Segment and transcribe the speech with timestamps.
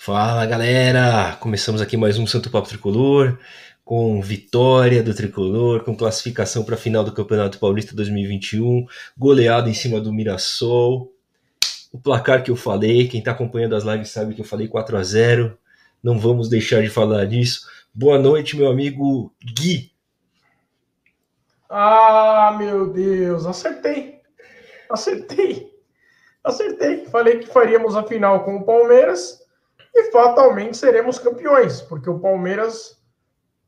[0.00, 1.36] Fala galera!
[1.40, 3.36] Começamos aqui mais um Santo Papo Tricolor,
[3.84, 8.86] com vitória do Tricolor, com classificação para a final do Campeonato Paulista 2021,
[9.18, 11.12] goleada em cima do Mirassol.
[11.92, 14.96] O placar que eu falei, quem está acompanhando as lives sabe que eu falei 4
[14.96, 15.58] a 0
[16.00, 17.66] não vamos deixar de falar disso.
[17.92, 19.90] Boa noite, meu amigo Gui.
[21.68, 24.20] Ah, meu Deus, acertei.
[24.88, 25.72] Acertei.
[26.44, 27.04] Acertei.
[27.06, 29.37] Falei que faríamos a final com o Palmeiras
[29.98, 32.96] e fatalmente seremos campeões, porque o Palmeiras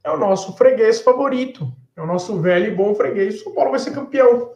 [0.05, 3.45] é o nosso freguês favorito, é o nosso velho e bom freguês.
[3.45, 4.53] O Paulo vai ser campeão,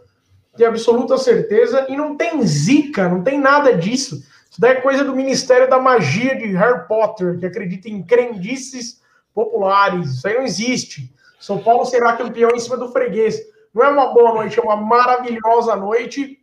[0.56, 4.22] de absoluta certeza, e não tem zica, não tem nada disso.
[4.48, 9.00] Isso daí é coisa do Ministério da Magia de Harry Potter, que acredita em crendices
[9.34, 10.12] populares.
[10.12, 11.12] Isso aí não existe.
[11.40, 13.40] São Paulo será campeão em cima do freguês.
[13.74, 16.38] Não é uma boa noite, é uma maravilhosa noite.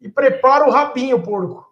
[0.00, 1.65] E prepara o rabinho, porco.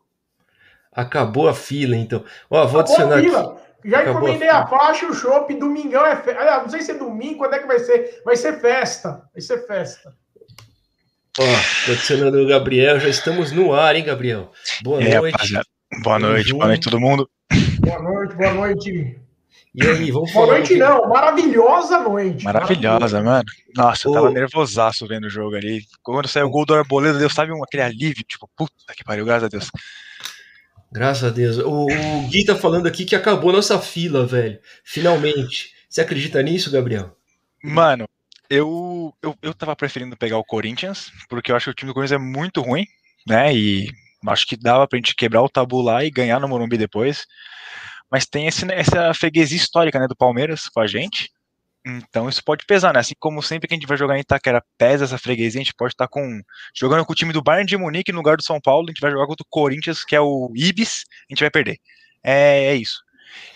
[0.95, 2.25] Acabou a fila, então.
[2.49, 3.19] Ó, vou Acabou adicionar.
[3.19, 3.41] A fila.
[3.41, 3.65] Aqui.
[3.85, 6.63] Já Acabou encomendei a, a faixa, o chopp, domingão é festa.
[6.63, 8.23] Não sei se é domingo, quando é que vai ser?
[8.25, 9.23] Vai ser festa.
[9.33, 10.15] Vai ser festa.
[11.39, 11.43] Ó,
[11.85, 14.53] tô adicionando o Gabriel, já estamos no ar, hein, Gabriel?
[14.83, 15.33] Boa é, noite.
[15.33, 15.67] Rapaziada.
[16.03, 17.29] Boa noite, boa noite todo mundo.
[17.81, 19.19] Boa noite, boa noite.
[19.75, 20.47] E aí, vamos falar.
[20.47, 22.45] Boa noite, não, maravilhosa noite.
[22.45, 23.45] Maravilhosa, mano.
[23.75, 25.83] Nossa, eu tava nervosaço vendo o jogo ali.
[26.03, 29.45] Quando saiu o gol do Arboleda, Deus sabe aquele alívio, tipo, puta que pariu, graças
[29.45, 29.69] a Deus.
[30.95, 31.59] Graças a Deus.
[31.59, 34.61] O, o Gui tá falando aqui que acabou nossa fila, velho.
[34.85, 35.75] Finalmente.
[35.89, 37.17] Você acredita nisso, Gabriel?
[37.61, 38.07] Mano,
[38.49, 41.95] eu, eu, eu tava preferindo pegar o Corinthians, porque eu acho que o time do
[41.95, 42.87] Corinthians é muito ruim,
[43.27, 43.53] né?
[43.53, 43.91] E
[44.29, 47.27] acho que dava pra gente quebrar o tabu lá e ganhar no Morumbi depois.
[48.09, 51.29] Mas tem esse, essa freguesia histórica, né, do Palmeiras com a gente.
[51.87, 53.01] Então isso pode pesar, né?
[53.01, 55.75] Assim como sempre que a gente vai jogar em Itaquera pesa essa freguesia, a gente
[55.75, 56.41] pode estar com
[56.75, 59.01] jogando com o time do Bayern de Munique no lugar do São Paulo, a gente
[59.01, 61.77] vai jogar contra o Corinthians, que é o Ibis, a gente vai perder.
[62.23, 63.03] É, é isso.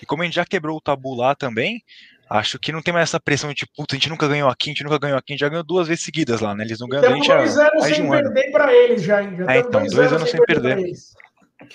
[0.02, 1.82] E como a gente já quebrou o tabu lá também,
[2.28, 4.68] acho que não tem mais essa pressão de tipo, puta, a gente nunca ganhou aqui,
[4.70, 6.64] a gente nunca ganhou aqui, a gente já ganhou duas vezes seguidas lá, né?
[6.64, 8.52] Eles não ganham a gente dois anos sem um perder ano.
[8.52, 10.76] para eles já, já é, então, dois, dois anos, anos sem perder.
[10.76, 10.92] perder.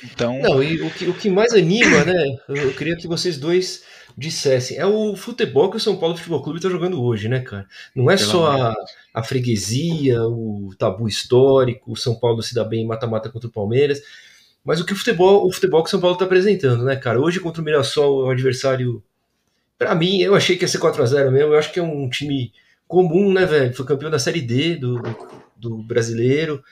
[0.04, 0.40] Então...
[0.40, 2.38] Não, e o que, o que mais anima, né?
[2.48, 3.84] Eu queria que vocês dois
[4.18, 4.78] dissessem.
[4.78, 7.68] É o futebol que o São Paulo Futebol Clube está jogando hoje, né, cara?
[7.96, 8.76] Não é Pelo só a,
[9.14, 13.52] a, freguesia, o tabu histórico, o São Paulo se dá bem em mata-mata contra o
[13.52, 14.02] Palmeiras,
[14.64, 17.20] mas o que o futebol, o futebol que o São Paulo está apresentando, né, cara?
[17.20, 19.04] Hoje contra o Mirassol, é um adversário.
[19.78, 21.54] Para mim, eu achei que ia ser 4x0 mesmo.
[21.54, 22.54] Eu acho que é um time
[22.88, 23.74] comum, né, velho?
[23.74, 25.02] Foi campeão da Série D do,
[25.58, 26.64] do brasileiro.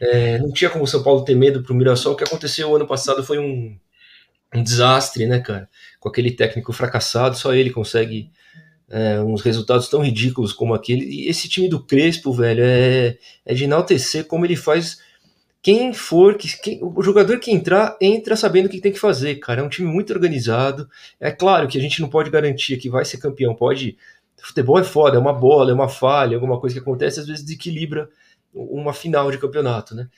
[0.00, 2.14] É, não tinha como o São Paulo ter medo pro Mirassol.
[2.14, 3.78] O que aconteceu ano passado foi um,
[4.54, 5.68] um desastre, né, cara?
[6.06, 8.30] Com aquele técnico fracassado, só ele consegue
[8.88, 11.04] é, uns resultados tão ridículos como aquele.
[11.04, 15.00] E esse time do Crespo, velho, é, é de enaltecer como ele faz.
[15.60, 19.34] Quem for, que, quem, o jogador que entrar, entra sabendo o que tem que fazer,
[19.40, 19.60] cara.
[19.60, 20.88] É um time muito organizado.
[21.18, 23.52] É claro que a gente não pode garantir que vai ser campeão.
[23.52, 23.98] Pode.
[24.40, 27.42] Futebol é foda, é uma bola, é uma falha, alguma coisa que acontece, às vezes
[27.42, 28.08] desequilibra
[28.54, 30.08] uma final de campeonato, né?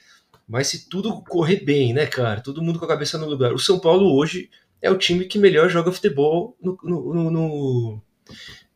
[0.46, 2.42] Mas se tudo correr bem, né, cara?
[2.42, 3.54] Todo mundo com a cabeça no lugar.
[3.54, 4.50] O São Paulo hoje
[4.80, 8.02] é o time que melhor joga futebol no, no, no, no,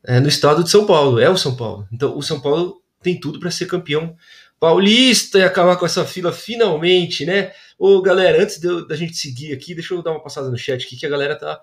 [0.04, 1.18] é, no estado de São Paulo.
[1.18, 1.86] É o São Paulo.
[1.92, 4.16] Então o São Paulo tem tudo para ser campeão
[4.58, 7.52] paulista e acabar com essa fila finalmente, né?
[7.78, 10.96] Ô, galera, antes da gente seguir aqui, deixa eu dar uma passada no chat aqui
[10.96, 11.60] que a galera tá.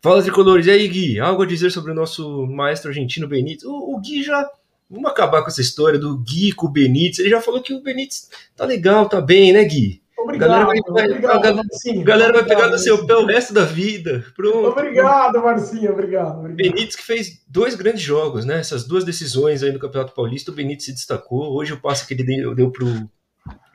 [0.00, 1.18] Fala tricolores, e aí, Gui?
[1.18, 3.68] Algo a dizer sobre o nosso maestro argentino Benito?
[3.68, 4.48] O, o Gui já
[4.90, 7.20] Vamos acabar com essa história do Gui com o Benítez.
[7.20, 9.99] Ele já falou que o Benítez tá legal, tá bem, né, Gui?
[10.22, 13.16] Obrigado, a galera vai, vai, obrigado, a galera, Marcinho, galera vai pegar no seu pé
[13.16, 14.24] o resto da vida.
[14.36, 14.68] Pronto.
[14.68, 16.56] Obrigado, Marcinho, obrigado, obrigado.
[16.56, 18.58] Benítez que fez dois grandes jogos, né?
[18.60, 21.54] Essas duas decisões aí no Campeonato Paulista, o Benítez se destacou.
[21.54, 22.86] Hoje o passe que ele deu, deu pro,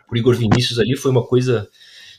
[0.08, 1.68] pro Igor Vinícius ali foi uma coisa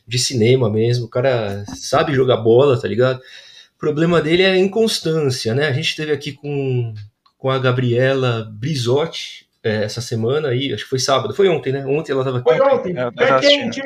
[0.06, 1.06] de cinema mesmo.
[1.06, 3.18] O cara sabe jogar bola, tá ligado?
[3.18, 5.68] O problema dele é a inconstância, né?
[5.68, 6.94] A gente teve aqui com
[7.38, 11.84] com a Gabriela Brizotti é, essa semana aí, acho que foi sábado, foi ontem, né?
[11.86, 12.48] Ontem ela estava aqui.
[12.48, 13.82] Foi ontem, pé quente,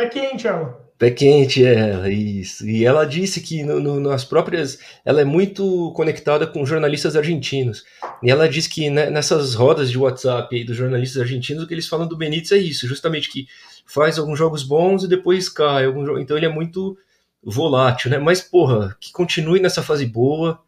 [0.00, 0.90] pé quente ela.
[0.98, 2.68] Pé quente, é, isso.
[2.68, 4.78] E ela disse que no, no, nas próprias.
[5.04, 7.84] Ela é muito conectada com jornalistas argentinos.
[8.22, 11.74] E ela disse que né, nessas rodas de WhatsApp aí dos jornalistas argentinos, o que
[11.74, 13.46] eles falam do Benítez é isso, justamente que
[13.86, 15.86] faz alguns jogos bons e depois cai.
[15.86, 16.96] Algum Então ele é muito
[17.42, 18.18] volátil, né?
[18.18, 20.60] Mas, porra, que continue nessa fase boa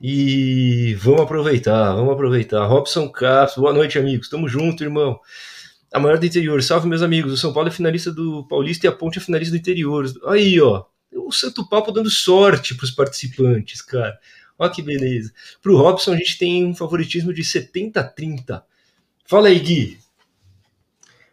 [0.00, 2.66] e vamos aproveitar, vamos aproveitar.
[2.66, 4.28] Robson Castro, boa noite, amigos.
[4.28, 5.18] Tamo junto, irmão.
[5.92, 7.32] A maior do interior, salve meus amigos.
[7.32, 10.04] O São Paulo é finalista do Paulista e a Ponte é finalista do interior.
[10.26, 14.18] Aí, ó, o Santo Papo dando sorte para os participantes, cara.
[14.58, 15.32] Olha que beleza.
[15.62, 18.62] Para o Robson, a gente tem um favoritismo de 70-30.
[19.24, 19.98] Fala aí, Gui.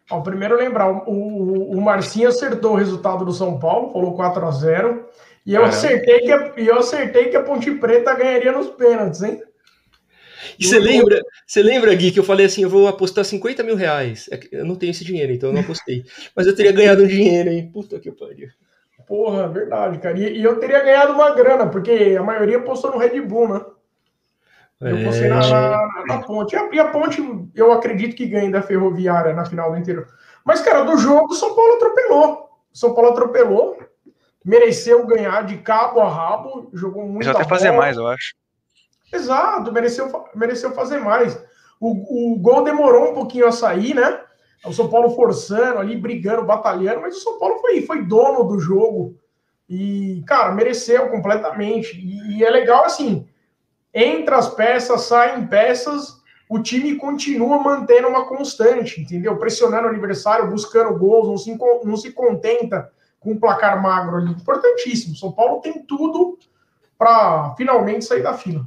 [0.10, 4.52] Ó, primeiro lembrar, o, o, Marcinho acertou o resultado do São Paulo, falou 4 a
[4.52, 5.10] 0
[5.46, 9.42] E eu acertei, que a, eu acertei que a Ponte Preta ganharia nos pênaltis, hein?
[10.60, 13.76] E você lembra, você lembra, Gui, que eu falei assim, eu vou apostar 50 mil
[13.76, 14.30] reais.
[14.32, 16.04] É eu não tenho esse dinheiro, então eu não apostei.
[16.36, 17.70] Mas eu teria ganhado um dinheiro, hein?
[17.72, 18.50] Puta que pariu.
[19.08, 20.18] Porra, verdade, cara.
[20.18, 23.62] E, e, eu teria ganhado uma grana, porque a maioria apostou no Red Bull, né?
[24.82, 26.54] Eu apostei na, na, na, ponte.
[26.54, 27.22] E a, e a, ponte,
[27.56, 30.08] eu acredito que ganhe da Ferroviária na final do interior.
[30.44, 32.50] Mas, cara, do jogo, o São Paulo atropelou.
[32.74, 33.78] O São Paulo atropelou,
[34.44, 37.24] mereceu ganhar de cabo a rabo, jogou muito.
[37.24, 38.34] Já até fazer mais, eu acho.
[39.16, 41.38] Exato, mereceu, mereceu fazer mais.
[41.80, 44.22] O, o gol demorou um pouquinho a sair, né?
[44.66, 48.60] O São Paulo forçando ali, brigando, batalhando, mas o São Paulo foi, foi dono do
[48.60, 49.16] jogo.
[49.70, 51.98] E, cara, mereceu completamente.
[51.98, 53.28] E, e é legal assim:
[53.94, 59.38] entra as peças, saem peças, o time continua mantendo uma constante, entendeu?
[59.38, 64.32] Pressionando o adversário, buscando gols, não se, não se contenta com um placar magro ali.
[64.32, 65.16] Importantíssimo.
[65.16, 66.38] São Paulo tem tudo
[66.98, 68.66] para finalmente sair da fila.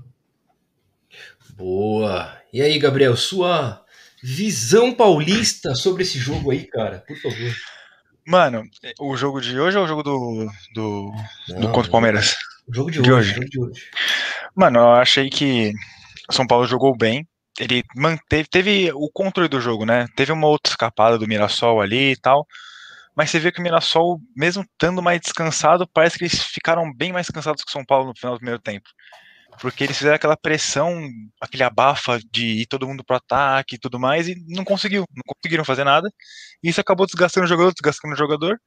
[1.58, 2.40] Boa.
[2.52, 3.84] E aí, Gabriel, sua
[4.22, 7.52] visão paulista sobre esse jogo aí, cara, por favor.
[8.24, 8.62] Mano,
[9.00, 11.12] o jogo de hoje ou o jogo do, do,
[11.48, 12.36] Não, do contra o Palmeiras?
[12.68, 13.48] O jogo de, de hoje, hoje.
[13.48, 13.90] de hoje.
[14.54, 15.72] Mano, eu achei que
[16.30, 17.26] São Paulo jogou bem.
[17.58, 20.06] Ele manteve, teve o controle do jogo, né?
[20.14, 22.46] Teve uma outra escapada do Mirassol ali e tal.
[23.16, 27.12] Mas você vê que o Mirassol, mesmo estando mais descansado, parece que eles ficaram bem
[27.12, 28.88] mais cansados que o São Paulo no final do primeiro tempo
[29.60, 31.00] porque eles fizeram aquela pressão,
[31.40, 35.22] aquele abafa de ir todo mundo pro ataque e tudo mais, e não conseguiu, não
[35.26, 36.08] conseguiram fazer nada.
[36.62, 38.58] E isso acabou desgastando o jogador, desgastando o jogador,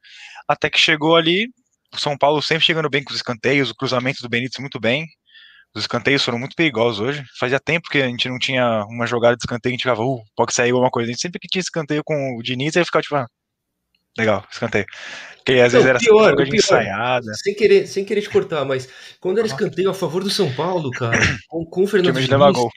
[0.48, 1.46] até que chegou ali,
[1.94, 5.06] o São Paulo sempre chegando bem com os escanteios, o cruzamento do Benítez muito bem.
[5.74, 7.24] Os escanteios foram muito perigosos hoje.
[7.38, 10.22] Fazia tempo que a gente não tinha uma jogada de escanteio, a gente ficava, uh,
[10.36, 11.08] pode sair alguma coisa.
[11.08, 13.26] A gente sempre que tinha escanteio com o Diniz, aí ficava tipo, ah,
[14.16, 14.86] legal, escanteio.
[15.36, 17.34] Porque às vezes era pior, pior, ensaiada.
[17.34, 18.88] Sem querer, sem querer te cortar, mas
[19.20, 21.18] quando era escanteio a favor do São Paulo, cara,
[21.48, 22.70] com, com o Fernando Diniz, levar gol.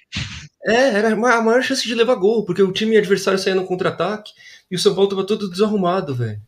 [0.65, 4.31] É, era a maior chance de levar gol, porque o time adversário saía no contra-ataque
[4.69, 6.41] e o São Paulo tava todo desarrumado, velho.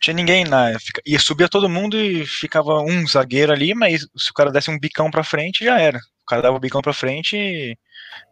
[0.00, 0.72] Tinha ninguém na.
[1.06, 4.78] Ia subia todo mundo e ficava um zagueiro ali, mas se o cara desse um
[4.78, 5.98] bicão pra frente, já era.
[5.98, 7.78] O cara dava o bicão pra frente e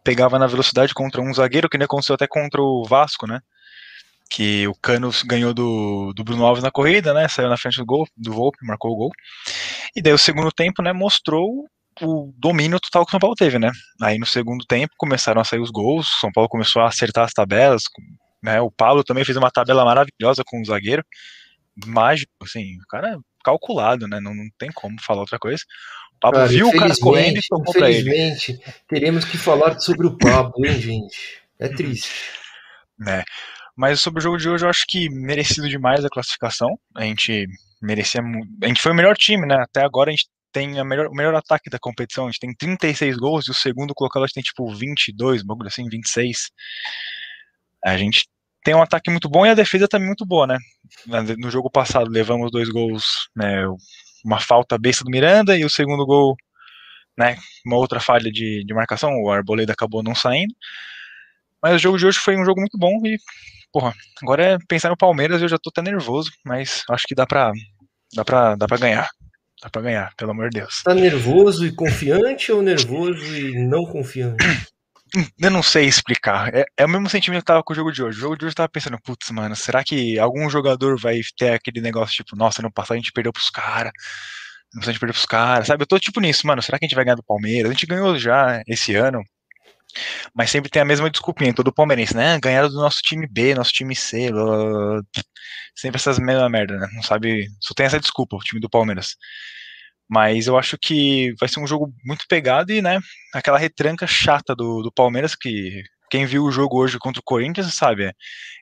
[0.03, 3.39] pegava na velocidade contra um zagueiro, que nem aconteceu até contra o Vasco, né?
[4.31, 7.27] Que o Cano ganhou do, do Bruno Alves na corrida, né?
[7.27, 9.11] Saiu na frente do gol, do Volpe, marcou o gol.
[9.93, 11.67] E daí o segundo tempo, né, mostrou
[12.01, 13.69] o domínio total que o São Paulo teve, né?
[14.01, 17.25] Aí no segundo tempo começaram a sair os gols, o São Paulo começou a acertar
[17.25, 17.83] as tabelas,
[18.41, 18.61] né?
[18.61, 21.03] O Paulo também fez uma tabela maravilhosa com o zagueiro,
[21.85, 24.21] mágico, assim, o cara é calculado, né?
[24.21, 25.61] Não, não tem como falar outra coisa.
[26.15, 28.09] O Pablo cara, viu o cara correndo e tocou pra ele.
[28.09, 31.41] Infelizmente, teremos que falar sobre o Pablo, hein, gente?
[31.59, 32.09] É triste.
[32.97, 33.23] Né?
[33.81, 36.69] Mas sobre o jogo de hoje, eu acho que merecido demais a classificação.
[36.95, 37.47] A gente
[37.81, 38.21] merecia.
[38.61, 39.55] A gente foi o melhor time, né?
[39.55, 42.25] Até agora a gente tem melhor, o melhor ataque da competição.
[42.25, 45.67] A gente tem 36 gols e o segundo colocado a gente tem tipo 22, bagulho
[45.67, 46.51] assim, 26.
[47.83, 48.27] A gente
[48.63, 50.59] tem um ataque muito bom e a defesa também muito boa, né?
[51.39, 53.03] No jogo passado levamos dois gols,
[53.35, 53.63] né?
[54.23, 56.35] Uma falta besta do Miranda e o segundo gol,
[57.17, 57.35] né?
[57.65, 60.53] Uma outra falha de, de marcação, o Arboleda acabou não saindo.
[61.63, 63.17] Mas o jogo de hoje foi um jogo muito bom e
[63.71, 67.25] porra, agora é pensar no Palmeiras, eu já tô até nervoso, mas acho que dá
[67.25, 67.51] pra,
[68.13, 69.09] dá pra, dá pra ganhar.
[69.61, 70.81] Dá pra ganhar, pelo amor de Deus.
[70.83, 74.43] Tá nervoso e confiante ou nervoso e não confiante?
[75.39, 76.53] Eu não sei explicar.
[76.55, 78.17] É, é, o mesmo sentimento que eu tava com o jogo de hoje.
[78.17, 81.53] O jogo de hoje eu tava pensando, putz, mano, será que algum jogador vai ter
[81.53, 83.91] aquele negócio tipo, nossa, no passado a gente perdeu pros caras,
[84.81, 85.83] a gente perdeu pros caras, sabe?
[85.83, 87.69] Eu tô tipo nisso, mano, será que a gente vai ganhar do Palmeiras?
[87.69, 89.21] A gente ganhou já esse ano,
[90.33, 92.39] mas sempre tem a mesma desculpinha, todo palmeirense, né?
[92.39, 95.01] Ganharam do nosso time B, nosso time C, blá, blá, blá.
[95.75, 96.87] sempre essas mesma merda, né?
[96.93, 99.15] Não sabe, só tem essa desculpa, o time do Palmeiras.
[100.09, 102.99] Mas eu acho que vai ser um jogo muito pegado e, né,
[103.33, 107.73] aquela retranca chata do, do Palmeiras que quem viu o jogo hoje contra o Corinthians
[107.73, 108.11] sabe, é,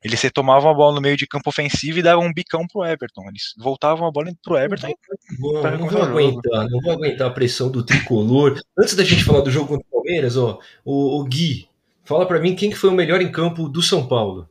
[0.04, 3.24] eles retomavam a bola no meio de campo ofensivo e davam um bicão pro Everton.
[3.28, 4.94] Eles voltavam a bola pro Everton.
[5.40, 8.62] Não, não, não vou aguentar, não vou aguentar a pressão do tricolor.
[8.78, 11.70] Antes da gente falar do jogo contra o Palmeiras, ó, o, o Gui,
[12.04, 14.50] fala para mim quem que foi o melhor em campo do São Paulo.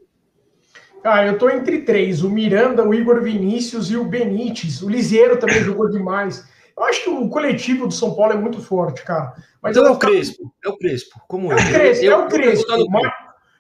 [1.03, 4.83] Ah, eu tô entre três: o Miranda, o Igor Vinícius e o Benítez.
[4.83, 6.47] O Lisieiro também jogou demais.
[6.77, 9.35] Eu acho que o coletivo do São Paulo é muito forte, cara.
[9.61, 11.57] Mas então é o Crespo, é o Crespo, como é.
[11.57, 12.91] É o Crespo, eu, é o Crespo.
[12.91, 13.13] Mas,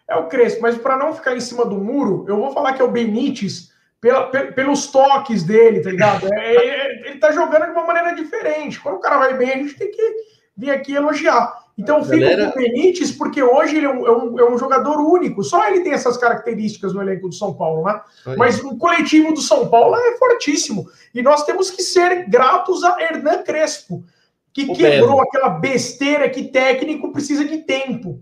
[0.09, 2.81] é o Crespo, mas para não ficar em cima do muro, eu vou falar que
[2.81, 6.33] é o Benítez pela, pelos toques dele, tá ligado?
[6.33, 8.78] É, é, ele tá jogando de uma maneira diferente.
[8.78, 10.14] Quando o cara vai bem, a gente tem que
[10.57, 11.67] vir aqui elogiar.
[11.78, 12.50] Então, Galera...
[12.50, 15.44] com o Benítez, porque hoje ele é um, é um, é um, jogador único.
[15.44, 18.00] Só ele tem essas características no elenco do São Paulo, né?
[18.37, 20.90] Mas o coletivo do São Paulo é fortíssimo.
[21.14, 24.04] E nós temos que ser gratos a Hernan Crespo,
[24.52, 25.20] que o quebrou Belo.
[25.20, 28.20] aquela besteira que técnico precisa de tempo.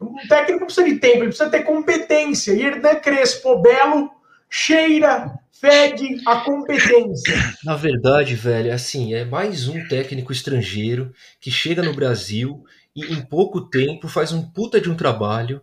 [0.00, 2.52] Um técnico precisa de tempo, ele precisa ter competência.
[2.52, 4.08] E Hernan Crespo, Belo,
[4.48, 7.34] cheira, fede a competência.
[7.64, 12.62] Na verdade, velho, assim, é mais um técnico estrangeiro que chega no Brasil
[12.94, 15.60] e em pouco tempo faz um puta de um trabalho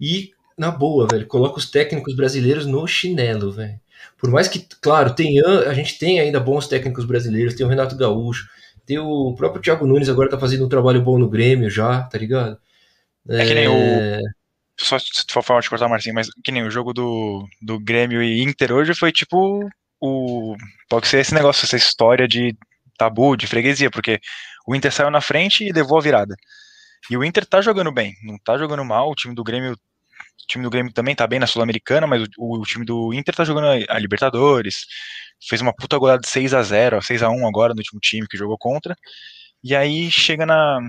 [0.00, 3.80] e, na boa, velho, coloca os técnicos brasileiros no chinelo, velho.
[4.18, 7.96] Por mais que, claro, tenha, a gente tem ainda bons técnicos brasileiros, tem o Renato
[7.96, 8.48] Gaúcho,
[8.84, 12.18] tem o próprio Thiago Nunes agora tá fazendo um trabalho bom no Grêmio já, tá
[12.18, 12.58] ligado?
[13.28, 13.72] É, é que nem o.
[13.72, 14.20] É.
[14.78, 18.22] Só se for falar de cortar, Marcinho, mas que nem o jogo do, do Grêmio
[18.22, 19.68] e Inter hoje foi tipo
[20.00, 20.56] o.
[20.88, 22.56] Pode ser esse negócio, essa história de
[22.98, 24.20] tabu, de freguesia, porque
[24.66, 26.34] o Inter saiu na frente e levou a virada.
[27.10, 29.10] E o Inter tá jogando bem, não tá jogando mal.
[29.10, 32.60] O time do Grêmio, o time do Grêmio também tá bem na Sul-Americana, mas o,
[32.60, 34.86] o, time do Inter tá jogando a, Libertadores.
[35.48, 38.26] Fez uma puta goleada de 6 a 0 6 a 1 agora no último time
[38.28, 38.96] que jogou contra.
[39.62, 40.80] E aí chega na,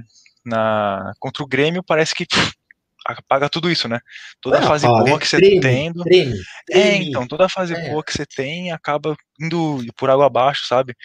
[0.46, 2.54] na contra o Grêmio, parece que pff,
[3.06, 4.00] apaga tudo isso, né?
[4.42, 5.94] Toda a fase boa que você treme, tem.
[5.94, 6.40] Treme,
[6.72, 7.90] É, então, toda a fase é.
[7.90, 10.96] boa que você tem acaba indo por água abaixo, sabe?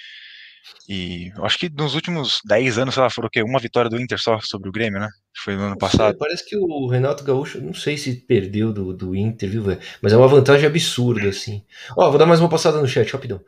[0.88, 3.42] E eu acho que nos últimos 10 anos, sei lá, foram o quê?
[3.42, 5.08] Uma vitória do Inter só sobre o Grêmio, né?
[5.36, 6.10] Foi no ano passado.
[6.10, 9.80] Sei, parece que o Renato Gaúcho, não sei se perdeu do, do Inter, viu, velho?
[10.00, 11.62] Mas é uma vantagem absurda, assim.
[11.96, 13.40] Ó, vou dar mais uma passada no chat, rapidão.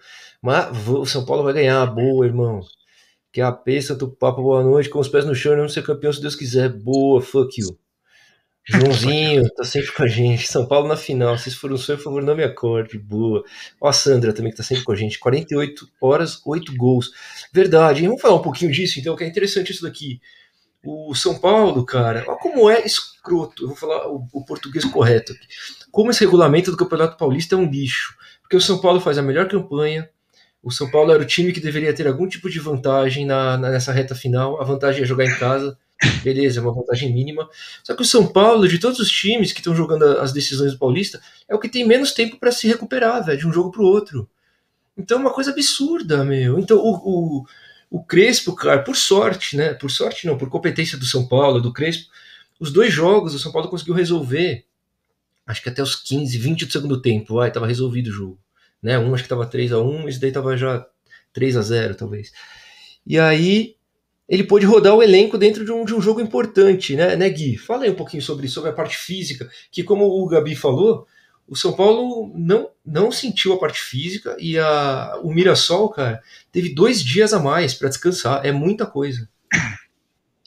[0.42, 2.60] Mas o São Paulo vai ganhar, boa, irmão.
[3.32, 6.12] Que a peça do papo, boa noite, com os pés no chão, não ser campeão
[6.12, 6.68] se Deus quiser.
[6.68, 7.78] Boa, fuck you.
[8.66, 10.46] Joãozinho, tá sempre com a gente.
[10.46, 11.36] São Paulo na final.
[11.36, 12.98] Se for um sonho, por favor, não me acorde.
[12.98, 13.42] Boa.
[13.80, 15.18] Ó, a Sandra também, que tá sempre com a gente.
[15.18, 17.10] 48 horas, 8 gols.
[17.52, 18.06] Verdade.
[18.06, 20.20] Vamos falar um pouquinho disso, então, que é interessante isso daqui.
[20.84, 23.64] O São Paulo, cara, olha como é escroto.
[23.64, 25.46] Eu vou falar o, o português correto aqui.
[25.90, 28.14] Como esse regulamento do Campeonato Paulista é um lixo.
[28.42, 30.08] Porque o São Paulo faz a melhor campanha.
[30.62, 33.70] O São Paulo era o time que deveria ter algum tipo de vantagem na, na
[33.70, 34.60] nessa reta final.
[34.60, 35.76] A vantagem é jogar em casa
[36.22, 37.48] beleza, é uma vantagem mínima.
[37.82, 40.78] Só que o São Paulo, de todos os times que estão jogando as decisões do
[40.78, 43.82] Paulista, é o que tem menos tempo para se recuperar, velho, de um jogo para
[43.82, 44.28] o outro.
[44.96, 46.58] Então é uma coisa absurda, meu.
[46.58, 47.46] Então o, o,
[47.90, 49.74] o Crespo, cara, por sorte, né?
[49.74, 52.10] Por sorte não, por competência do São Paulo, do Crespo,
[52.58, 54.64] os dois jogos o São Paulo conseguiu resolver.
[55.46, 58.38] Acho que até os 15, 20 do segundo tempo, vai, tava resolvido o jogo.
[58.82, 58.98] Né?
[58.98, 60.86] Um acho que tava 3 a 1 esse daí tava já
[61.32, 62.32] 3 a 0 talvez.
[63.06, 63.76] E aí
[64.30, 67.58] ele pôde rodar o elenco dentro de um, de um jogo importante, né, né, Gui?
[67.58, 71.04] Fala aí um pouquinho sobre, sobre a parte física, que como o Gabi falou,
[71.48, 76.22] o São Paulo não, não sentiu a parte física e a, o Mirassol, cara,
[76.52, 78.46] teve dois dias a mais para descansar.
[78.46, 79.28] É muita coisa.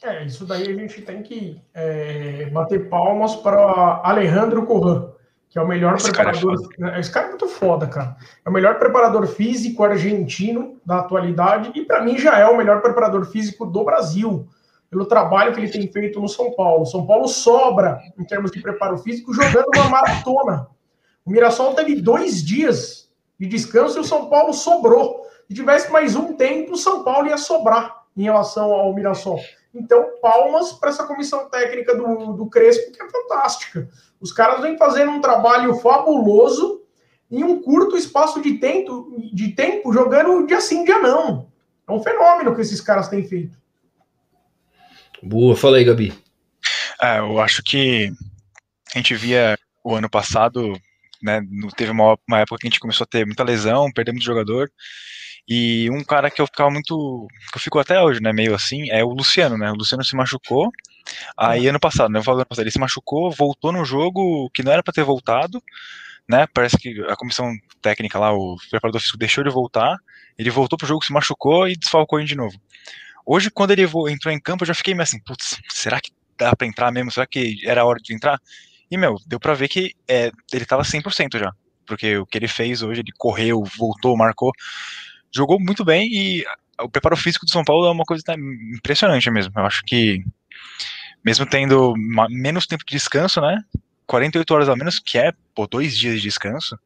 [0.02, 5.14] É, isso daí a gente tem que é, bater palmas para Alejandro Corran
[5.54, 6.68] que é o melhor esse preparador.
[6.68, 8.16] Cara é esse cara é muito foda, cara.
[8.44, 12.82] É o melhor preparador físico argentino da atualidade e para mim já é o melhor
[12.82, 14.48] preparador físico do Brasil,
[14.90, 16.84] pelo trabalho que ele tem feito no São Paulo.
[16.84, 20.66] São Paulo sobra em termos de preparo físico jogando uma maratona.
[21.24, 23.08] O Mirassol teve dois dias
[23.38, 25.22] de descanso e o São Paulo sobrou.
[25.46, 29.38] Se tivesse mais um tempo, o São Paulo ia sobrar em relação ao Mirassol.
[29.74, 33.88] Então, palmas para essa comissão técnica do, do Crespo, que é fantástica.
[34.20, 36.82] Os caras vêm fazendo um trabalho fabuloso
[37.30, 41.48] em um curto espaço de tempo, de tempo jogando dia sim, dia não.
[41.88, 43.58] É um fenômeno que esses caras têm feito.
[45.22, 46.14] Boa, fala aí, Gabi.
[47.02, 48.12] É, eu acho que
[48.94, 50.72] a gente via o ano passado,
[51.22, 51.42] né,
[51.76, 54.70] teve uma, uma época que a gente começou a ter muita lesão, perdemos jogador,
[55.46, 57.26] e um cara que eu ficava muito.
[57.52, 58.32] que eu fico até hoje, né?
[58.32, 59.70] Meio assim, é o Luciano, né?
[59.70, 60.70] O Luciano se machucou.
[61.36, 62.18] Aí ano passado, né?
[62.18, 65.04] Eu falo ano passado, ele se machucou, voltou no jogo que não era para ter
[65.04, 65.62] voltado,
[66.28, 66.46] né?
[66.54, 69.96] Parece que a comissão técnica lá, o preparador físico deixou ele voltar.
[70.38, 72.58] Ele voltou pro jogo, se machucou e desfalcou ele de novo.
[73.26, 76.56] Hoje, quando ele entrou em campo, eu já fiquei meio assim, putz, será que dá
[76.56, 77.10] pra entrar mesmo?
[77.10, 78.40] Será que era a hora de entrar?
[78.90, 81.52] E, meu, deu pra ver que é, ele tava 100% já.
[81.86, 84.52] Porque o que ele fez hoje, ele correu, voltou, marcou
[85.34, 86.44] jogou muito bem e
[86.80, 88.36] o preparo físico do São Paulo é uma coisa né,
[88.76, 89.52] impressionante mesmo.
[89.56, 90.24] Eu acho que,
[91.24, 91.94] mesmo tendo
[92.30, 93.58] menos tempo de descanso, né?
[94.06, 96.78] 48 horas a menos, que é pô, dois dias de descanso,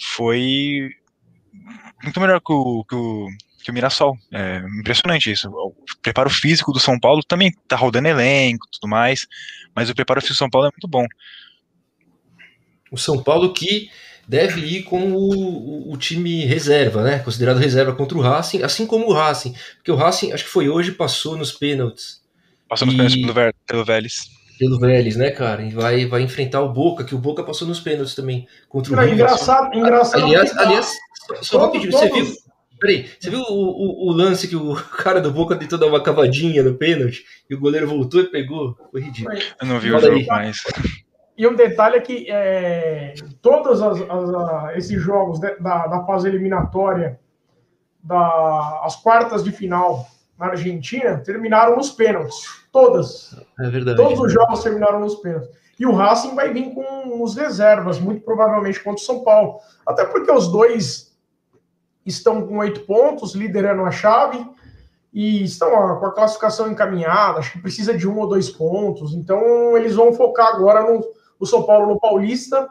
[0.00, 0.90] foi
[2.02, 3.28] muito melhor que o, que o,
[3.62, 4.16] que o Mirassol.
[4.30, 5.48] É impressionante isso.
[5.50, 9.26] O preparo físico do São Paulo também tá rodando elenco tudo mais,
[9.74, 11.06] mas o preparo físico do São Paulo é muito bom.
[12.90, 13.90] O São Paulo que
[14.32, 17.18] deve ir com o, o, o, time reserva, né?
[17.18, 20.70] Considerado reserva contra o Racing, assim como o Racing, porque o Racing, acho que foi
[20.70, 22.22] hoje, passou nos pênaltis.
[22.66, 24.30] Passou nos pênaltis pelo, pelo Vélez.
[24.58, 25.62] Pelo Vélez, né, cara?
[25.62, 28.96] E vai, vai enfrentar o Boca, que o Boca passou nos pênaltis também contra o
[28.96, 30.24] Não, Engraçado, engraçado.
[30.24, 30.94] Aliás, aliás
[31.26, 32.26] só, só rapidinho, você viu?
[32.80, 36.02] Peraí, você viu o, o, o, lance que o cara do Boca tentou dar uma
[36.02, 38.78] cavadinha no pênalti e o goleiro voltou e pegou?
[38.90, 39.36] Foi ridículo.
[39.60, 40.26] Eu não vi Fala o jogo aí.
[40.26, 40.56] mais.
[41.42, 47.18] E um detalhe é que é, todos as, as, esses jogos da, da fase eliminatória,
[48.00, 50.06] da, as quartas de final
[50.38, 52.64] na Argentina, terminaram nos pênaltis.
[52.70, 53.36] Todas.
[53.58, 53.96] É verdade.
[53.96, 55.50] Todos os jogos terminaram nos pênaltis.
[55.80, 59.58] E o Racing vai vir com os reservas, muito provavelmente contra o São Paulo.
[59.84, 61.12] Até porque os dois
[62.06, 64.46] estão com oito pontos, liderando a chave,
[65.12, 69.12] e estão ó, com a classificação encaminhada, acho que precisa de um ou dois pontos,
[69.12, 71.02] então eles vão focar agora no,
[71.42, 72.70] no São Paulo no Paulista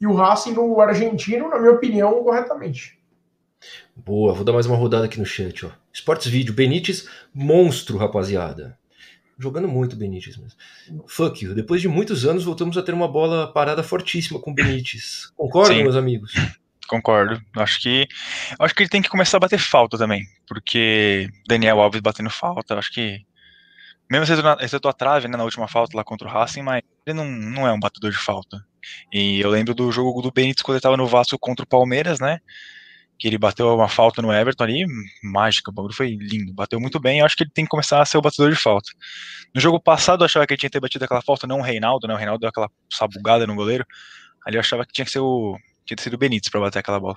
[0.00, 2.96] e o Racing no Argentino, na minha opinião, corretamente.
[3.96, 5.70] Boa, vou dar mais uma rodada aqui no chat, ó.
[5.92, 8.78] Esportes Vídeo, Benítez, monstro, rapaziada.
[9.36, 10.56] Jogando muito Benítez mesmo.
[11.08, 11.52] Fuck you.
[11.52, 15.32] Depois de muitos anos, voltamos a ter uma bola parada fortíssima com Benítez.
[15.34, 15.82] Concordam, Sim.
[15.82, 16.32] meus amigos?
[16.86, 17.40] Concordo.
[17.56, 18.06] Acho que
[18.56, 22.78] acho que ele tem que começar a bater falta também, porque Daniel Alves batendo falta,
[22.78, 23.24] acho que
[24.12, 27.24] mesmo exceto a trave né, na última falta lá contra o Racing, mas ele não,
[27.24, 28.64] não é um batedor de falta.
[29.12, 32.20] E eu lembro do jogo do Benítez quando ele estava no Vasco contra o Palmeiras,
[32.20, 32.40] né?
[33.18, 34.84] Que ele bateu uma falta no Everton ali,
[35.22, 37.20] mágica, o bagulho foi lindo, bateu muito bem.
[37.20, 38.90] Eu acho que ele tem que começar a ser o batedor de falta.
[39.54, 41.62] No jogo passado eu achava que ele tinha que ter batido aquela falta, não o
[41.62, 42.14] Reinaldo, né?
[42.14, 43.86] O Reinaldo deu aquela sabugada no goleiro.
[44.44, 47.00] Ali eu achava que tinha que ser o tinha sido o Benítez pra bater aquela
[47.00, 47.16] bola.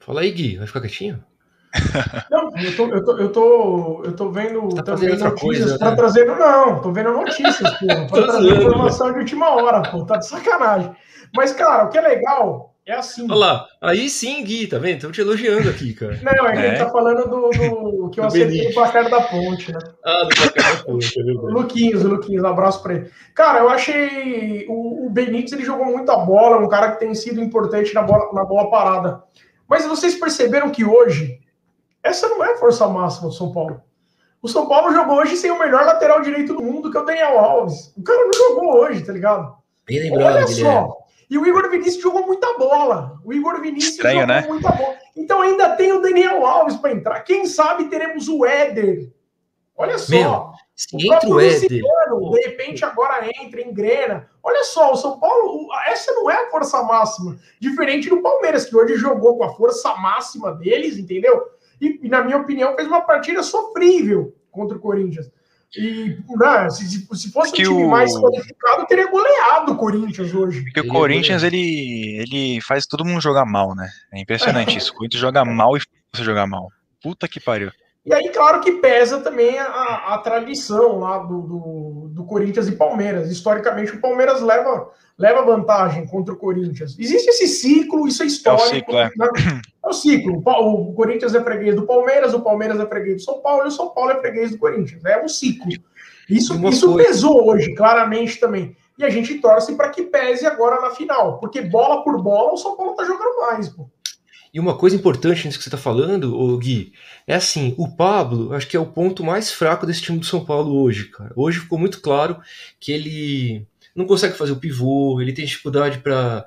[0.00, 0.56] Fala aí, Gui.
[0.56, 1.24] Vai ficar quietinho?
[2.30, 5.90] Não, eu tô, eu tô, eu tô, eu tô vendo tá também notícias coisa, pra
[5.90, 5.96] né?
[5.96, 6.26] trazer.
[6.26, 7.86] Não, tô vendo notícias, pô.
[8.10, 10.04] Pra trazer informação de última hora, pô.
[10.04, 10.90] Tá de sacanagem.
[11.34, 13.24] Mas, cara, o que é legal é assim.
[13.30, 14.96] Olha lá, aí sim, Gui, tá vendo?
[14.96, 16.18] Estão te elogiando aqui, cara.
[16.22, 16.60] Não, é que é.
[16.60, 19.78] a gente tá falando do, do que eu acertei o placar da ponte, né?
[20.04, 21.52] Ah, do placar da ponte, é verdade.
[21.52, 23.10] Luquinhos, Luquinhos, abraço pra ele.
[23.34, 24.66] Cara, eu achei.
[24.68, 28.32] O, o Benítez ele jogou muita bola, um cara que tem sido importante na bola,
[28.32, 29.22] na bola parada.
[29.68, 31.38] Mas vocês perceberam que hoje,
[32.02, 33.82] essa não é a força máxima do São Paulo.
[34.42, 37.04] O São Paulo jogou hoje sem o melhor lateral direito do mundo, que é o
[37.04, 37.92] Daniel Alves.
[37.96, 39.54] O cara não jogou hoje, tá ligado?
[39.86, 41.00] Bem lembrado, Olha só.
[41.28, 43.20] E o Igor Vinícius jogou muita bola.
[43.24, 44.46] O Igor Vinícius Estranho, jogou né?
[44.48, 44.96] muita bola.
[45.16, 47.20] Então ainda tem o Daniel Alves para entrar.
[47.20, 49.12] Quem sabe teremos o Éder.
[49.76, 50.10] Olha só.
[50.10, 51.68] Meu, se o entra o Éder.
[51.68, 54.28] de repente agora entra, engrena.
[54.42, 57.38] Olha só, o São Paulo, essa não é a força máxima.
[57.60, 61.40] Diferente do Palmeiras, que hoje jogou com a força máxima deles, entendeu?
[61.80, 65.30] E, e na minha opinião, fez uma partida sofrível contra o Corinthians.
[65.76, 67.88] E né, se, se fosse que um time o...
[67.88, 70.64] mais qualificado, teria goleado o Corinthians hoje.
[70.64, 73.88] Porque o Corinthians, ele, ele faz todo mundo jogar mal, né?
[74.12, 74.90] É impressionante isso.
[74.90, 75.80] O Corinthians joga mal e
[76.12, 76.68] você jogar mal.
[77.00, 77.70] Puta que pariu.
[78.04, 82.72] E aí, claro que pesa também a, a tradição lá do, do, do, Corinthians e
[82.72, 83.30] Palmeiras.
[83.30, 86.96] Historicamente, o Palmeiras leva, leva vantagem contra o Corinthians.
[86.98, 88.64] Existe esse ciclo, isso é histórico.
[88.64, 89.10] É o ciclo, é.
[89.16, 89.62] Né?
[89.84, 90.42] é o ciclo.
[90.44, 93.72] O Corinthians é freguês do Palmeiras, o Palmeiras é freguês do São Paulo e o
[93.72, 95.04] São Paulo é freguês do Corinthians.
[95.04, 95.70] É um ciclo.
[96.28, 98.74] Isso, isso pesou hoje, claramente também.
[98.96, 102.56] E a gente torce para que pese agora na final, porque bola por bola o
[102.56, 103.90] São Paulo tá jogando mais, pô.
[104.52, 106.92] E uma coisa importante nisso que você está falando, Gui,
[107.26, 110.44] é assim, o Pablo, acho que é o ponto mais fraco desse time do São
[110.44, 111.32] Paulo hoje, cara.
[111.36, 112.36] Hoje ficou muito claro
[112.80, 116.44] que ele não consegue fazer o pivô, ele tem dificuldade para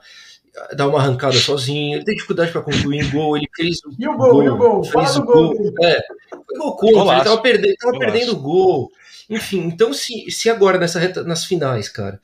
[0.75, 4.07] dar uma arrancada sozinho, ele tem dificuldade para concluir em gol, ele fez o e
[4.07, 5.55] o gol, gol, e o gol, fez o gol.
[5.55, 5.73] gol.
[5.81, 8.91] É, foi gol contra, ele tava perdendo, tava perdendo o gol.
[9.29, 12.19] Enfim, então se, se agora nessa reta, nas finais, cara,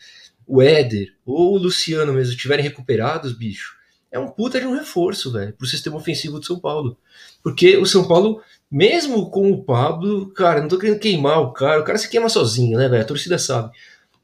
[0.46, 3.79] o Éder ou o Luciano mesmo estiverem recuperados, bicho,
[4.12, 6.98] é um puta de um reforço, velho, pro sistema ofensivo do São Paulo.
[7.44, 11.82] Porque o São Paulo, mesmo com o Pablo, cara, não tô querendo queimar o cara,
[11.82, 13.04] o cara se queima sozinho, né, velho?
[13.04, 13.72] A torcida sabe.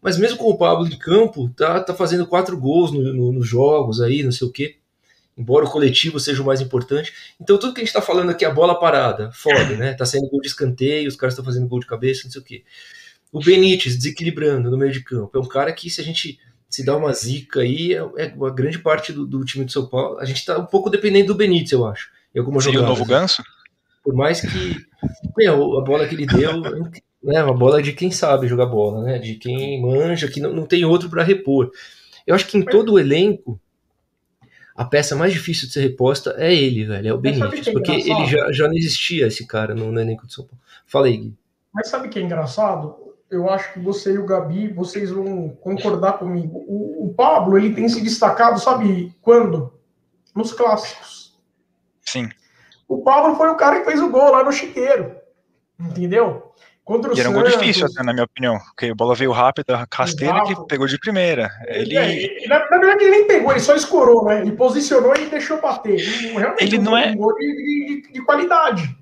[0.02, 3.48] Mas mesmo com o Pablo em campo, tá, tá fazendo quatro gols no, no, nos
[3.48, 4.78] jogos aí, não sei o quê.
[5.38, 7.14] Embora o coletivo seja o mais importante.
[7.40, 9.94] Então tudo que a gente tá falando aqui, a bola parada, foda, né?
[9.94, 12.44] Tá saindo gol de escanteio, os caras estão fazendo gol de cabeça, não sei o
[12.44, 12.64] quê.
[13.32, 15.38] O Benítez desequilibrando no meio de campo.
[15.38, 16.40] É um cara que, se a gente
[16.70, 19.88] se dá uma zica aí, é, é uma grande parte do, do, time do São
[19.88, 20.20] Paulo.
[20.20, 22.10] A gente está um pouco dependendo do Benítez, eu acho.
[22.34, 22.98] Em algumas Seria jogadas.
[22.98, 23.44] o novo ganso?
[24.04, 24.86] Por mais que
[25.38, 26.62] meu, a bola que ele deu,
[27.24, 29.20] né, uma bola de quem sabe jogar bola, né?
[29.20, 31.72] De quem manja, que não, não tem outro para repor.
[32.26, 33.60] Eu acho que em todo o elenco,
[34.76, 38.26] a peça mais difícil de ser reposta é ele, velho, é o Benítez, porque ele
[38.28, 40.62] já, já não existia esse cara no, no elenco de São Paulo.
[40.86, 41.34] Fala aí, Gui.
[41.74, 42.96] Mas sabe o que é engraçado?
[43.30, 46.64] Eu acho que você e o Gabi, vocês vão concordar comigo.
[46.68, 49.74] O, o Pablo, ele tem se destacado, sabe quando?
[50.34, 51.38] Nos clássicos.
[52.02, 52.30] Sim.
[52.88, 55.16] O Pablo foi o cara que fez o gol lá no Chiqueiro.
[55.80, 56.54] Entendeu?
[56.86, 59.32] Contra o e era um gol difícil, até, na minha opinião, porque a bola veio
[59.32, 61.50] rápida, rasteira, que pegou de primeira.
[61.66, 61.98] Ele...
[61.98, 64.42] É, na, na, verdade, ele nem pegou, ele só escorou, né?
[64.42, 66.00] Ele posicionou e deixou bater.
[66.00, 67.10] Ele, realmente ele não é...
[67.10, 68.96] um gol de, de, de, qualidade.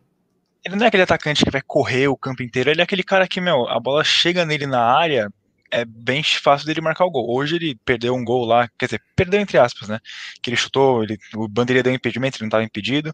[0.65, 3.27] Ele não é aquele atacante que vai correr o campo inteiro, ele é aquele cara
[3.27, 5.29] que, meu, a bola chega nele na área,
[5.73, 7.35] é bem fácil dele marcar o gol.
[7.35, 9.99] Hoje ele perdeu um gol lá, quer dizer, perdeu entre aspas, né?
[10.41, 13.13] Que ele chutou, ele, o bandeirinha deu impedimento, ele não estava impedido.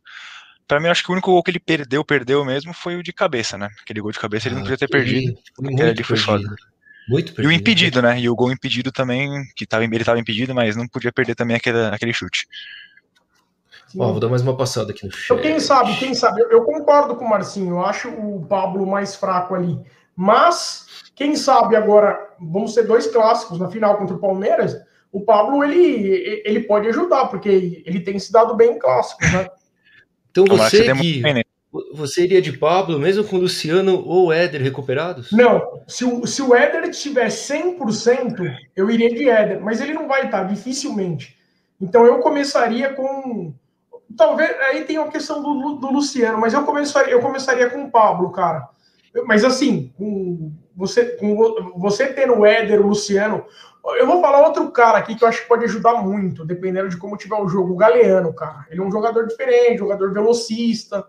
[0.68, 3.12] Pra mim, acho que o único gol que ele perdeu, perdeu mesmo, foi o de
[3.12, 3.70] cabeça, né?
[3.82, 5.36] Aquele gol de cabeça ele ah, não podia ter perdido.
[5.64, 6.44] Aquele ali foi foda.
[7.08, 7.52] Muito perdido.
[7.52, 8.20] E o impedido, né?
[8.20, 11.56] E o gol impedido também, que tava, ele estava impedido, mas não podia perder também
[11.56, 12.46] aquele, aquele chute.
[13.98, 15.26] Ó, vou dar mais uma passada aqui no chat.
[15.26, 18.86] Então, quem sabe, quem sabe, eu, eu concordo com o Marcinho, eu acho o Pablo
[18.86, 19.80] mais fraco ali.
[20.16, 24.76] Mas, quem sabe agora, vamos ser dois clássicos na final contra o Palmeiras,
[25.12, 29.48] o Pablo ele, ele pode ajudar, porque ele tem se dado bem em clássicos, né?
[30.32, 31.24] Então você que
[31.94, 35.32] você iria de Pablo, mesmo com Luciano ou Éder recuperados?
[35.32, 40.08] Não, se o, se o Éder estiver 100%, eu iria de Éder, mas ele não
[40.08, 41.38] vai estar, dificilmente.
[41.80, 43.54] Então eu começaria com.
[44.18, 47.92] Talvez aí tem a questão do, do Luciano, mas eu começaria, eu começaria com o
[47.92, 48.68] Pablo, cara.
[49.26, 53.46] Mas assim, com você, com você tendo o Éder, o Luciano,
[53.98, 56.98] eu vou falar outro cara aqui que eu acho que pode ajudar muito, dependendo de
[56.98, 57.74] como tiver o jogo.
[57.74, 58.66] O Galeano, cara.
[58.70, 61.06] Ele é um jogador diferente, jogador velocista.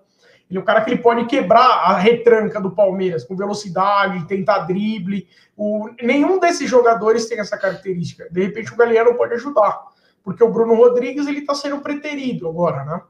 [0.48, 4.60] Ele é um cara que ele pode quebrar a retranca do Palmeiras com velocidade, tentar
[4.60, 5.28] drible.
[5.56, 5.88] O...
[6.02, 8.28] Nenhum desses jogadores tem essa característica.
[8.30, 9.80] De repente o Galeano pode ajudar.
[10.22, 13.00] Porque o Bruno Rodrigues ele tá sendo preterido agora, né?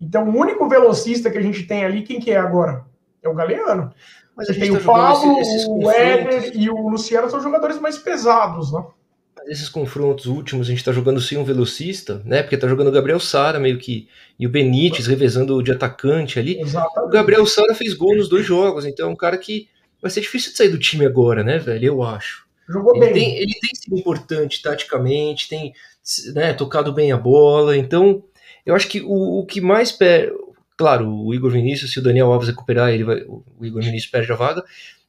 [0.00, 2.84] Então o único velocista que a gente tem ali, quem que é agora?
[3.22, 3.92] É o Galeano.
[4.36, 5.36] Mas Você tem tá o Pablo,
[5.68, 8.82] o Éder e o Luciano são jogadores mais pesados, né?
[9.46, 12.42] esses confrontos últimos a gente tá jogando sem um velocista, né?
[12.42, 16.60] Porque tá jogando o Gabriel Sara meio que e o Benítez revezando de atacante ali.
[16.60, 17.08] Exatamente.
[17.08, 19.68] O Gabriel Sara fez gol nos dois jogos, então é um cara que
[20.00, 21.84] vai ser difícil de sair do time agora, né, velho?
[21.84, 22.46] Eu acho.
[22.68, 23.12] Jogou ele bem.
[23.12, 25.72] Tem, ele tem sido importante taticamente, tem
[26.34, 28.22] né, tocado bem a bola, então
[28.64, 30.32] eu acho que o, o que mais per...
[30.76, 34.32] claro, o Igor Vinícius, se o Daniel Alves recuperar, ele vai, o Igor Vinícius perde
[34.32, 34.64] a vaga,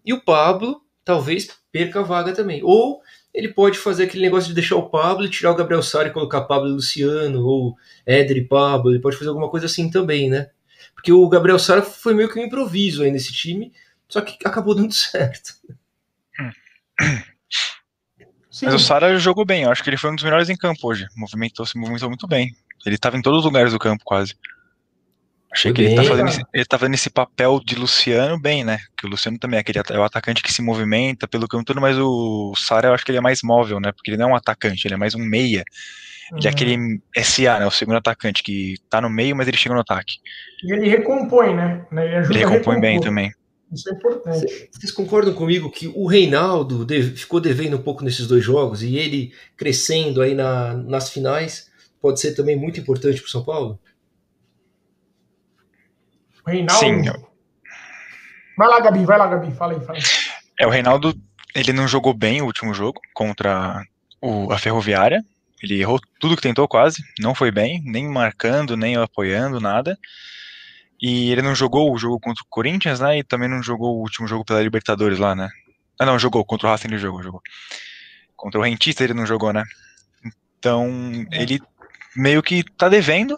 [0.06, 2.62] e o Pablo talvez perca a vaga também.
[2.64, 3.02] Ou
[3.34, 6.12] ele pode fazer aquele negócio de deixar o Pablo e tirar o Gabriel Sara e
[6.12, 10.30] colocar Pablo e Luciano, ou Éder e Pablo, ele pode fazer alguma coisa assim também,
[10.30, 10.50] né?
[10.94, 13.72] Porque o Gabriel Sara foi meio que um improviso aí nesse time,
[14.08, 15.54] só que acabou dando certo.
[18.62, 18.68] Sim.
[18.68, 20.88] Mas o Sara jogou bem, eu acho que ele foi um dos melhores em campo
[20.88, 21.08] hoje.
[21.18, 22.52] Movimentou, se movimentou muito bem.
[22.86, 24.36] Ele estava em todos os lugares do campo, quase.
[25.52, 28.78] Achei que ele tá, fazendo esse, ele tá fazendo esse papel de Luciano bem, né?
[28.96, 31.82] Que o Luciano também é aquele é o atacante que se movimenta pelo campo todo,
[31.82, 33.92] mas o Sara eu acho que ele é mais móvel, né?
[33.92, 35.64] Porque ele não é um atacante, ele é mais um meia.
[36.34, 36.54] Ele é uhum.
[36.54, 37.66] aquele SA, né?
[37.66, 40.18] O segundo atacante que tá no meio, mas ele chega no ataque.
[40.64, 41.84] E ele recompõe, né?
[41.92, 43.34] Ele, ele recompõe bem também.
[43.72, 44.70] Isso é importante.
[44.72, 49.34] Vocês concordam comigo que o Reinaldo ficou devendo um pouco nesses dois jogos e ele
[49.56, 53.80] crescendo aí na, nas finais pode ser também muito importante para o São Paulo?
[56.46, 56.80] Reinaldo.
[56.80, 57.04] Sim.
[58.58, 60.04] Vai lá, Gabi, vai lá, Gabi, fala aí, fala aí.
[60.60, 61.16] É, o Reinaldo,
[61.56, 63.84] ele não jogou bem o último jogo contra
[64.22, 65.24] o, a Ferroviária.
[65.64, 69.98] Ele errou tudo que tentou quase, não foi bem, nem marcando, nem apoiando, nada.
[71.02, 73.18] E ele não jogou o jogo contra o Corinthians, né?
[73.18, 75.50] E também não jogou o último jogo pela Libertadores lá, né?
[76.00, 76.46] Ah, não, jogou.
[76.46, 77.42] Contra o Racing ele jogou, jogou.
[78.36, 79.64] Contra o Rentista ele não jogou, né?
[80.60, 80.88] Então,
[81.32, 81.60] ele
[82.16, 83.38] meio que tá devendo,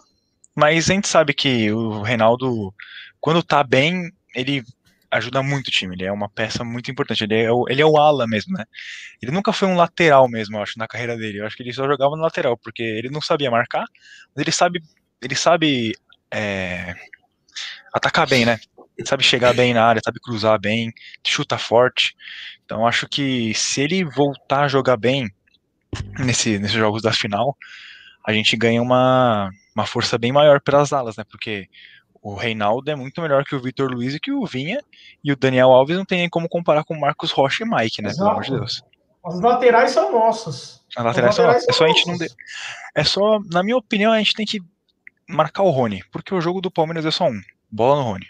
[0.54, 2.74] mas a gente sabe que o Reinaldo,
[3.20, 4.62] quando tá bem, ele
[5.10, 5.94] ajuda muito o time.
[5.94, 7.24] Ele é uma peça muito importante.
[7.24, 8.64] Ele é, o, ele é o ala mesmo, né?
[9.22, 11.40] Ele nunca foi um lateral mesmo, eu acho, na carreira dele.
[11.40, 13.86] Eu acho que ele só jogava no lateral, porque ele não sabia marcar,
[14.34, 14.82] mas ele sabe,
[15.22, 15.94] ele sabe
[16.30, 16.94] é,
[17.94, 18.58] atacar bem, né?
[19.04, 20.92] Sabe chegar bem na área, sabe cruzar bem,
[21.24, 22.14] chuta forte.
[22.64, 25.30] Então acho que se ele voltar a jogar bem
[26.18, 27.56] nesse, nesses jogos da final,
[28.26, 31.24] a gente ganha uma, uma força bem maior pelas alas, né?
[31.30, 31.68] Porque
[32.22, 34.80] o Reinaldo é muito melhor que o Vitor Luiz e que o Vinha,
[35.22, 38.00] e o Daniel Alves não tem nem como comparar com o Marcos Rocha e Mike,
[38.00, 38.08] né?
[38.08, 38.18] Exato.
[38.18, 38.82] Pelo amor de Deus.
[39.24, 40.82] As laterais são nossas.
[40.96, 41.68] As laterais, As laterais são, nossas.
[41.68, 42.16] É só a gente não.
[42.16, 42.26] De...
[42.94, 44.60] É só, na minha opinião, a gente tem que
[45.28, 48.26] marcar o Rony, porque o jogo do Palmeiras é só um: bola no Rony.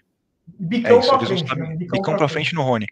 [0.47, 1.45] Bicão é isso, pra frente.
[1.57, 1.77] Né?
[1.77, 2.87] Bicão, bicão pra frente no Rony.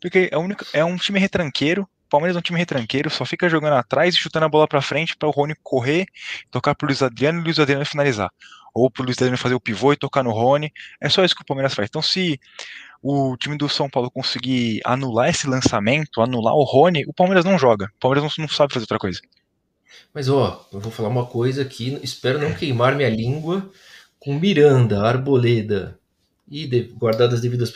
[0.00, 3.74] Porque é, único, é um time retranqueiro, Palmeiras é um time retranqueiro, só fica jogando
[3.74, 6.06] atrás e chutando a bola para frente para o Rony correr,
[6.50, 8.30] tocar pro Luiz Adriano e o Luiz Adriano finalizar.
[8.74, 10.72] Ou pro Luiz Adriano fazer o pivô e tocar no Rony.
[11.00, 11.88] É só isso que o Palmeiras faz.
[11.88, 12.38] Então, se
[13.02, 17.58] o time do São Paulo conseguir anular esse lançamento, anular o Rony, o Palmeiras não
[17.58, 17.86] joga.
[17.86, 19.20] O Palmeiras não, não sabe fazer outra coisa.
[20.14, 23.70] Mas ó, eu vou falar uma coisa aqui, espero não queimar minha língua
[24.20, 25.98] com Miranda, Arboleda
[26.50, 27.72] e de, guardadas as devidas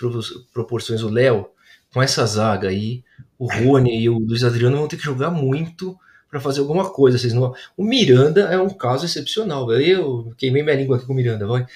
[0.52, 1.48] proporções o Léo,
[1.92, 3.02] com essa zaga aí,
[3.38, 5.96] o Rony e o Luiz Adriano vão ter que jogar muito
[6.31, 7.18] para fazer alguma coisa.
[7.18, 7.55] Vocês não...
[7.76, 9.70] O Miranda é um caso excepcional.
[9.72, 11.66] Eu queimei minha língua aqui com o Miranda, vai.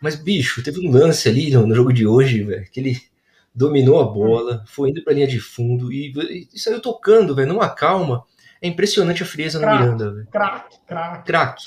[0.00, 3.00] Mas, bicho, teve um lance ali no, jogo de hoje, velho, que ele
[3.54, 6.12] dominou a bola, foi indo pra linha de fundo e,
[6.52, 8.24] e saiu tocando, velho, numa calma.
[8.60, 10.26] É impressionante a frieza no Miranda, velho.
[10.26, 11.26] Craque, craque.
[11.26, 11.64] Craque.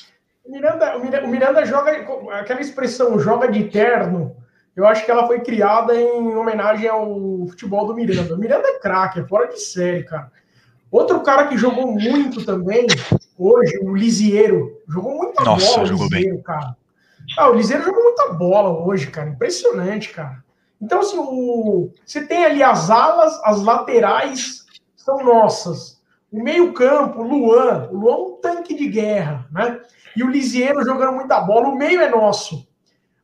[0.47, 1.91] Miranda, o Miranda joga,
[2.39, 4.35] aquela expressão joga de terno,
[4.75, 8.35] eu acho que ela foi criada em homenagem ao futebol do Miranda.
[8.35, 10.31] O Miranda é craque, é fora de série, cara.
[10.91, 12.85] Outro cara que jogou muito também,
[13.37, 14.81] hoje, o Lisieiro.
[14.87, 16.43] Jogou muita Nossa, bola, jogou Lisieiro, bem.
[16.43, 16.75] cara.
[17.37, 19.29] Ah, o Lisieiro jogou muita bola hoje, cara.
[19.29, 20.43] Impressionante, cara.
[20.81, 21.91] Então, assim, o...
[22.05, 25.94] você tem ali as alas, as laterais são nossas.
[26.35, 27.87] O meio-campo, o Luan.
[27.91, 29.79] O Luan é um tanque de guerra, né?
[30.17, 31.69] E o Lisieiro jogando muita bola.
[31.69, 32.67] O meio é nosso.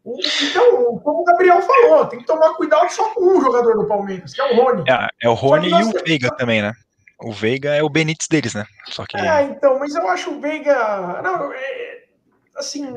[0.06, 4.34] Então, como o Gabriel falou, tem que tomar cuidado só com um jogador do Palmeiras,
[4.34, 4.84] que é o Rony.
[4.90, 6.72] É, é o Rony e o Veiga também, né?
[7.20, 8.66] O Veiga é o Benítez deles, né?
[8.88, 9.18] Só que...
[9.18, 11.22] É, então, mas eu acho o Veiga.
[11.22, 12.04] Não, é,
[12.56, 12.90] assim,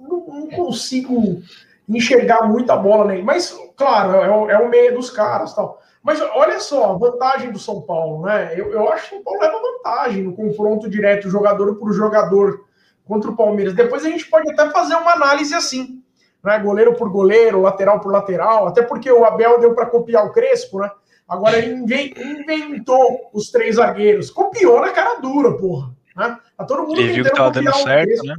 [0.00, 1.42] não, não, consigo
[1.88, 3.22] enxergar muita bola nele.
[3.22, 5.82] Mas, claro, é o, é o meio dos caras tal.
[6.02, 8.54] Mas olha só, a vantagem do São Paulo, né?
[8.56, 12.64] Eu, eu acho que o São Paulo leva vantagem no confronto direto, jogador por jogador
[13.04, 13.74] contra o Palmeiras.
[13.74, 16.02] Depois a gente pode até fazer uma análise assim,
[16.42, 16.58] né?
[16.58, 20.80] Goleiro por goleiro, lateral por lateral, até porque o Abel deu para copiar o Crespo,
[20.80, 20.90] né?
[21.28, 25.94] Agora ele inventou os três zagueiros, copiou na cara dura, porra.
[26.16, 26.38] Né?
[26.56, 28.34] Tá todo mundo ele viu que tava dando certo, né?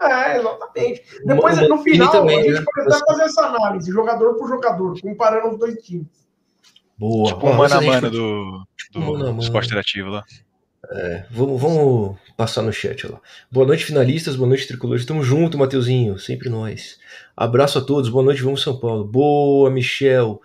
[0.00, 1.02] É, exatamente.
[1.24, 2.64] Depois, no final, também, a gente né?
[2.64, 6.23] pode até fazer essa análise, jogador por jogador, comparando os dois times.
[6.98, 7.26] Boa.
[7.28, 10.24] Tipo o mano a mano do, do, do esporte interativo lá.
[10.90, 13.20] É, vamos, vamos, passar no chat lá.
[13.50, 14.36] Boa noite, finalistas.
[14.36, 15.04] Boa noite, tricolores.
[15.04, 16.18] Tamo junto, Mateuzinho.
[16.18, 16.98] Sempre nós.
[17.36, 18.10] Abraço a todos.
[18.10, 19.04] Boa noite, vamos São Paulo.
[19.04, 20.40] Boa, Michel.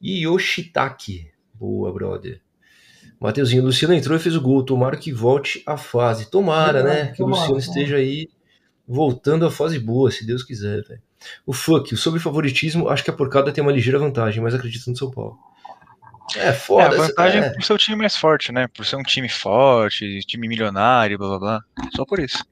[0.00, 1.28] E Yoshitaki.
[1.54, 2.40] Boa, brother.
[3.18, 4.64] Mateuzinho, Luciano entrou e fez o gol.
[4.64, 6.30] Tomara que volte à fase.
[6.30, 7.12] Tomara, né?
[7.12, 8.28] Que o Luciano esteja aí
[8.90, 11.00] voltando à fase boa, se Deus quiser, velho.
[11.46, 14.96] O fuck, sobre favoritismo, acho que a porcada tem uma ligeira vantagem, mas acredito no
[14.96, 15.38] São Paulo.
[16.36, 16.94] É, foda.
[16.94, 17.50] É, a vantagem é.
[17.50, 18.68] por ser o time mais forte, né?
[18.68, 21.60] Por ser um time forte, time milionário, blá blá blá.
[21.94, 22.44] Só por isso.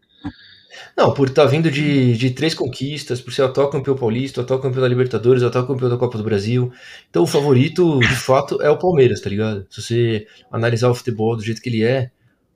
[0.96, 4.60] Não, por estar tá vindo de, de três conquistas, por ser atual campeão paulista, atual
[4.60, 6.72] campeão da Libertadores, atual campeão da Copa do Brasil.
[7.08, 9.66] Então o favorito, de fato, é o Palmeiras, tá ligado?
[9.70, 12.10] Se você analisar o futebol do jeito que ele é,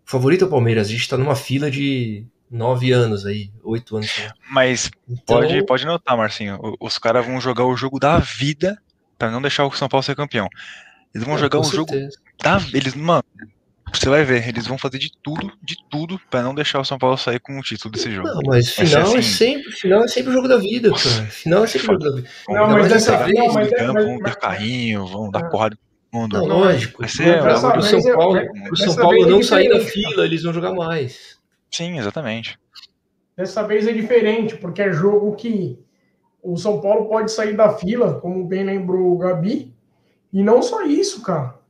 [0.07, 0.89] o favorito é o Palmeiras.
[0.89, 4.11] A gente tá numa fila de nove anos aí, oito anos.
[4.51, 5.37] Mas então...
[5.37, 8.77] pode, pode notar, Marcinho, os caras vão jogar o jogo da vida
[9.17, 10.49] para não deixar o São Paulo ser campeão.
[11.15, 12.05] Eles vão é, jogar um certeza.
[12.05, 13.25] jogo da eles, mano,
[13.93, 16.99] você vai ver, eles vão fazer de tudo, de tudo, para não deixar o São
[16.99, 18.29] Paulo sair com o título desse jogo.
[18.29, 21.27] Não, mas final assim, é sempre, final é sempre o jogo da vida, cara.
[21.27, 22.29] Final é sempre o jogo da vida.
[22.49, 25.77] Não, mas dessa vez, não, mas, campo, mas, vão dar carrinho, vão dar porrada
[26.13, 26.37] mundo.
[26.37, 27.01] Não, lógico.
[27.01, 30.75] Vai ser, o São Paulo, o São Paulo não sair da fila, eles vão jogar
[30.75, 31.39] mais.
[31.71, 32.59] Sim, exatamente.
[33.37, 35.79] Dessa vez é diferente, porque é jogo que
[36.43, 39.75] o São Paulo pode sair da fila, como bem lembrou o Gabi,
[40.33, 41.61] e não só isso, cara.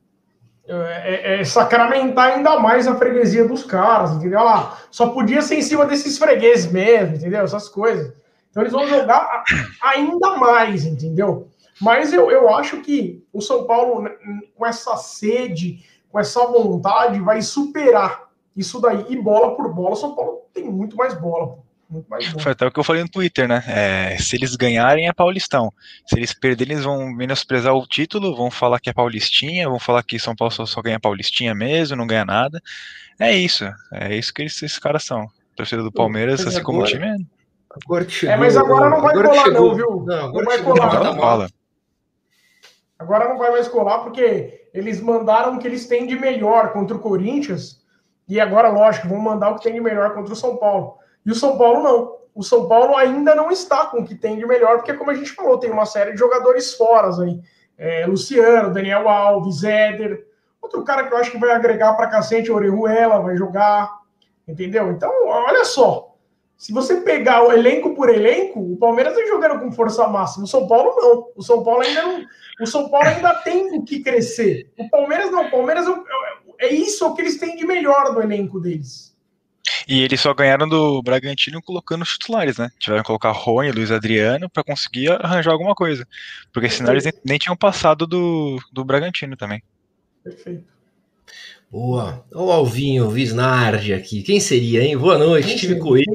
[0.65, 4.41] É, é, é, sacramentar ainda mais a freguesia dos caras, entendeu?
[4.41, 7.41] Lá, só podia ser em cima desses fregueses mesmo, entendeu?
[7.41, 8.13] Essas coisas.
[8.49, 9.43] Então eles vão jogar
[9.81, 11.49] ainda mais, entendeu?
[11.81, 14.09] Mas eu, eu acho que o São Paulo,
[14.55, 19.05] com essa sede, com essa vontade, vai superar isso daí.
[19.09, 21.57] E bola por bola, o São Paulo tem muito mais bola.
[21.93, 23.63] Muito mais Foi até o que eu falei no Twitter, né?
[23.67, 25.71] É, se eles ganharem é Paulistão.
[26.07, 30.01] Se eles perderem, eles vão menosprezar o título, vão falar que é Paulistinha, vão falar
[30.01, 32.59] que São Paulo só, só ganha Paulistinha mesmo, não ganha nada.
[33.19, 33.63] É isso.
[33.91, 35.27] É isso que esses caras são.
[35.55, 37.15] torcida do Palmeiras, mas assim agora, como o time é.
[37.85, 40.05] Agora que chegou, é, mas agora não vai agora colar, chegou, não, viu?
[40.07, 41.03] Não, não vai colar.
[41.03, 41.47] Não, não
[42.97, 46.95] Agora não vai mais colar, porque eles mandaram o que eles têm de melhor contra
[46.95, 47.83] o Corinthians.
[48.27, 50.97] E agora, lógico, vão mandar o que tem de melhor contra o São Paulo.
[51.25, 52.17] E o São Paulo não.
[52.35, 55.13] O São Paulo ainda não está com o que tem de melhor, porque, como a
[55.13, 57.39] gente falou, tem uma série de jogadores fora aí.
[57.77, 60.25] É, Luciano, Daniel Alves, Éder.
[60.61, 63.99] Outro cara que eu acho que vai agregar para cacete, Orejuela, vai jogar.
[64.47, 64.91] Entendeu?
[64.91, 66.13] Então, olha só.
[66.57, 70.45] Se você pegar o elenco por elenco, o Palmeiras vem jogando com força máxima.
[70.45, 71.27] O São Paulo não.
[71.35, 72.25] O São Paulo ainda não.
[72.61, 74.71] O São Paulo ainda tem o que crescer.
[74.77, 75.45] O Palmeiras não.
[75.45, 79.12] O Palmeiras é, é isso que eles têm de melhor no elenco deles.
[79.87, 82.69] E eles só ganharam do Bragantino colocando os titulares, né?
[82.79, 86.07] Tiveram que colocar Rony, Luiz Adriano para conseguir arranjar alguma coisa.
[86.51, 89.61] Porque senão eles nem, nem tinham passado do, do Bragantino também.
[90.23, 90.73] Perfeito.
[91.69, 92.23] Boa.
[92.31, 94.21] Olha o Alvinho Visnardi aqui.
[94.21, 94.95] Quem seria, hein?
[94.95, 96.05] Boa noite, quem time coelho.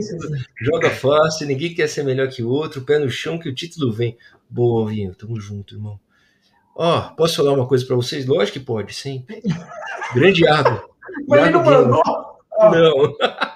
[0.61, 2.83] Joga fácil, ninguém quer ser melhor que o outro.
[2.83, 4.17] Pé no chão que o título vem.
[4.49, 5.15] Boa, Alvinho.
[5.17, 5.99] Tamo junto, irmão.
[6.77, 8.25] Ó, posso falar uma coisa para vocês?
[8.25, 9.27] Lógico que pode, sim.
[10.15, 10.89] Grande água.
[11.27, 12.03] Mas ele não mandou?
[12.71, 13.17] Não.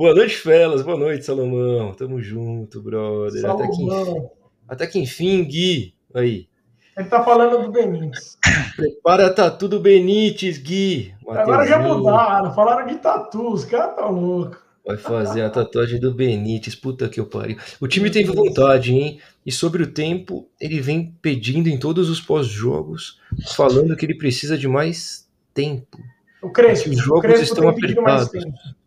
[0.00, 0.80] Boa noite, Felas.
[0.80, 1.92] Boa noite, Salomão.
[1.92, 3.44] Tamo junto, brother.
[3.44, 4.28] Até que, enfim,
[4.66, 5.94] até que enfim, Gui.
[6.14, 6.48] Aí.
[6.96, 8.38] Ele tá falando do Benítez.
[8.76, 11.12] Prepara tatu do Benítez, Gui.
[11.28, 12.54] Agora já mudaram.
[12.54, 13.52] Falaram de tatu.
[13.52, 14.56] Os caras tá louco.
[14.86, 16.74] Vai fazer a tatuagem do Benítez.
[16.74, 17.58] Puta que eu pariu.
[17.78, 19.20] O time tem vontade, hein?
[19.44, 23.20] E sobre o tempo, ele vem pedindo em todos os pós-jogos,
[23.54, 25.98] falando que ele precisa de mais tempo.
[26.40, 26.88] O Crespo.
[26.88, 28.30] Os jogos estão apertados.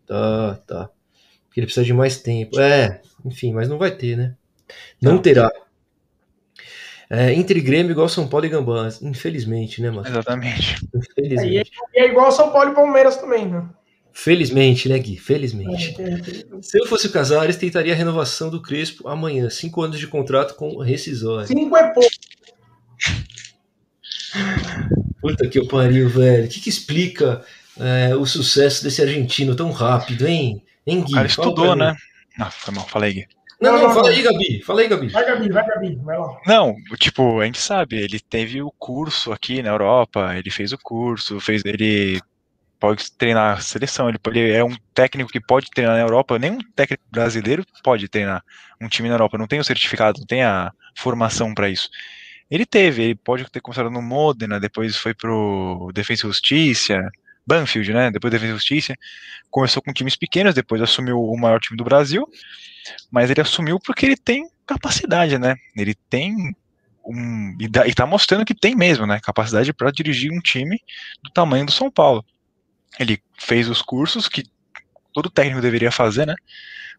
[0.06, 0.90] Tá, tá.
[1.54, 2.58] Porque ele precisa de mais tempo.
[2.58, 4.34] É, enfim, mas não vai ter, né?
[5.00, 5.22] Não, não.
[5.22, 5.48] terá.
[7.08, 9.00] É, entre Grêmio igual São Paulo e Gambás.
[9.00, 10.08] Infelizmente, né, mano?
[10.08, 10.84] Exatamente.
[10.92, 11.70] Infelizmente.
[11.94, 13.68] É, é igual São Paulo e Palmeiras também, né?
[14.12, 15.16] Felizmente, né, Gui?
[15.16, 15.94] Felizmente.
[16.00, 19.48] É, é, Se eu fosse o Casares, tentaria a renovação do Crespo amanhã.
[19.48, 21.46] Cinco anos de contrato com rescisório.
[21.46, 22.10] Cinco é pouco.
[25.20, 26.46] Puta que eu pariu, velho.
[26.46, 27.44] O que, que explica
[27.78, 30.60] é, o sucesso desse argentino tão rápido, hein?
[30.86, 31.12] Hein Gui?
[31.12, 31.96] O cara estudou, né?
[32.38, 32.86] Não, foi mal.
[32.88, 33.26] Fala aí, Gui.
[33.60, 34.62] Não, não, não, fala aí, Gabi.
[34.62, 35.08] Fala aí, Gabi.
[35.08, 35.96] Vai, Gabi, vai, Gabi.
[35.96, 36.40] Vai lá.
[36.46, 40.78] Não, tipo, a gente sabe, ele teve o curso aqui na Europa, ele fez o
[40.78, 42.20] curso, fez ele
[42.78, 46.58] pode treinar a seleção, ele, pode, é um técnico que pode treinar na Europa, nenhum
[46.76, 48.44] técnico brasileiro pode treinar
[48.78, 51.88] um time na Europa, não tem o certificado, não tem a formação para isso.
[52.50, 57.10] Ele teve, ele pode ter começado no Modena, depois foi pro Defesa e Justiça,
[57.46, 58.10] Banfield, né?
[58.10, 58.94] Depois e Justiça,
[59.50, 62.26] começou com times pequenos, depois assumiu o maior time do Brasil,
[63.10, 65.56] mas ele assumiu porque ele tem capacidade, né?
[65.76, 66.54] Ele tem
[67.04, 69.20] um, e, está mostrando que tem mesmo, né?
[69.22, 70.80] Capacidade para dirigir um time
[71.22, 72.24] do tamanho do São Paulo
[72.98, 74.44] ele fez os cursos que
[75.12, 76.34] todo técnico deveria fazer, né?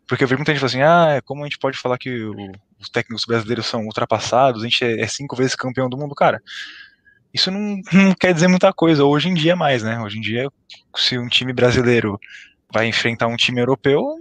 [0.07, 2.35] Porque eu vi muita gente falando assim, ah, como a gente pode falar que o,
[2.79, 6.41] os técnicos brasileiros são ultrapassados, a gente é, é, cinco vezes campeão do mundo, cara.
[7.35, 9.99] Isso não, não quer dizer muita coisa, hoje em dia mais, né?
[9.99, 10.49] Hoje em dia,
[10.95, 12.17] se um time brasileiro
[12.73, 14.15] vai enfrentar um time europeu,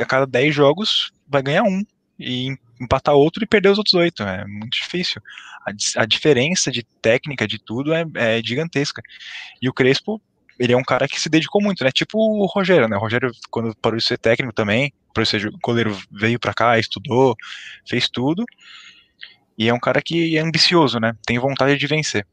[0.00, 1.84] a cada 10 jogos vai ganhar um
[2.16, 4.22] e empatar outro e perder os outros oito.
[4.22, 5.20] É muito difícil.
[5.66, 9.02] A, a diferença de técnica, de tudo, é, é, gigantesca.
[9.60, 10.22] E o Crespo
[10.60, 11.90] ele é um cara que se dedicou muito, né?
[11.90, 12.96] Tipo o Rogério, né?
[12.96, 17.36] O Rogério, quando parou de ser técnico também, por ser goleiro, veio para cá, estudou,
[17.84, 18.44] fez tudo.
[19.58, 21.14] E é um cara que é ambicioso, né?
[21.26, 22.24] Tem vontade de vencer.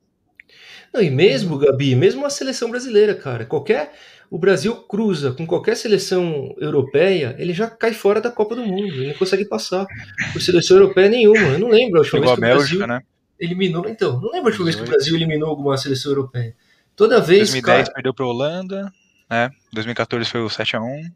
[0.93, 3.93] Não, e mesmo, Gabi, mesmo a seleção brasileira, cara, qualquer.
[4.29, 8.93] O Brasil cruza com qualquer seleção europeia, ele já cai fora da Copa do Mundo.
[8.93, 9.85] Ele não consegue passar
[10.33, 11.39] por seleção europeia nenhuma.
[11.39, 13.01] Eu não lembro a última vez que o Bélgica, Brasil né?
[13.39, 13.87] eliminou.
[13.89, 16.55] Então, não lembro a última vez que o Brasil eliminou alguma seleção europeia.
[16.95, 17.49] Toda vez.
[17.51, 17.93] 2010 cara...
[17.93, 18.93] perdeu para a Holanda,
[19.29, 19.51] né?
[19.73, 21.11] 2014 foi o 7 a 1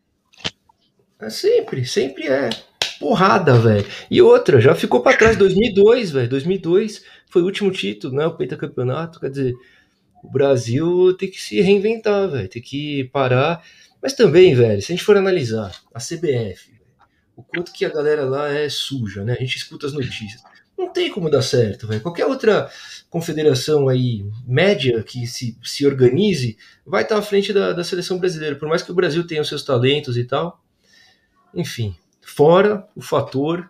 [1.21, 2.49] é sempre, sempre é.
[2.99, 3.85] Porrada, velho.
[4.11, 6.29] E outra, já ficou para trás 2002, velho.
[6.29, 8.25] 2002 foi o último título, né?
[8.25, 9.19] O pentacampeonato.
[9.19, 9.55] Quer dizer,
[10.21, 12.49] o Brasil tem que se reinventar, velho.
[12.49, 13.63] Tem que parar.
[14.01, 16.73] Mas também, velho, se a gente for analisar a CBF,
[17.35, 19.33] o quanto que a galera lá é suja, né?
[19.33, 20.41] A gente escuta as notícias.
[20.77, 22.01] Não tem como dar certo, velho.
[22.01, 22.69] Qualquer outra
[23.09, 28.55] confederação aí média que se, se organize vai estar à frente da, da seleção brasileira.
[28.55, 30.61] Por mais que o Brasil tenha os seus talentos e tal.
[31.53, 31.95] Enfim,
[32.29, 33.69] fora o fator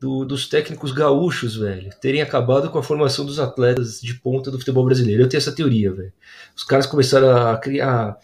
[0.00, 4.58] do, dos técnicos gaúchos, velho, terem acabado com a formação dos atletas de ponta do
[4.58, 5.22] futebol brasileiro.
[5.22, 6.12] Eu tenho essa teoria, velho.
[6.56, 8.16] Os caras começaram a criar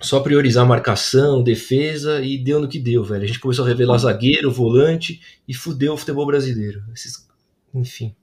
[0.00, 3.24] só priorizar marcação, defesa e deu no que deu, velho.
[3.24, 6.82] A gente começou a revelar zagueiro, volante e fudeu o futebol brasileiro.
[6.94, 7.28] Esses...
[7.74, 8.14] Enfim.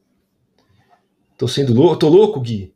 [1.37, 1.97] Tô sendo louco?
[1.97, 2.73] Tô louco, Gui?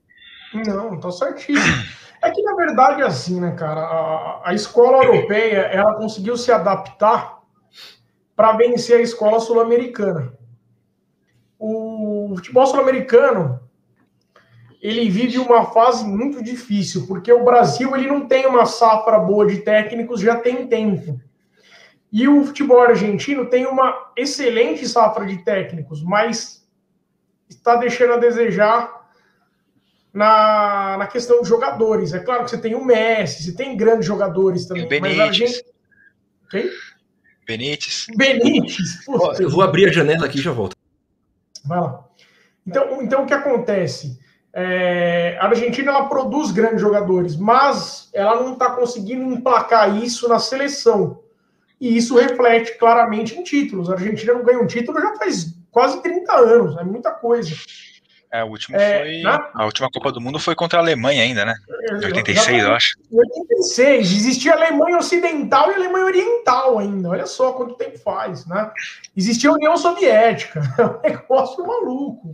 [0.53, 1.83] Não, tô certíssimo.
[2.21, 3.81] É que na verdade é assim, né, cara?
[3.81, 7.38] A, a escola europeia ela conseguiu se adaptar
[8.39, 10.31] para vencer a escola sul-americana.
[11.59, 13.59] O futebol sul-americano
[14.81, 19.45] ele vive uma fase muito difícil, porque o Brasil ele não tem uma safra boa
[19.45, 21.19] de técnicos já tem tempo.
[22.09, 26.65] E o futebol argentino tem uma excelente safra de técnicos, mas
[27.49, 29.05] está deixando a desejar
[30.13, 32.13] na, na questão de jogadores.
[32.13, 34.87] É claro que você tem o Messi, você tem grandes jogadores também.
[34.87, 35.27] Tem Benítez.
[35.27, 35.65] Mas a gente...
[36.49, 36.69] Quem?
[37.49, 38.07] Benítez.
[38.15, 39.07] Benítez.
[39.39, 40.75] eu vou abrir a janela aqui e já volto.
[41.65, 42.05] Vai lá.
[42.65, 44.19] Então, então o que acontece?
[44.53, 50.39] é, a Argentina ela produz grandes jogadores, mas ela não está conseguindo emplacar isso na
[50.39, 51.21] seleção.
[51.79, 53.89] E isso reflete claramente em títulos.
[53.89, 57.55] A Argentina não ganha um título já faz quase 30 anos, é muita coisa.
[58.31, 59.21] É, o último é, foi.
[59.21, 59.49] Na...
[59.55, 61.55] A última Copa do Mundo foi contra a Alemanha ainda, né?
[61.91, 62.95] Em 86, eu acho.
[63.11, 67.09] Em 86, existia a Alemanha Ocidental e a Alemanha Oriental ainda.
[67.09, 68.71] Olha só quanto tempo faz, né?
[69.17, 70.61] Existia a União Soviética.
[70.77, 72.31] É um negócio maluco.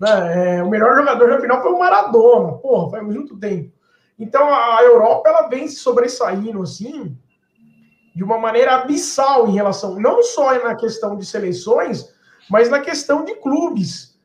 [0.00, 0.56] Né?
[0.58, 2.52] É, o melhor jogador da final foi o Maradona.
[2.54, 3.70] Porra, faz muito tempo.
[4.18, 7.16] Então a Europa ela vem se sobressaindo assim
[8.14, 12.08] de uma maneira abissal em relação, não só na questão de seleções,
[12.48, 14.15] mas na questão de clubes.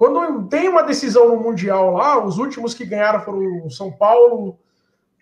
[0.00, 4.58] Quando tem uma decisão no Mundial lá, os últimos que ganharam foram o São Paulo,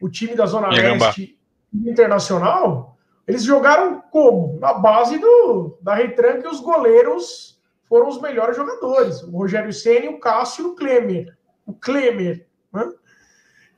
[0.00, 1.36] o time da Zona Leste
[1.74, 4.56] Internacional, eles jogaram como?
[4.60, 9.20] Na base do, da retranca e os goleiros foram os melhores jogadores.
[9.24, 11.36] O Rogério Senna, o Cássio e o Klemer.
[11.66, 12.46] O Klemer.
[12.72, 12.88] Né?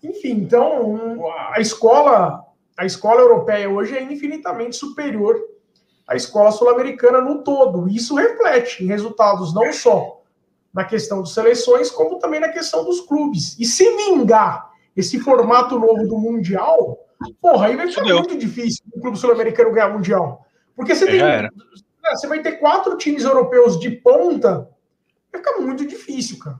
[0.02, 2.44] Enfim, então a escola,
[2.76, 5.40] a escola europeia hoje é infinitamente superior
[6.06, 7.88] à escola sul-americana no todo.
[7.88, 10.19] Isso reflete em resultados não só
[10.72, 13.58] na questão de seleções, como também na questão dos clubes.
[13.58, 16.98] E se vingar esse formato novo do Mundial,
[17.40, 20.46] porra, aí vai ficar muito difícil o clube sul-americano ganhar Mundial.
[20.74, 21.20] Porque você tem.
[22.12, 24.68] Você vai ter quatro times europeus de ponta,
[25.30, 26.58] vai ficar muito difícil, cara.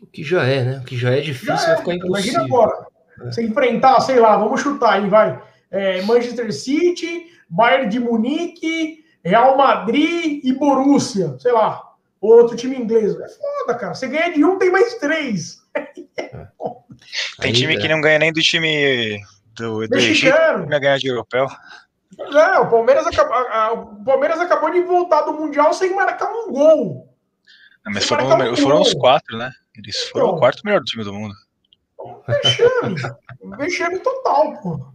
[0.00, 0.78] O que já é, né?
[0.78, 2.08] O que já é difícil já vai é, ficar impossível.
[2.08, 2.86] Imagina agora.
[3.20, 3.24] É.
[3.24, 5.40] Você enfrentar, sei lá, vamos chutar aí, vai.
[5.70, 11.91] É, Manchester City, Bayern de Munique, Real Madrid e Borussia, sei lá
[12.28, 13.14] outro time inglês.
[13.14, 13.94] É foda, cara.
[13.94, 15.62] Você ganha de um, tem mais três.
[17.40, 19.20] tem time que não ganha nem do time
[19.54, 20.36] do, do Egito,
[20.68, 21.46] não ganha de europeu.
[22.18, 26.52] É, o Palmeiras, acabou, a, o Palmeiras acabou de voltar do Mundial sem marcar um
[26.52, 27.08] gol.
[27.84, 29.50] Não, mas foram, um foram os quatro, né?
[29.76, 31.34] Eles foram então, o quarto melhor time do mundo.
[32.28, 32.96] Vexame.
[33.58, 34.92] Vexame total, pô.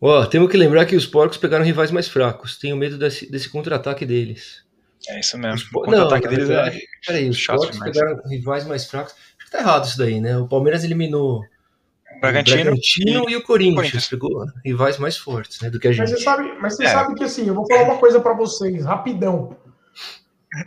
[0.00, 2.56] Ó, temos que lembrar que os porcos pegaram rivais mais fracos.
[2.56, 4.64] Tenho medo desse, desse contra-ataque deles.
[5.08, 5.68] É isso mesmo.
[5.74, 6.78] O contra-ataque deles é.
[7.06, 9.14] Peraí, os Porcos pegaram rivais mais fracos.
[9.38, 10.36] Acho que tá errado isso daí, né?
[10.36, 13.76] O Palmeiras eliminou o Bragantino, o Bragantino e, e, o Corinthians.
[13.76, 14.08] Corinthians.
[14.08, 15.70] Pegou rivais mais fortes, né?
[15.70, 16.00] Do que a gente.
[16.00, 16.88] Mas você sabe, mas você é.
[16.88, 19.56] sabe que assim, eu vou falar uma coisa para vocês, rapidão.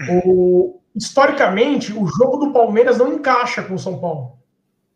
[0.09, 4.39] O, historicamente, o jogo do Palmeiras não encaixa com o São Paulo.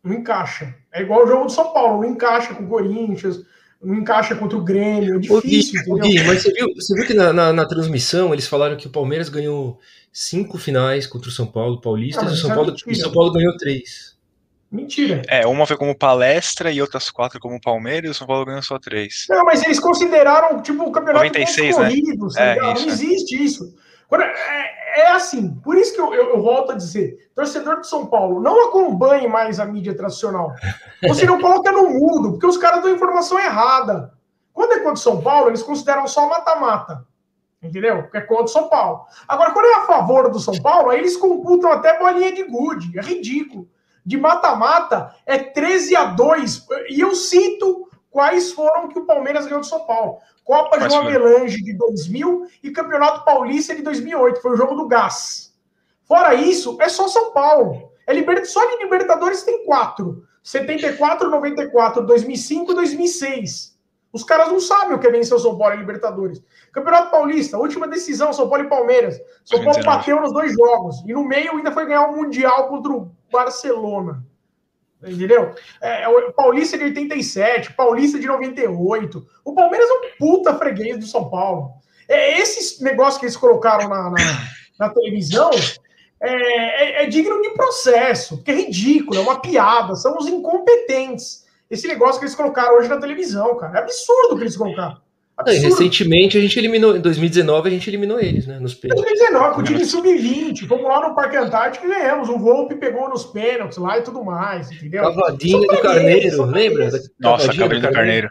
[0.02, 0.74] Não encaixa.
[0.92, 3.44] É igual o jogo do São Paulo, não encaixa com o Corinthians
[3.82, 5.82] não encaixa contra o Grêmio, é difícil.
[5.84, 8.86] Gui, Gui, mas você viu, você viu que na, na, na, transmissão eles falaram que
[8.86, 9.78] o Palmeiras ganhou
[10.12, 13.12] cinco finais contra o São Paulo, Paulista, ah, e o São, é Paulo, o São
[13.12, 14.16] Paulo ganhou três.
[14.70, 15.22] Mentira.
[15.28, 18.62] É, uma foi como palestra e outras quatro como Palmeiras, e o São Paulo ganhou
[18.62, 19.26] só três.
[19.28, 22.56] Não, mas eles consideraram, tipo, o campeonato 96, corrido, né?
[22.56, 23.74] É, não existe isso.
[24.08, 27.88] Quando, é, é assim, por isso que eu, eu, eu, volto a dizer, torcedor de
[27.88, 30.54] São Paulo, não acompanhe mais a mídia tradicional.
[31.06, 34.12] Você não coloca no mundo, porque os caras dão informação errada.
[34.52, 37.06] Quando é contra São Paulo, eles consideram só mata-mata.
[37.62, 38.02] Entendeu?
[38.02, 39.04] Porque é contra São Paulo.
[39.28, 42.98] Agora, quando é a favor do São Paulo, aí eles computam até bolinha de gude.
[42.98, 43.68] É ridículo.
[44.04, 46.66] De mata-mata é 13 a 2.
[46.90, 47.85] E eu cito
[48.16, 50.20] quais foram que o Palmeiras ganhou do São Paulo.
[50.42, 55.54] Copa João Avelange de 2000 e Campeonato Paulista de 2008, foi o jogo do Gás.
[56.02, 57.92] Fora isso, é só São Paulo.
[58.06, 58.46] É liber...
[58.46, 60.26] Só de Libertadores tem quatro.
[60.42, 63.78] 74, 94, 2005 e 2006.
[64.10, 66.42] Os caras não sabem o que é vencer o São Paulo em Libertadores.
[66.72, 69.20] Campeonato Paulista, última decisão, São Paulo e Palmeiras.
[69.44, 71.04] São Paulo bateu nos dois jogos.
[71.06, 74.24] E no meio ainda foi ganhar o Mundial contra o Barcelona.
[75.02, 75.54] Entendeu?
[75.80, 79.26] É, é, o Paulista de 87, Paulista de 98.
[79.44, 81.72] O Palmeiras é um puta freguês do São Paulo.
[82.08, 84.16] É, esses negócios que eles colocaram na, na,
[84.78, 85.50] na televisão
[86.20, 91.44] é, é, é, digno de processo, porque é ridículo, é uma piada, são os incompetentes.
[91.70, 93.78] Esse negócio que eles colocaram hoje na televisão, cara.
[93.78, 94.96] É absurdo o que eles colocaram.
[95.44, 98.58] Recentemente a gente eliminou, em 2019 a gente eliminou eles, né?
[98.58, 99.04] Nos pênaltis.
[99.04, 100.66] 2019, com o time sub-20.
[100.66, 102.28] Fomos lá no Parque Antártico e ganhamos.
[102.28, 105.02] O Volpe pegou nos pênaltis lá e tudo mais, entendeu?
[105.02, 106.90] Cavadinha do Carneiro, lembra?
[107.18, 108.30] Nossa, Cavadinha do Carneiro.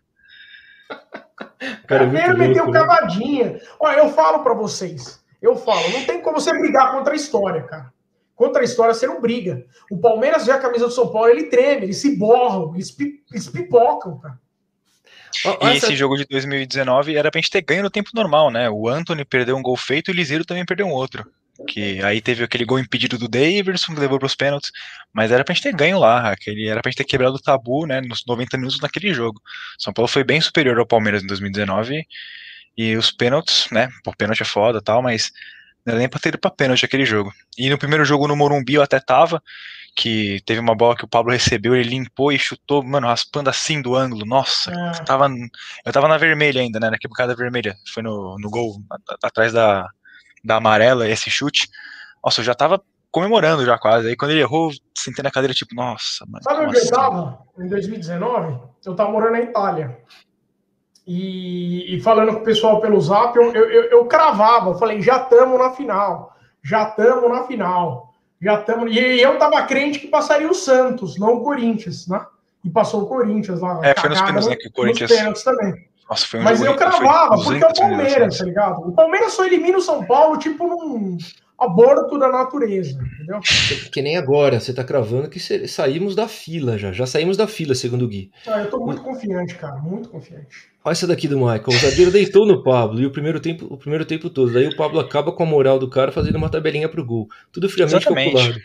[1.88, 3.51] Carneiro é meteu louco, cavadinha.
[3.51, 3.60] Né?
[3.80, 5.24] Olha, eu falo para vocês.
[5.41, 7.93] Eu falo, não tem como você brigar contra a história, cara.
[8.36, 9.64] Contra a história você não briga.
[9.89, 12.95] O Palmeiras vê a camisa do São Paulo, ele treme, eles se borram, eles,
[13.32, 14.39] eles pipocam, cara.
[15.61, 18.69] E esse jogo de 2019 era pra gente ter ganho no tempo normal, né?
[18.69, 21.25] O Anthony perdeu um gol feito e o Liseiro também perdeu um outro.
[21.67, 24.71] Que aí teve aquele gol impedido do Davidson, que levou pros pênaltis.
[25.13, 26.31] Mas era pra gente ter ganho lá.
[26.31, 28.01] Aquele, era pra gente ter quebrado o tabu, né?
[28.01, 29.41] Nos 90 minutos naquele jogo.
[29.77, 32.05] São Paulo foi bem superior ao Palmeiras em 2019.
[32.77, 33.89] E os pênaltis, né?
[34.03, 35.31] Por pênalti é foda tal, mas
[35.86, 37.31] nem pra ter ido pra pênalti aquele jogo.
[37.57, 39.41] E no primeiro jogo no Morumbi eu até tava,
[39.95, 43.81] que teve uma bola que o Pablo recebeu, ele limpou e chutou, mano, raspando assim
[43.81, 44.25] do ângulo.
[44.25, 44.99] Nossa, é.
[44.99, 45.29] eu, tava,
[45.86, 46.89] eu tava na vermelha ainda, né?
[46.89, 47.75] Na quebrada vermelha.
[47.93, 48.75] Foi no, no gol,
[49.23, 49.88] atrás da,
[50.43, 51.69] da amarela, esse chute.
[52.23, 54.09] Nossa, eu já tava comemorando já quase.
[54.09, 56.43] Aí quando ele errou, sentei na cadeira, tipo, nossa, mano.
[56.43, 56.88] Sabe onde assim?
[56.88, 58.59] eu tava em 2019?
[58.86, 59.97] Eu tava morando na Itália.
[61.08, 65.18] E, e falando com o pessoal pelo zap, eu, eu, eu cravava, eu falei, já
[65.18, 68.91] estamos na final, já estamos na final, já estamos.
[68.91, 72.26] E eu tava crente que passaria o Santos, não o Corinthians, né?
[72.64, 73.80] E passou o Corinthians lá.
[73.84, 74.56] É, foi nos pênaltis, né?
[74.56, 75.12] Que o Corinthians.
[75.26, 75.88] Nos também.
[76.10, 78.88] Nossa, foi um Mas eu cravava, porque é o Palmeiras, tá ligado?
[78.88, 81.18] O Palmeiras só elimina o São Paulo, tipo, num
[81.58, 83.39] aborto da natureza, entendeu?
[83.91, 86.91] Que nem agora, você tá cravando que saímos da fila já.
[86.91, 88.32] Já saímos da fila, segundo o Gui.
[88.45, 90.70] Ah, eu tô muito confiante, cara, muito confiante.
[90.84, 91.64] Olha essa daqui do Michael.
[91.68, 94.53] O zagueiro deitou no Pablo e o primeiro tempo, o primeiro tempo todo.
[94.53, 97.28] Daí o Pablo acaba com a moral do cara fazendo uma tabelinha pro gol.
[97.51, 98.34] Tudo friamente Exatamente.
[98.34, 98.62] calculado.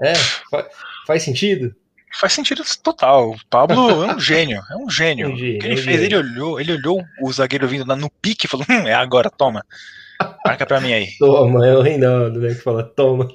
[0.00, 0.68] É, fa
[1.06, 1.74] faz sentido?
[2.20, 3.32] Faz sentido total.
[3.32, 5.30] O Pablo é um gênio, é um gênio.
[5.32, 6.04] Um gênio o que ele um fez, gênio.
[6.04, 9.64] ele olhou, ele olhou o zagueiro vindo no pique e falou: hum, é agora, toma.
[10.44, 11.08] Marca pra mim aí.
[11.18, 12.48] Toma, é o Reinaldo, né?
[12.48, 13.28] Que fala, toma.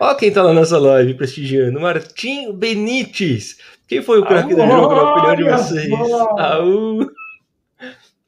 [0.00, 1.80] Ó quem tá lá nessa live prestigiando.
[1.80, 3.58] Martim Benítez.
[3.88, 5.90] Quem foi o craque do jogo, na opinião de vocês?
[6.38, 7.10] Aú.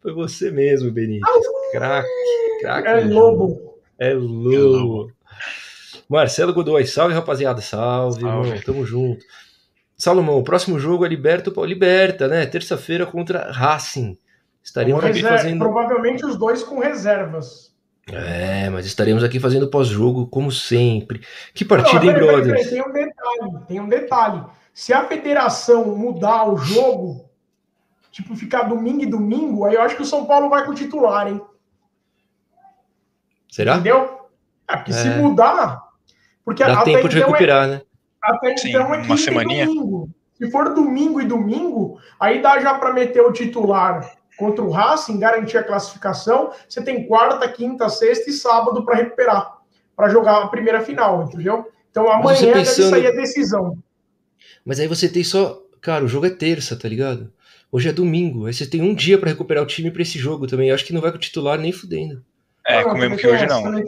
[0.00, 1.46] Foi você mesmo, Benítez.
[1.72, 2.08] Craque,
[2.60, 2.88] craque.
[2.88, 3.78] É lobo.
[3.98, 5.12] É lobo.
[6.08, 8.48] Marcelo Godoy, salve rapaziada, salve, salve.
[8.48, 9.24] Irmão, tamo junto.
[9.96, 12.44] Salomão, o próximo jogo é Liberta, Liberta, né?
[12.44, 14.18] Terça-feira contra Racing.
[14.62, 15.60] Estaremos aqui fazendo.
[15.60, 17.71] Provavelmente os dois com reservas.
[18.10, 21.20] É, mas estaremos aqui fazendo pós-jogo, como sempre.
[21.54, 22.68] Que partida, hein, brothers?
[22.68, 24.44] Tem um detalhe, tem um detalhe.
[24.74, 27.30] Se a federação mudar o jogo,
[28.10, 30.74] tipo, ficar domingo e domingo, aí eu acho que o São Paulo vai com o
[30.74, 31.40] titular, hein?
[33.48, 33.74] Será?
[33.74, 34.28] Entendeu?
[34.68, 34.94] É, porque é.
[34.94, 35.80] se mudar.
[36.44, 37.82] Porque Dá tempo de então é recuperar, é, né?
[38.20, 39.66] Até Sim, então é uma semaninha.
[39.66, 40.10] Domingo.
[40.34, 44.10] Se for domingo e domingo, aí dá já para meter o titular
[44.42, 46.50] contra o Racing, garantir a classificação.
[46.68, 49.58] Você tem quarta, quinta, sexta e sábado para recuperar,
[49.94, 51.70] para jogar a primeira final, entendeu?
[51.92, 52.90] Então amanhã pensando...
[52.90, 53.78] deve sair a decisão.
[54.64, 55.62] Mas aí você tem só.
[55.80, 57.32] Cara, o jogo é terça, tá ligado?
[57.70, 58.46] Hoje é domingo.
[58.46, 60.70] Aí você tem um dia para recuperar o time para esse jogo também.
[60.70, 62.24] Eu acho que não vai com o titular nem fudendo.
[62.66, 63.78] É, não, mesmo que hoje essa, não.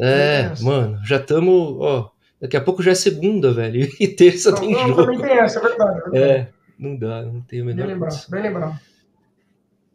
[0.00, 1.76] é, mano, já estamos.
[1.80, 3.88] Ó, daqui a pouco já é segunda, velho.
[3.98, 5.06] E terça não, tem não, jogo.
[5.06, 5.98] Também tem essa, é verdade.
[5.98, 6.40] É, verdade.
[6.40, 6.48] é
[6.78, 7.86] não dá, não tem o menor.
[7.86, 8.91] Bem lembrado, bem lembrado.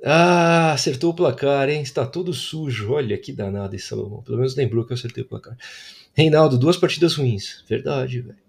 [0.03, 1.81] Ah, acertou o placar, hein?
[1.81, 2.93] Está todo sujo.
[2.93, 4.21] Olha que danado esse Salomão.
[4.21, 5.57] Pelo menos lembrou que eu acertei o placar.
[6.13, 7.63] Reinaldo, duas partidas ruins.
[7.67, 8.47] Verdade, velho.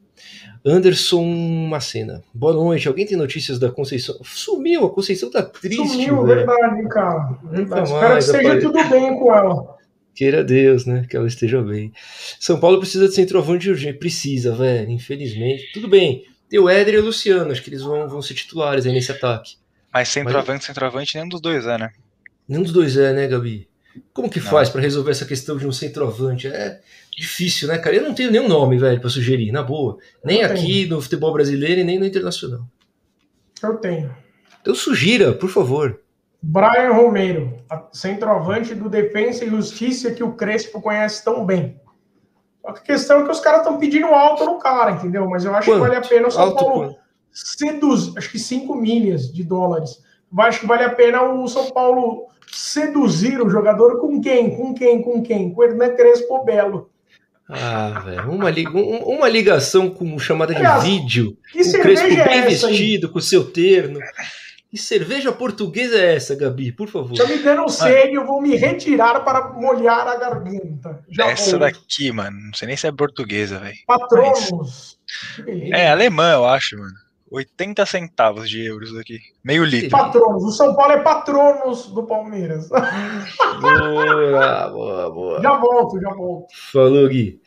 [0.65, 1.25] Anderson
[1.69, 2.23] Macena.
[2.35, 2.89] Boa noite.
[2.89, 4.17] Alguém tem notícias da Conceição?
[4.25, 5.89] Sumiu, a Conceição tá triste.
[5.89, 6.39] Sumiu, véio.
[6.39, 7.39] verdade, cara.
[7.45, 7.91] Verdade.
[7.91, 8.61] Espero que esteja apare...
[8.61, 9.79] tudo bem com ela.
[10.15, 11.07] Queira Deus, né?
[11.09, 11.93] Que ela esteja bem.
[12.41, 13.99] São Paulo precisa de centroavante urgente.
[13.99, 14.91] Precisa, velho.
[14.91, 15.71] Infelizmente.
[15.73, 16.25] Tudo bem.
[16.49, 17.53] Tem o Éder e o Luciano.
[17.53, 19.57] Acho que eles vão, vão ser titulares aí nesse ataque.
[19.93, 20.65] Mas centroavante, Mas...
[20.65, 21.91] centroavante, nenhum dos dois é, né?
[22.49, 23.69] Nenhum dos dois é, né, Gabi?
[24.13, 24.47] Como que não.
[24.47, 26.47] faz para resolver essa questão de um centroavante?
[26.47, 26.81] É
[27.17, 27.97] difícil, né, cara?
[27.97, 29.99] Eu não tenho nenhum nome, velho, para sugerir, na boa.
[30.25, 32.61] Nem aqui no futebol brasileiro e nem no internacional.
[33.63, 34.15] Eu tenho.
[34.61, 36.01] Então sugira, por favor.
[36.41, 37.57] Brian Romero,
[37.93, 41.81] centroavante do Defensa e Justiça que o Crespo conhece tão bem.
[42.65, 45.29] A questão é que os caras estão pedindo alto no cara, entendeu?
[45.29, 45.83] Mas eu acho quanto?
[45.83, 46.97] que vale a pena o São alto Paulo
[47.33, 50.03] seduzir, acho que 5 milhas de dólares.
[50.39, 54.57] Acho que vale a pena o São Paulo seduzir o jogador com quem?
[54.57, 55.03] Com quem?
[55.03, 55.53] Com quem?
[55.53, 56.91] Com o Hernan Crespo Belo.
[57.49, 58.51] Ah, velho, uma,
[59.07, 61.37] uma ligação com chamada de Aliás, vídeo.
[61.51, 63.13] Que o Crespo é bem vestido, aí?
[63.13, 64.01] com o seu terno.
[64.71, 66.73] Que cerveja portuguesa é essa, Gabi?
[66.73, 67.17] Por favor.
[67.17, 71.03] Tá me dando sede, eu vou me retirar para molhar a garganta.
[71.09, 71.61] Já essa vou.
[71.61, 72.39] daqui, mano.
[72.39, 73.79] Não sei nem se é portuguesa, velho.
[73.87, 74.99] Patronos.
[75.39, 75.71] Mas...
[75.73, 76.93] É alemã, eu acho, mano.
[77.31, 79.19] 80 centavos de euros aqui.
[79.45, 79.91] Meio litro.
[79.91, 80.45] Patronos.
[80.45, 82.69] O São Paulo é patronos do Palmeiras.
[83.61, 85.43] Boa, boa, boa.
[85.43, 86.47] Já volto, já volto.
[86.73, 87.41] Falou, Gui.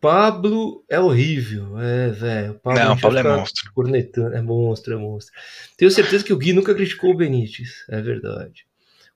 [0.00, 1.78] Pablo é horrível.
[1.78, 2.60] É, velho.
[2.64, 3.72] Não, o Pablo é monstro.
[3.74, 4.34] Cornetando.
[4.34, 5.34] É monstro, é monstro.
[5.76, 7.84] Tenho certeza que o Gui nunca criticou o Benítez.
[7.88, 8.66] É verdade.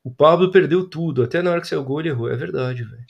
[0.05, 1.22] O Pablo perdeu tudo.
[1.22, 2.28] Até na hora que saiu o gol, ele errou.
[2.28, 3.05] É verdade, velho.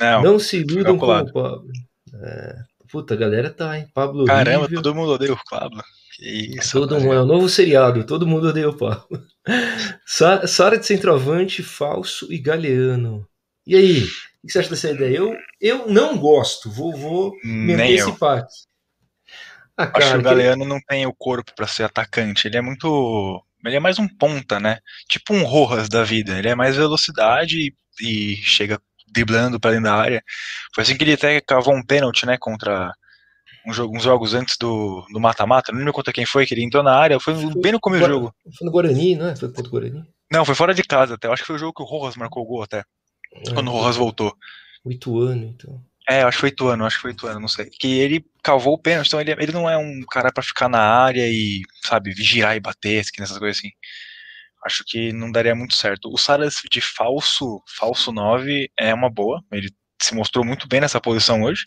[0.00, 1.66] Não, não se iludam com o Pablo.
[2.14, 2.56] É.
[2.90, 3.88] Puta, a galera tá, hein?
[3.94, 4.82] Pablo Caramba, horrível.
[4.82, 5.82] todo mundo odeia o Pablo.
[6.22, 9.26] Isso, todo mundo, é um novo seriado, todo mundo odeia o Pablo.
[10.06, 13.26] Sara de centroavante, falso e galeano.
[13.66, 15.16] E aí, o que você acha dessa ideia?
[15.16, 18.54] Eu, eu não gosto, vou, vou me antecipar aqui.
[19.76, 22.46] Ah, cara, Acho que o Galeano não tem o corpo para ser atacante.
[22.46, 23.42] Ele é muito.
[23.64, 24.78] Ele é mais um ponta, né?
[25.08, 26.38] Tipo um Rojas da vida.
[26.38, 28.78] Ele é mais velocidade e, e chega
[29.12, 30.22] driblando para dentro da área.
[30.74, 32.92] Foi assim que ele até cavou um pênalti, né, contra
[33.66, 36.82] um jogo, uns jogos antes do mata-mata, não lembro contra quem foi, que ele entrou
[36.82, 38.34] na área, foi, foi bem no começo do jogo.
[38.56, 39.36] Foi no Guarani, não é?
[39.36, 40.04] Foi contra o Guarani?
[40.30, 42.16] Não, foi fora de casa até, eu acho que foi o jogo que o Rojas
[42.16, 42.84] marcou o gol até,
[43.34, 44.34] é, quando o Rojas voltou.
[44.84, 45.80] O Ituano, então.
[46.08, 47.66] É, acho que foi Ituano, acho que foi Ituano, não sei.
[47.66, 50.80] Que ele cavou o pênalti, então ele, ele não é um cara para ficar na
[50.80, 53.70] área e, sabe, vigiar e bater, nessas coisas assim.
[54.64, 56.12] Acho que não daria muito certo.
[56.12, 61.00] O Saras de falso, falso 9 é uma boa, ele se mostrou muito bem nessa
[61.00, 61.64] posição hoje.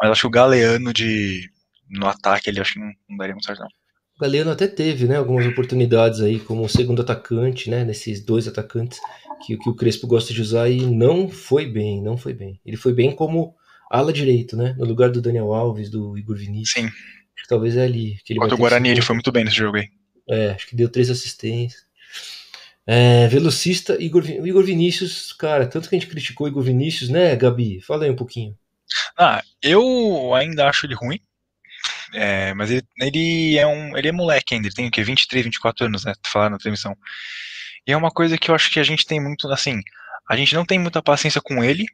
[0.00, 1.50] Mas acho que o Galeano de
[1.88, 3.68] no ataque ele acho que não, não daria muito certo, não.
[4.16, 8.98] O Galeano até teve, né, algumas oportunidades aí como segundo atacante, né, nesses dois atacantes
[9.44, 12.58] que, que o Crespo gosta de usar e não foi bem, não foi bem.
[12.64, 13.54] Ele foi bem como
[13.90, 16.70] ala direito, né, no lugar do Daniel Alves, do Igor Vinícius.
[16.70, 16.86] Sim.
[16.86, 18.16] Acho que talvez é ali.
[18.24, 19.88] Que ele Contra o Guarani ele foi muito bem nesse jogo aí.
[20.28, 21.84] É, acho que deu três assistências.
[22.86, 27.36] É, velocista, Igor, Igor Vinícius, cara, tanto que a gente criticou o Igor Vinícius, né,
[27.36, 27.80] Gabi?
[27.80, 28.56] Fala aí um pouquinho.
[29.18, 31.20] Ah, eu ainda acho ele ruim.
[32.14, 33.96] É, mas ele, ele, é um.
[33.96, 35.02] Ele é moleque ainda, ele tem o quê?
[35.04, 36.12] 23, 24 anos, né?
[36.26, 36.96] Falar na transmissão.
[37.86, 39.80] E é uma coisa que eu acho que a gente tem muito, assim,
[40.28, 41.84] a gente não tem muita paciência com ele,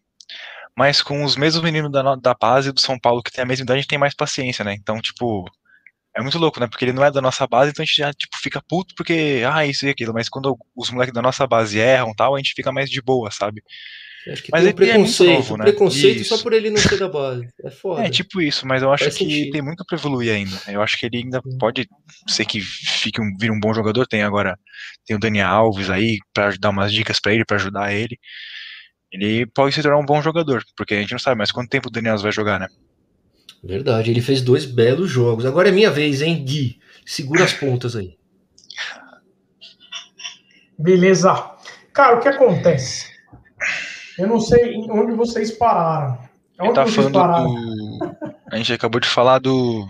[0.76, 3.64] mas com os mesmos meninos da, da base do São Paulo que tem a mesma
[3.64, 4.74] idade, a gente tem mais paciência, né?
[4.74, 5.44] Então, tipo,
[6.16, 6.66] é muito louco, né?
[6.66, 9.42] Porque ele não é da nossa base, então a gente já, tipo, fica puto porque,
[9.50, 10.12] ah, isso e aquilo.
[10.14, 13.30] Mas quando os moleques da nossa base erram tal, a gente fica mais de boa,
[13.30, 13.62] sabe?
[14.28, 15.64] Acho que mas tem um preconceito, é novo, né?
[15.64, 16.36] preconceito isso.
[16.36, 17.48] só por ele não ser da base.
[17.64, 18.04] É foda.
[18.04, 19.52] É tipo isso, mas eu acho Faz que sentido.
[19.52, 20.56] tem muito pra evoluir ainda.
[20.68, 21.58] Eu acho que ele ainda hum.
[21.58, 21.88] pode
[22.28, 24.06] ser que fique um, vire um bom jogador.
[24.06, 24.56] Tem agora
[25.04, 28.16] tem o Daniel Alves aí para dar umas dicas para ele, para ajudar ele.
[29.10, 31.88] Ele pode se tornar um bom jogador, porque a gente não sabe mais quanto tempo
[31.88, 32.68] o Daniel Alves vai jogar, né?
[33.62, 35.44] Verdade, ele fez dois belos jogos.
[35.44, 36.80] Agora é minha vez, hein, Gui?
[37.04, 38.16] Segura as pontas aí.
[40.78, 41.52] Beleza.
[41.92, 43.11] Cara, o que acontece?
[44.22, 46.16] Eu não sei onde vocês pararam.
[46.60, 47.52] Onde tá falando pararam?
[47.52, 48.16] do.
[48.52, 49.84] A gente acabou de falar do.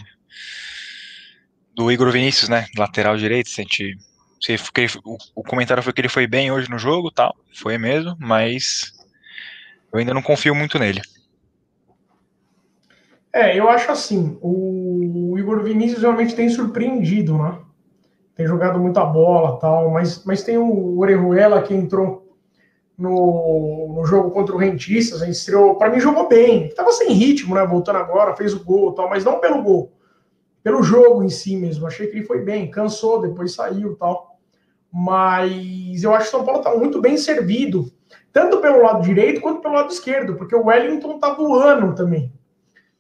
[1.74, 2.66] Do Igor Vinícius, né?
[2.78, 3.51] Lateral direito.
[3.51, 3.99] Se a gente,
[4.41, 4.57] se
[5.05, 7.37] o, o comentário foi que ele foi bem hoje no jogo tal.
[7.53, 8.95] Foi mesmo, mas.
[9.93, 11.03] Eu ainda não confio muito nele.
[13.35, 14.39] É, eu acho assim.
[14.41, 17.59] O Igor Vinícius realmente tem surpreendido, né?
[18.35, 22.22] Tem jogado muita bola tal, mas, mas tem o Orejuela que entrou
[23.03, 27.67] no, no jogo contra o Rentistas, estreou, para mim jogou bem, estava sem ritmo, né,
[27.67, 29.93] voltando agora, fez o gol tal, mas não pelo gol,
[30.63, 34.39] pelo jogo em si mesmo, achei que ele foi bem, cansou, depois saiu tal,
[34.93, 37.93] mas eu acho que o São Paulo está muito bem servido,
[38.33, 42.33] tanto pelo lado direito quanto pelo lado esquerdo, porque o Wellington tá voando também.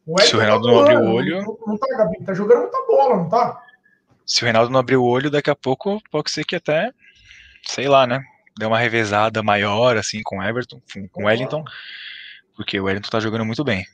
[0.04, 1.42] O Se o Reinaldo tá não abrir o olho...
[1.42, 2.24] Não, não tá, Gabi?
[2.24, 3.62] Tá jogando muita bola, não tá?
[4.26, 6.90] Se o Reinaldo não abrir o olho, daqui a pouco pode ser que até,
[7.64, 8.20] sei lá, né,
[8.58, 10.80] deu uma revezada maior, assim, com Everton,
[11.10, 11.64] com Wellington,
[12.56, 13.84] porque o Wellington tá jogando muito bem.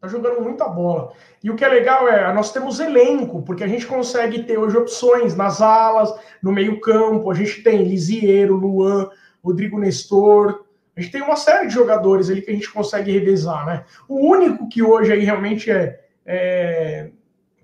[0.00, 1.12] Tá jogando muita bola.
[1.42, 4.76] E o que é legal é, nós temos elenco, porque a gente consegue ter hoje
[4.76, 6.12] opções nas alas,
[6.42, 9.08] no meio-campo, a gente tem Lisieiro, Luan,
[9.42, 10.64] Rodrigo Nestor,
[10.96, 13.84] a gente tem uma série de jogadores ali que a gente consegue revezar, né?
[14.08, 17.10] O único que hoje aí realmente é, é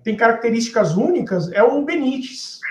[0.03, 2.61] tem características únicas é o Benítez.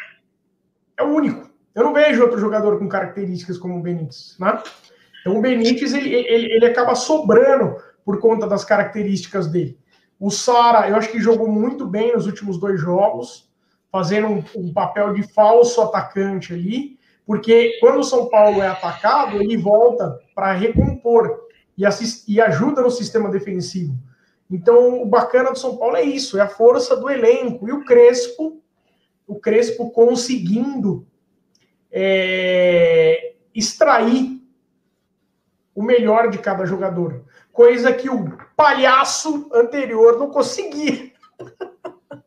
[0.97, 1.51] É o único.
[1.75, 4.63] Eu não vejo outro jogador com características como o Benítez, né?
[5.21, 9.79] Então o Benítez ele, ele, ele acaba sobrando por conta das características dele.
[10.19, 13.51] O Sara, eu acho que jogou muito bem nos últimos dois jogos,
[13.91, 19.41] fazendo um, um papel de falso atacante ali, porque quando o São Paulo é atacado,
[19.41, 21.41] ele volta para recompor
[21.77, 23.95] e, assist, e ajuda no sistema defensivo.
[24.51, 27.67] Então, o bacana do São Paulo é isso, é a força do elenco.
[27.69, 28.61] E o Crespo,
[29.27, 31.07] o Crespo conseguindo
[31.93, 34.41] é, extrair
[35.75, 37.23] o melhor de cada jogador.
[37.53, 41.13] Coisa que o palhaço anterior não conseguia.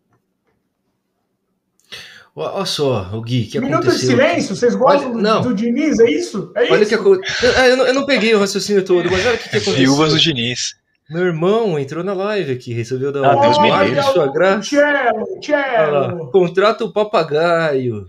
[2.38, 4.00] Olha só, o Gui, que Minuto aconteceu?
[4.00, 6.52] de silêncio, vocês gostam olha, do, do, Diniz, é isso?
[6.54, 6.90] É olha isso?
[6.90, 9.74] Que eu, não, eu não peguei o raciocínio todo, mas olha o que, que aconteceu.
[9.74, 10.76] Viúvas do Diniz.
[11.10, 14.04] Meu irmão entrou na live aqui, resolveu dar ah, Deus me livre.
[14.04, 14.60] sua graça.
[14.60, 16.30] Tchelo, tchelo.
[16.30, 18.06] Contrata o papagaio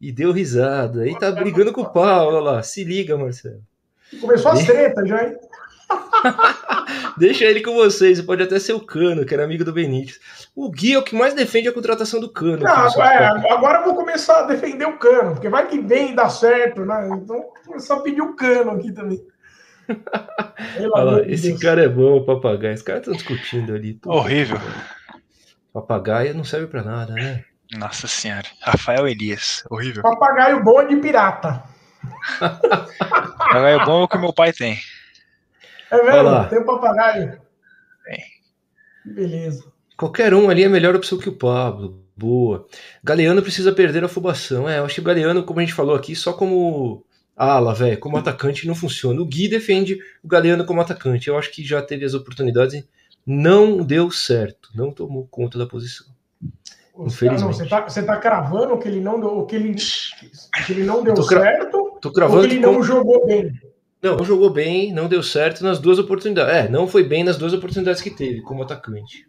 [0.00, 1.02] e deu risada.
[1.02, 2.62] Aí tá brigando com o pau, olha lá.
[2.62, 3.62] Se liga, Marcelo.
[4.20, 5.36] Começou as tretas já, hein?
[7.18, 8.20] Deixa ele com vocês.
[8.20, 10.18] Pode até ser o Cano, que era amigo do Benítez.
[10.54, 12.62] O Gui é o que mais defende a contratação do Cano.
[12.62, 16.14] Não, é, agora eu vou começar a defender o Cano, porque vai que vem e
[16.14, 17.08] dá certo, né?
[17.12, 19.24] Então vou começar a pedir o Cano aqui também.
[20.78, 21.60] Lá, esse Deus.
[21.60, 22.74] cara é bom, o papagaio.
[22.74, 23.98] Os caras estão discutindo ali.
[24.06, 24.58] Horrível.
[25.72, 27.44] Papagaio não serve para nada, né?
[27.76, 28.46] Nossa senhora.
[28.60, 29.64] Rafael Elias.
[29.70, 30.02] Horrível.
[30.02, 31.62] Papagaio bom de pirata.
[32.38, 34.78] Papagaio bom é o que meu pai tem.
[35.90, 36.48] É mesmo?
[36.48, 37.40] Tem um papagaio.
[38.08, 38.18] É.
[39.04, 39.64] Beleza.
[39.96, 42.04] Qualquer um ali é melhor opção que o Pablo.
[42.16, 42.66] Boa.
[43.02, 44.68] Galeano precisa perder a afobação.
[44.68, 47.04] É, eu acho que o Galeano, como a gente falou aqui, só como
[47.36, 49.20] ala, velho, como atacante não funciona.
[49.20, 51.28] O Gui defende o Galeano como atacante.
[51.28, 52.88] Eu acho que já teve as oportunidades e
[53.26, 54.70] não deu certo.
[54.74, 56.06] Não tomou conta da posição.
[57.06, 57.42] Infelizmente.
[57.42, 61.02] Não, você, tá, você tá cravando que ele não deu, que ele, que ele não
[61.02, 61.42] deu cra...
[61.42, 61.98] certo?
[62.00, 63.52] Tô cravando que ele não jogou bem.
[64.02, 66.54] Não, não jogou bem, não deu certo nas duas oportunidades.
[66.54, 69.26] É, não foi bem nas duas oportunidades que teve como atacante.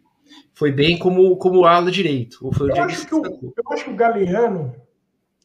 [0.54, 2.38] Foi bem como, como ala direito.
[2.42, 4.74] Ou foi eu, acho que o, eu acho que o Galeano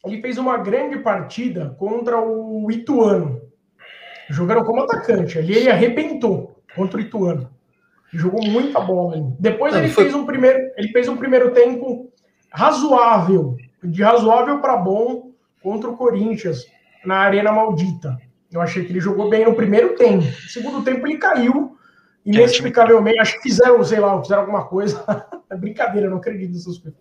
[0.05, 3.41] ele fez uma grande partida contra o Ituano.
[4.29, 5.37] Jogaram como atacante.
[5.37, 7.49] Ali ele arrebentou contra o Ituano.
[8.13, 9.25] Jogou muita bola ali.
[9.39, 10.05] Depois não, ele foi...
[10.05, 12.06] fez um primeiro, ele fez um primeiro tempo
[12.57, 15.31] razoável, de razoável para bom
[15.61, 16.65] contra o Corinthians
[17.05, 18.17] na Arena Maldita.
[18.51, 20.23] Eu achei que ele jogou bem no primeiro tempo.
[20.23, 21.77] No segundo tempo ele caiu
[22.25, 23.19] inexplicavelmente.
[23.19, 25.05] Acho que fizeram, sei lá, fizeram alguma coisa.
[25.51, 26.99] é brincadeira, não acredito nessas coisas.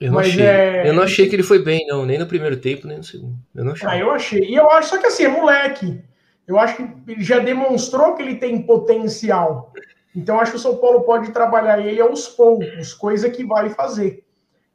[0.00, 0.44] Eu não, Mas, achei.
[0.44, 0.88] É...
[0.88, 3.38] eu não achei que ele foi bem, não, nem no primeiro tempo, nem no segundo.
[3.54, 3.88] Eu não achei.
[3.88, 4.40] Ah, eu achei.
[4.40, 6.02] E eu acho, só que assim, é moleque.
[6.48, 9.72] Eu acho que ele já demonstrou que ele tem potencial.
[10.14, 14.25] Então, acho que o São Paulo pode trabalhar ele aos poucos, coisa que vai fazer.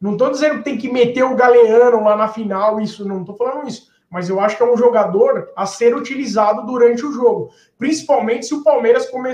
[0.02, 3.38] Não estou dizendo que tem que meter o Galeano lá na final, isso, não estou
[3.38, 3.92] falando isso.
[4.10, 7.52] Mas eu acho que é um jogador a ser utilizado durante o jogo.
[7.78, 9.32] Principalmente se o Palmeiras come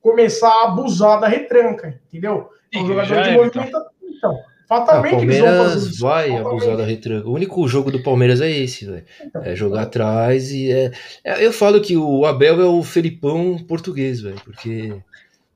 [0.00, 2.50] começar a abusar da retranca, entendeu?
[2.72, 3.58] É um jogador de é, movimento.
[3.58, 6.46] Então, então fatalmente ah, Palmeiras vai fatalmente.
[6.46, 7.28] abusar da retranca.
[7.28, 9.04] O único jogo do Palmeiras é esse, velho.
[9.24, 10.92] Então, é jogar atrás e é...
[11.24, 11.44] é...
[11.44, 14.94] Eu falo que o Abel é o Felipão português, velho, porque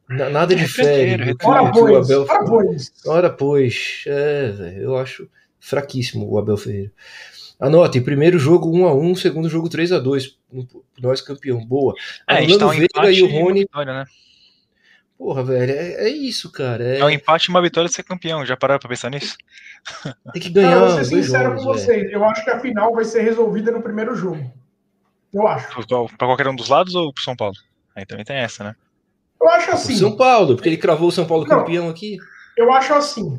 [0.09, 1.17] Nada de fé.
[1.43, 2.11] Ora, pois.
[2.11, 2.27] Abel...
[2.29, 2.93] Ora, pois.
[3.07, 4.05] Ora, pois.
[4.07, 4.83] É, velho.
[4.83, 5.29] Eu acho
[5.59, 6.93] fraquíssimo o Abel Ferreira.
[7.59, 10.37] Anote, primeiro jogo 1 a 1 segundo jogo 3 a 2
[11.01, 11.65] Nós campeão.
[11.65, 11.95] Boa.
[12.29, 13.61] É, tá um Veiga e o Rony.
[13.61, 14.05] Vitória, né?
[15.17, 16.85] Porra, velho, é, é isso, cara.
[16.85, 16.99] É...
[16.99, 18.45] é um empate e uma vitória de ser campeão.
[18.45, 19.37] Já pararam pra pensar nisso?
[20.33, 20.81] Tem que ganhar.
[20.81, 22.13] Não, vou ser sincero jogos, com vocês.
[22.13, 24.53] Eu acho que a final vai ser resolvida no primeiro jogo.
[25.33, 25.69] Eu acho.
[26.19, 27.57] Pra qualquer um dos lados ou pro São Paulo?
[27.95, 28.77] Aí também tem essa, né?
[29.45, 29.95] Eu acho assim.
[29.95, 32.17] São Paulo, porque ele cravou o São Paulo não, campeão aqui.
[32.57, 33.39] Eu acho assim.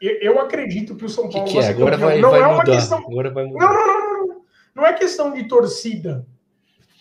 [0.00, 1.68] Eu, eu acredito que o São Paulo que que é?
[1.68, 2.72] Agora vai, não vai é uma mudar.
[2.72, 2.98] questão.
[2.98, 3.66] Agora vai mudar.
[3.66, 4.36] Não, não, não, não, não.
[4.74, 6.26] Não é questão de torcida.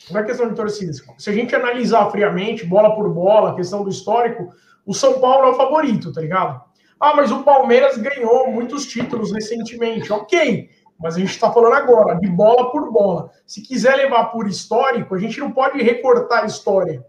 [0.09, 0.93] Não é questão de torcida.
[1.17, 4.53] Se a gente analisar friamente, bola por bola, questão do histórico,
[4.85, 6.61] o São Paulo é o favorito, tá ligado?
[6.97, 10.13] Ah, mas o Palmeiras ganhou muitos títulos recentemente.
[10.13, 13.31] Ok, mas a gente está falando agora, de bola por bola.
[13.45, 17.03] Se quiser levar por histórico, a gente não pode recortar a história.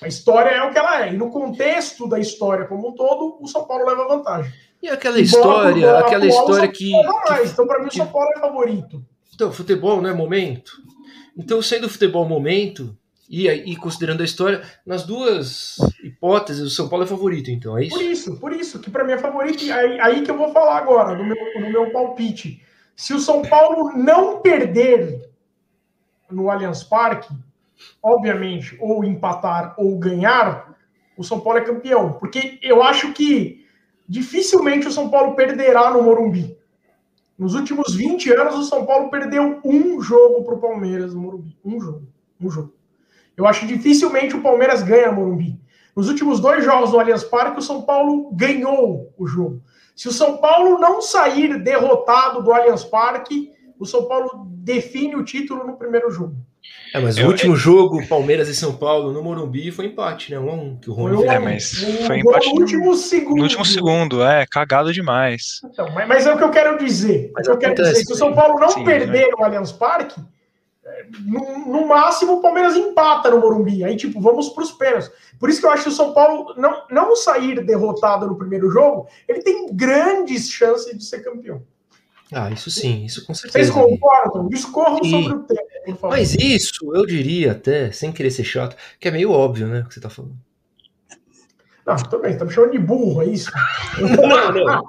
[0.00, 1.12] A história é o que ela é.
[1.12, 4.52] E no contexto da história como um todo, o São Paulo leva vantagem.
[4.82, 8.28] E aquela história, bola, aquela história que, que, Então, para mim, que, o São Paulo
[8.36, 9.04] é favorito.
[9.34, 10.72] Então, futebol não é momento.
[11.36, 12.96] Então, sendo futebol momento,
[13.28, 17.84] e, e considerando a história, nas duas hipóteses, o São Paulo é favorito, então, é
[17.84, 17.96] isso?
[17.96, 19.64] Por isso, por isso, que para mim é favorito.
[19.64, 22.62] E aí, aí que eu vou falar agora, no meu, no meu palpite.
[22.94, 25.30] Se o São Paulo não perder
[26.30, 27.34] no Allianz Parque,
[28.02, 30.76] obviamente, ou empatar ou ganhar,
[31.16, 32.14] o São Paulo é campeão.
[32.14, 33.64] Porque eu acho que
[34.08, 36.56] dificilmente o São Paulo perderá no Morumbi.
[37.38, 41.56] Nos últimos 20 anos, o São Paulo perdeu um jogo para o Palmeiras no Morumbi.
[41.64, 42.02] Um jogo.
[42.40, 42.72] Um jogo.
[43.36, 45.60] Eu acho que dificilmente o Palmeiras ganha no Morumbi.
[45.94, 49.62] Nos últimos dois jogos do Allianz Parque, o São Paulo ganhou o jogo.
[49.94, 55.24] Se o São Paulo não sair derrotado do Allianz Parque, o São Paulo define o
[55.24, 56.36] título no primeiro jogo.
[56.94, 60.38] É, mas o último jogo, Palmeiras e São Paulo, no Morumbi, foi empate, né?
[60.38, 61.30] Um a um, que o Rony fez.
[61.30, 63.36] É, mas foi empate no último segundo.
[63.36, 65.60] No último segundo, é, cagado demais.
[65.64, 67.30] Então, mas, mas é o que eu quero dizer.
[67.34, 69.34] Mas é eu quero dizer, se o São Paulo não Sim, perder né?
[69.38, 70.18] o Allianz Parque,
[71.24, 73.84] no, no, máximo o Palmeiras empata no Morumbi.
[73.84, 75.10] Aí, tipo, vamos para os pênaltis.
[75.38, 78.70] Por isso que eu acho que o São Paulo não, não sair derrotado no primeiro
[78.70, 81.62] jogo, ele tem grandes chances de ser campeão.
[82.32, 83.72] Ah, isso sim, isso com certeza.
[83.72, 84.48] Vocês concordam?
[84.48, 85.10] Discorram e...
[85.10, 86.16] sobre o tema, por favor.
[86.16, 89.88] Mas isso, eu diria até, sem querer ser chato, que é meio óbvio, né, o
[89.88, 90.36] que você tá falando.
[91.86, 93.48] Não, também, tá me chamando de burro, é isso?
[94.00, 94.84] Não, não.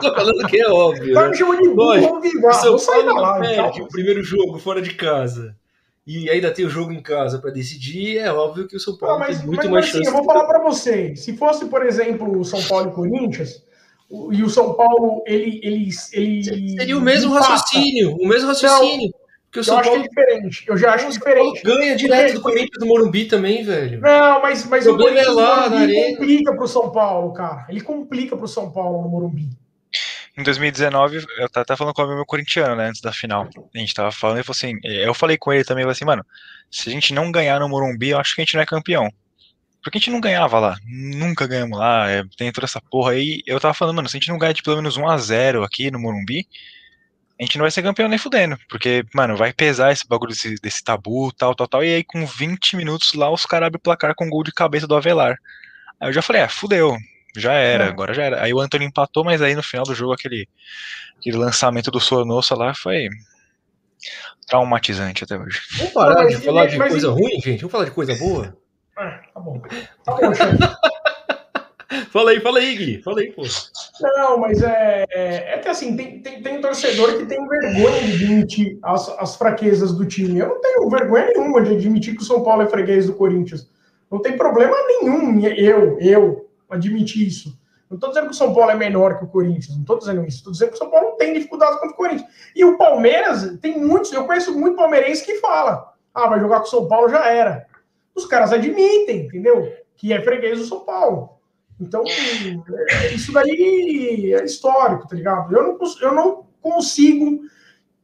[0.00, 1.14] tô falando que é óbvio.
[1.14, 2.52] Tá me chamando de burro, Lógico, vamos vivar.
[2.52, 3.80] São da live.
[3.80, 5.56] O primeiro jogo fora de casa
[6.06, 9.18] e ainda tem o jogo em casa para decidir, é óbvio que o São Paulo
[9.18, 10.08] não, mas, tem muito mas, mais mas, assim, chance.
[10.08, 13.62] Eu vou falar para você, se fosse, por exemplo, o São Paulo e Corinthians,
[14.32, 15.60] e o São Paulo, ele.
[15.62, 19.08] ele, ele Seria o mesmo raciocínio, o mesmo raciocínio.
[19.54, 20.00] Não, o São eu Paulo...
[20.00, 20.64] acho que é diferente.
[20.66, 21.62] Eu já acho diferente.
[21.62, 24.00] Ganha direto do Corinthians do Morumbi também, velho.
[24.00, 27.66] Não, mas, mas o, o Corinthians é lá, na complica pro São Paulo, cara.
[27.68, 29.48] Ele complica pro São Paulo no Morumbi.
[30.36, 33.48] em 2019, eu tava até falando com o meu corintiano, né, antes da final.
[33.74, 36.04] A gente tava falando e falou assim, eu falei com ele também, eu falei assim,
[36.04, 36.24] mano,
[36.70, 39.08] se a gente não ganhar no Morumbi, eu acho que a gente não é campeão.
[39.82, 43.42] Porque a gente não ganhava lá, nunca ganhamos lá, é, tem toda essa porra aí.
[43.46, 45.64] Eu tava falando, mano, se a gente não ganhar de pelo menos 1 a 0
[45.64, 46.46] aqui no Morumbi,
[47.40, 48.58] a gente não vai ser campeão nem fudendo.
[48.68, 51.82] Porque, mano, vai pesar esse bagulho desse, desse tabu, tal, tal, tal.
[51.82, 54.86] E aí, com 20 minutos lá, os caras abrem o placar com gol de cabeça
[54.86, 55.38] do Avelar.
[55.98, 56.94] Aí eu já falei, ah, fudeu,
[57.34, 57.88] já era, é.
[57.88, 58.42] agora já era.
[58.42, 60.46] Aí o Antônio empatou, mas aí no final do jogo, aquele,
[61.18, 63.08] aquele lançamento do Sonossa lá foi
[64.46, 65.60] traumatizante até hoje.
[65.78, 67.60] Vamos parar de falar de coisa ruim, gente?
[67.60, 68.59] Vamos falar de coisa boa?
[69.00, 69.58] Ah, tá bom.
[70.04, 70.58] Tá bom, chefe.
[72.12, 73.02] fala aí, fala aí, Gui.
[73.02, 73.42] Fala aí, pô.
[73.98, 78.24] Não, mas é, é, é que assim, tem, tem, tem torcedor que tem vergonha de
[78.24, 80.38] admitir as, as fraquezas do time.
[80.38, 83.70] Eu não tenho vergonha nenhuma de admitir que o São Paulo é freguês do Corinthians.
[84.10, 87.58] Não tem problema nenhum eu, eu, admitir isso.
[87.88, 90.26] Não estou dizendo que o São Paulo é menor que o Corinthians, não estou dizendo
[90.26, 90.38] isso.
[90.38, 92.28] Estou dizendo que o São Paulo não tem dificuldade contra o Corinthians.
[92.54, 96.66] E o Palmeiras, tem muitos, eu conheço muito palmeirense que fala: ah, vai jogar com
[96.66, 97.69] o São Paulo já era.
[98.20, 99.72] Os caras admitem, entendeu?
[99.96, 101.40] Que é freguês do São Paulo.
[101.80, 105.54] Então, é, isso daí é histórico, tá ligado?
[105.54, 107.40] Eu não, eu não consigo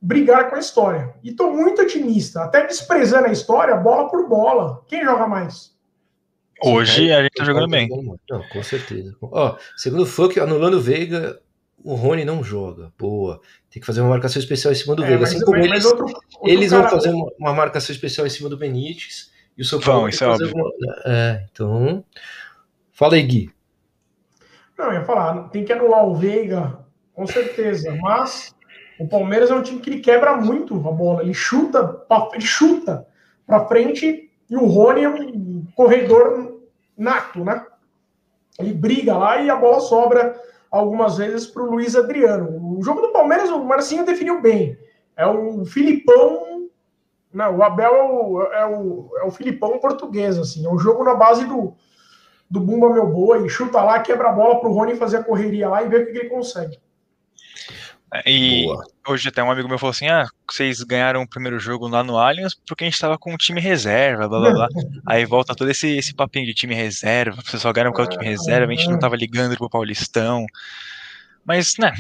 [0.01, 1.15] brigar com a história.
[1.23, 4.83] E tô muito otimista, até desprezando a história, bola por bola.
[4.89, 5.75] Quem joga mais?
[6.63, 7.89] Hoje a gente tá jogando bem.
[8.31, 9.15] Não, com certeza.
[9.21, 11.39] Ó, segundo o Funk, anulando o Veiga,
[11.85, 12.93] o Rony não joga.
[12.99, 13.41] Boa.
[13.71, 15.25] Tem que fazer uma marcação especial em cima do é, Veiga.
[15.25, 18.57] Assim como eles, outro, outro eles vão fazer uma, uma, marcação especial em cima do
[18.57, 19.31] Benítez.
[19.57, 20.53] E o São Paulo vão, isso é óbvio.
[20.55, 20.73] Uma...
[21.07, 22.05] É, então.
[22.93, 23.51] Fala aí, Gui.
[24.79, 26.79] Não, eu ia falar, tem que anular o Veiga,
[27.15, 27.97] com certeza.
[28.01, 28.55] Mas
[29.01, 31.23] o Palmeiras é um time que ele quebra muito a bola.
[31.23, 33.07] Ele chuta, pra, ele chuta
[33.47, 36.61] pra frente e o Rony é um corredor
[36.97, 37.65] nato, né?
[38.59, 40.39] Ele briga lá e a bola sobra
[40.71, 42.79] algumas vezes para o Luiz Adriano.
[42.79, 44.79] O jogo do Palmeiras, o Marcinho definiu bem.
[45.17, 46.56] É o Filipão.
[47.37, 50.65] Não, o Abel é o, é o, é o Filipão português, assim.
[50.65, 51.77] É um jogo na base do,
[52.51, 55.69] do Bumba Meu Boi, chuta lá, quebra a bola para o Rony fazer a correria
[55.69, 56.79] lá e ver o que, ele consegue.
[58.25, 58.83] E Boa.
[59.07, 62.17] hoje até um amigo meu falou assim: ah, vocês ganharam o primeiro jogo lá no
[62.17, 64.69] Allianz porque a gente tava com um time reserva, blá blá blá.
[65.07, 68.25] Aí volta todo esse, esse papinho de time reserva, vocês só ganharam com o time
[68.25, 70.47] reserva, a gente não tava ligando pro Paulistão.
[71.45, 71.93] Mas, né.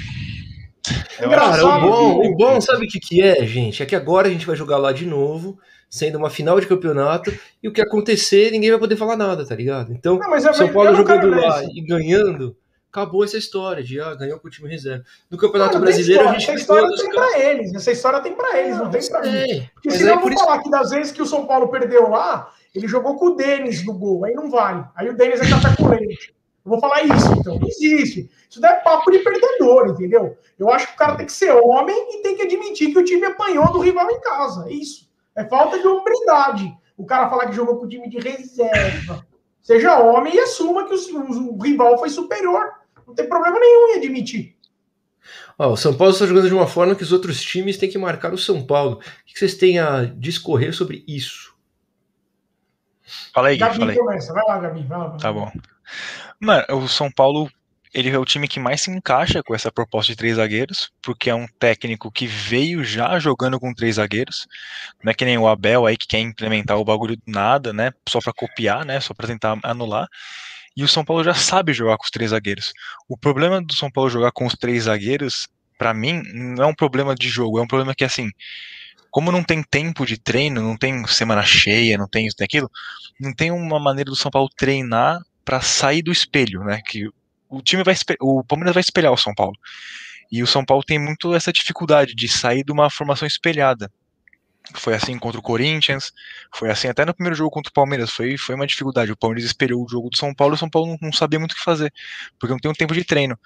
[1.18, 3.82] Cara, o bom, o bom sabe o que, que é, gente?
[3.82, 5.59] É que agora a gente vai jogar lá de novo,
[5.89, 7.32] sendo uma final de campeonato,
[7.62, 9.93] e o que acontecer, ninguém vai poder falar nada, tá ligado?
[9.93, 12.57] Então, não, é São Paulo jogando lá e ganhando
[12.97, 15.05] acabou essa história de ah, ganhou com o time reserva.
[15.30, 18.59] No Campeonato não, Brasileiro a gente Essa história tem para eles, essa história tem para
[18.59, 19.68] eles, não, não tem para mim.
[19.74, 20.43] Porque senão eu vou isso...
[20.43, 23.84] falar que das vezes que o São Paulo perdeu lá, ele jogou com o Denis
[23.84, 24.82] no gol, aí não vale.
[24.97, 26.34] Aí o Denis é café com leite.
[26.67, 27.61] Eu vou falar isso, então.
[27.61, 28.29] Não existe.
[28.51, 30.37] Isso daí é papo de perdedor, entendeu?
[30.59, 33.05] Eu acho que o cara tem que ser homem e tem que admitir que o
[33.05, 34.69] time apanhou do rival em casa.
[34.69, 35.09] É isso.
[35.37, 36.77] É falta de hombridade.
[36.97, 39.25] O cara falar que jogou com o time de reserva.
[39.62, 42.73] Seja homem e assuma que o, o rival foi superior.
[43.07, 44.57] Não tem problema nenhum em admitir.
[45.57, 48.35] O São Paulo está jogando de uma forma que os outros times têm que marcar
[48.35, 48.97] o São Paulo.
[48.97, 51.56] O que vocês têm a discorrer sobre isso?
[53.33, 53.99] Fala aí, Gabi fala aí.
[53.99, 54.33] começa.
[54.33, 54.83] Vai lá, Gabi.
[54.83, 55.51] Vai lá, Tá bom.
[56.41, 57.51] Mano, o São Paulo
[57.97, 61.31] ele é o time que mais se encaixa com essa proposta de três zagueiros, porque
[61.31, 64.47] é um técnico que veio já jogando com três zagueiros,
[65.03, 67.93] não é que nem o Abel aí que quer implementar o bagulho do nada, né,
[68.07, 70.07] só para copiar, né, só para tentar anular.
[70.77, 72.71] E o São Paulo já sabe jogar com os três zagueiros.
[73.09, 75.49] O problema do São Paulo jogar com os três zagueiros,
[75.79, 78.31] para mim, não é um problema de jogo, é um problema que, assim,
[79.17, 82.71] como não tem tempo de treino, não tem semana cheia, não tem isso, tem aquilo,
[83.19, 86.83] não tem uma maneira do São Paulo treinar para sair do espelho, né?
[86.87, 87.09] Que
[87.49, 89.57] o time vai, o Palmeiras vai espelhar o São Paulo.
[90.31, 93.91] E o São Paulo tem muito essa dificuldade de sair de uma formação espelhada.
[94.75, 96.12] Foi assim contra o Corinthians,
[96.55, 99.12] foi assim até no primeiro jogo contra o Palmeiras, foi, foi uma dificuldade.
[99.12, 101.39] O Palmeiras esperou o jogo do São Paulo e o São Paulo não, não sabia
[101.39, 101.91] muito o que fazer,
[102.39, 103.39] porque não tem um tempo de treino.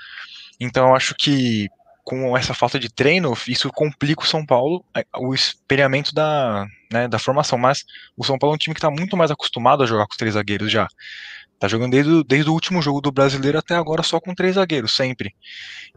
[0.58, 1.68] Então eu acho que
[2.04, 4.84] com essa falta de treino, isso complica o São Paulo,
[5.18, 7.58] o espelhamento da, né, da formação.
[7.58, 7.84] Mas
[8.16, 10.16] o São Paulo é um time que está muito mais acostumado a jogar com os
[10.16, 10.88] três zagueiros já.
[11.60, 14.96] Tá jogando desde, desde o último jogo do brasileiro até agora só com três zagueiros,
[14.96, 15.34] sempre.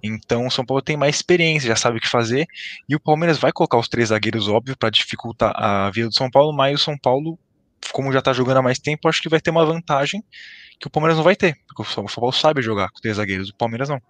[0.03, 2.45] Então o São Paulo tem mais experiência, já sabe o que fazer.
[2.87, 6.29] E o Palmeiras vai colocar os três zagueiros, óbvio, para dificultar a vida do São
[6.29, 7.39] Paulo, mas o São Paulo,
[7.93, 10.21] como já tá jogando há mais tempo, acho que vai ter uma vantagem
[10.81, 11.55] que o Palmeiras não vai ter.
[11.65, 14.01] Porque o São Paulo sabe jogar com três zagueiros, o Palmeiras não.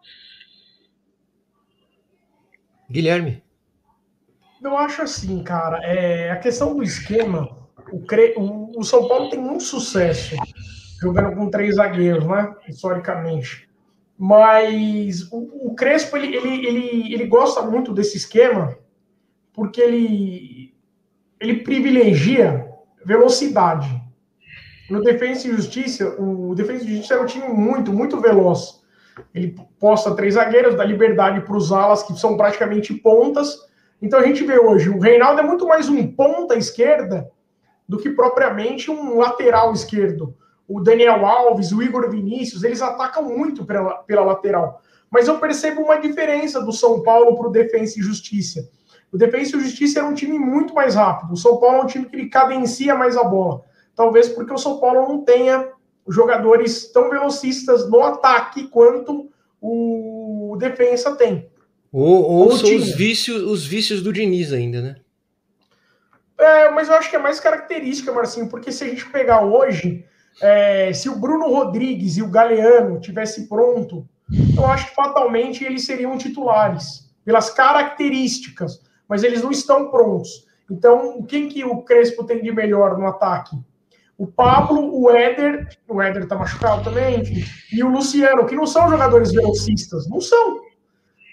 [2.94, 3.42] Guilherme.
[4.62, 7.50] Eu acho assim, cara, é, a questão do esquema,
[7.92, 8.06] o,
[8.40, 10.36] o, o São Paulo tem muito sucesso
[11.02, 12.56] jogando com três zagueiros, né?
[12.70, 13.68] Historicamente.
[14.16, 18.78] Mas o, o Crespo, ele, ele, ele, ele gosta muito desse esquema,
[19.52, 20.76] porque ele,
[21.40, 22.70] ele privilegia
[23.04, 23.90] velocidade.
[24.88, 28.83] No Defensa e Justiça, o Defensa e Justiça é um time muito, muito veloz.
[29.34, 33.58] Ele posta três zagueiros, dá liberdade para os alas, que são praticamente pontas.
[34.02, 37.30] Então a gente vê hoje, o Reinaldo é muito mais um ponta esquerda
[37.88, 40.36] do que propriamente um lateral esquerdo.
[40.68, 44.82] O Daniel Alves, o Igor Vinícius, eles atacam muito pela, pela lateral.
[45.12, 48.68] Mas eu percebo uma diferença do São Paulo para o Defensa e Justiça.
[49.12, 51.34] O Defensa e Justiça era um time muito mais rápido.
[51.34, 53.62] O São Paulo é um time que ele cadencia mais a bola.
[53.96, 55.70] Talvez porque o São Paulo não tenha
[56.08, 59.30] jogadores tão velocistas no ataque quanto
[59.62, 61.50] o Defensa tem.
[61.92, 64.96] Ou, ou são os vícios, os vícios do Diniz ainda, né?
[66.38, 70.06] É, mas eu acho que é mais característica, Marcinho, porque se a gente pegar hoje,
[70.42, 74.08] é, se o Bruno Rodrigues e o Galeano tivesse pronto,
[74.58, 80.48] eu acho que fatalmente eles seriam titulares, pelas características, mas eles não estão prontos.
[80.70, 83.56] Então, quem que o Crespo tem de melhor no ataque?
[84.18, 88.68] O Pablo, o Éder, o Éder tá machucado também, enfim, e o Luciano, que não
[88.68, 90.62] são jogadores velocistas, não são.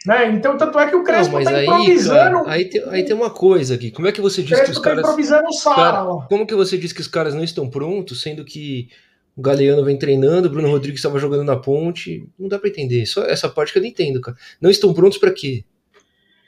[0.07, 0.31] Né?
[0.31, 2.39] Então, tanto é que o Crespo não, tá aí, improvisando.
[2.39, 3.91] Cara, aí, tem, aí tem uma coisa aqui.
[3.91, 5.01] Como é que você diz que os tá caras.
[5.01, 8.89] improvisando Sara, cara, como que você diz que os caras não estão prontos, sendo que
[9.37, 12.27] o Galeano vem treinando, o Bruno Rodrigues estava jogando na ponte?
[12.39, 13.05] Não dá para entender.
[13.05, 14.37] Só essa parte que eu não entendo, cara.
[14.59, 15.65] Não estão prontos para quê?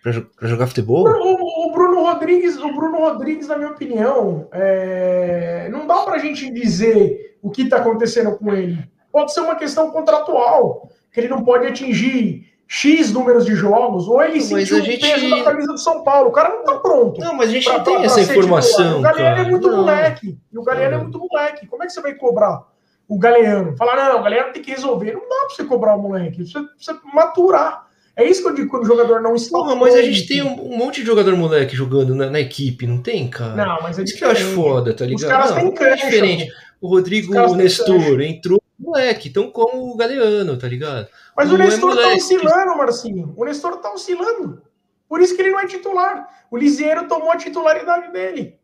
[0.03, 1.07] Para jogar futebol?
[1.07, 1.62] O,
[2.03, 5.69] Bruno Rodrigues, o Bruno Rodrigues, na minha opinião, é...
[5.71, 8.79] não dá para a gente dizer o que está acontecendo com ele.
[9.11, 14.23] Pode ser uma questão contratual, que ele não pode atingir X números de jogos, ou
[14.23, 15.05] ele sentiu gente...
[15.05, 16.31] o peso da camisa do São Paulo.
[16.31, 17.21] O cara não tá pronto.
[17.21, 18.99] Não, mas a gente pra, não tem pra, essa pra informação.
[18.99, 19.77] O Galeano é muito não.
[19.77, 20.39] moleque.
[20.53, 21.67] E o Galeano é muito moleque.
[21.67, 22.63] Como é que você vai cobrar
[23.07, 23.77] o Galeano?
[23.77, 25.13] Falar, não, o Galeano tem que resolver.
[25.13, 26.47] Não dá pra você cobrar o moleque.
[26.47, 27.87] Você precisa maturar.
[28.15, 29.57] É isso que eu digo quando o jogador não está.
[29.57, 32.87] Porra, mas a gente tem um, um, monte de jogador moleque jogando na, na, equipe,
[32.87, 33.55] não tem, cara?
[33.55, 35.23] Não, mas é isso que eu acho foda, tá ligado?
[35.23, 36.53] Os caras têm cancha, é diferente.
[36.81, 41.09] O Rodrigo Nestor entrou moleque, tão como o Galeano, tá ligado?
[41.37, 43.33] Mas não o é Nestor é tá oscilando, Marcinho.
[43.37, 44.63] O Nestor tá oscilando.
[45.09, 46.29] Por isso que ele não é titular.
[46.51, 48.59] O Lisieiro tomou a titularidade dele.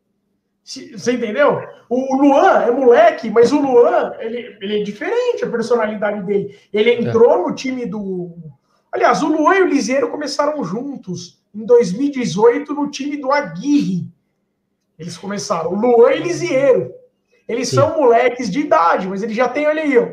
[0.64, 1.62] Você entendeu?
[1.88, 6.58] O Luan é moleque, mas o Luan, ele, ele é diferente a personalidade dele.
[6.70, 7.48] Ele entrou é.
[7.48, 8.36] no time do.
[8.92, 14.10] Aliás, o Luan e o Lisieiro começaram juntos em 2018 no time do Aguirre.
[14.98, 15.72] Eles começaram.
[15.72, 16.92] O Luan e Lisieiro.
[17.46, 17.76] Eles Sim.
[17.76, 20.08] são moleques de idade, mas eles já têm, olha aí, ó,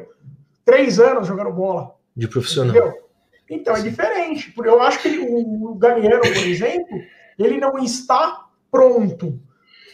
[0.63, 1.95] três anos jogando bola.
[2.15, 2.75] De profissional.
[2.75, 3.05] Entendeu?
[3.49, 4.53] Então é diferente.
[4.57, 6.97] Eu acho que o Galeano, por exemplo,
[7.37, 9.39] ele não está pronto.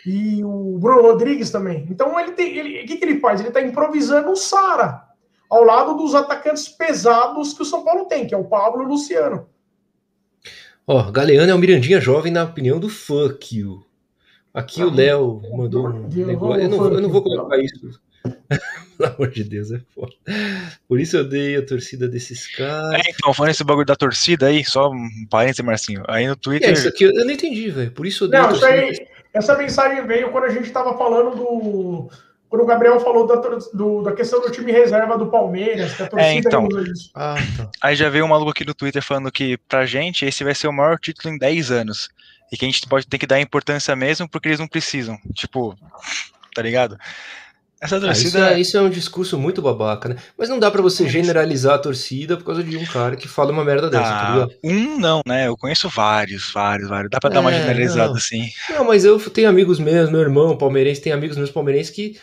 [0.05, 1.87] E o Bruno Rodrigues também.
[1.89, 2.57] Então ele tem.
[2.57, 3.39] Ele, o que, que ele faz?
[3.39, 5.10] Ele está improvisando o Sara
[5.51, 8.85] ao lado dos atacantes pesados que o São Paulo tem, que é o Pablo e
[8.85, 9.49] o Luciano.
[10.87, 13.85] Ó, Galeano é o Mirandinha jovem na opinião do fuck you.
[14.53, 16.61] Aqui ah, o Léo mandou um negócio.
[16.61, 17.99] Eu não, eu não vou colocar isso.
[18.97, 20.13] Pelo amor de Deus, é foda.
[20.87, 23.05] Por isso eu odeio a torcida desses caras.
[23.05, 26.03] É, então, falando esse bagulho da torcida aí, só um parênteses, Marcinho.
[26.07, 26.69] Aí no Twitter.
[26.69, 27.91] É, isso aqui eu, não entendi, velho.
[27.91, 28.73] Por isso eu odeio não, a torcida.
[28.73, 32.09] Aí, essa mensagem veio quando a gente tava falando do.
[32.51, 33.35] Quando o Gabriel falou da,
[33.73, 37.09] do, da questão do time reserva do Palmeiras, que a torcida é, então, isso.
[37.15, 37.69] Ah, tá.
[37.81, 40.67] Aí já veio um maluco aqui no Twitter falando que pra gente esse vai ser
[40.67, 42.09] o maior título em 10 anos.
[42.51, 45.17] E que a gente pode ter que dar importância mesmo porque eles não precisam.
[45.33, 45.77] Tipo,
[46.53, 46.97] tá ligado?
[47.81, 48.37] Essa torcida.
[48.37, 50.17] Ah, isso, é, isso, é, um discurso muito babaca, né?
[50.37, 53.51] Mas não dá para você generalizar a torcida por causa de um cara que fala
[53.51, 54.53] uma merda dessa, tá ah, tá ligado?
[54.63, 55.47] Um não, né?
[55.47, 57.09] Eu conheço vários, vários, vários.
[57.09, 58.17] Dá pra é, dar uma é, generalizada não.
[58.17, 58.51] assim.
[58.69, 62.19] Não, mas eu tenho amigos meus, meu irmão palmeirense, tem amigos meus palmeirenses que,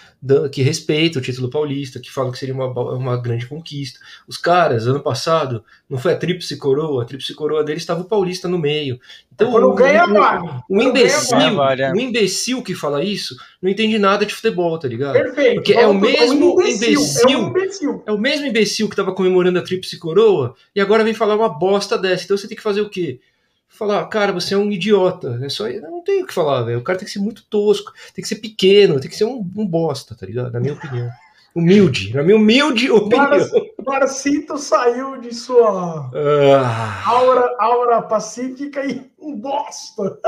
[0.53, 4.01] que respeitam o título paulista, que falam que seria uma, uma grande conquista.
[4.27, 8.05] Os caras, ano passado, não foi a tríplice coroa, a tríplice coroa deles estava o
[8.05, 8.99] paulista no meio.
[9.33, 10.49] Então, Quando ganha, vale.
[10.69, 11.39] Um imbecil,
[11.95, 15.13] um imbecil que fala isso não entende nada de futebol, tá ligado?
[15.13, 15.55] Perfeito.
[15.55, 18.03] Porque é o mesmo é imbecil, imbecil, é, um imbecil.
[18.07, 21.49] é o mesmo imbecil que tava comemorando a tríplice coroa e agora vem falar uma
[21.49, 22.25] bosta dessa.
[22.25, 23.21] Então você tem que fazer o quê?
[23.69, 25.39] Falar, cara, você é um idiota.
[25.43, 26.79] É só, não tem o que falar, velho.
[26.79, 29.39] O cara tem que ser muito tosco, tem que ser pequeno, tem que ser um,
[29.57, 30.53] um bosta, tá ligado?
[30.53, 31.09] Na minha opinião.
[31.55, 33.49] Humilde, na minha humilde opinião.
[33.85, 37.03] Marcito saiu de sua ah.
[37.09, 40.19] aura, aura pacífica e um bosta.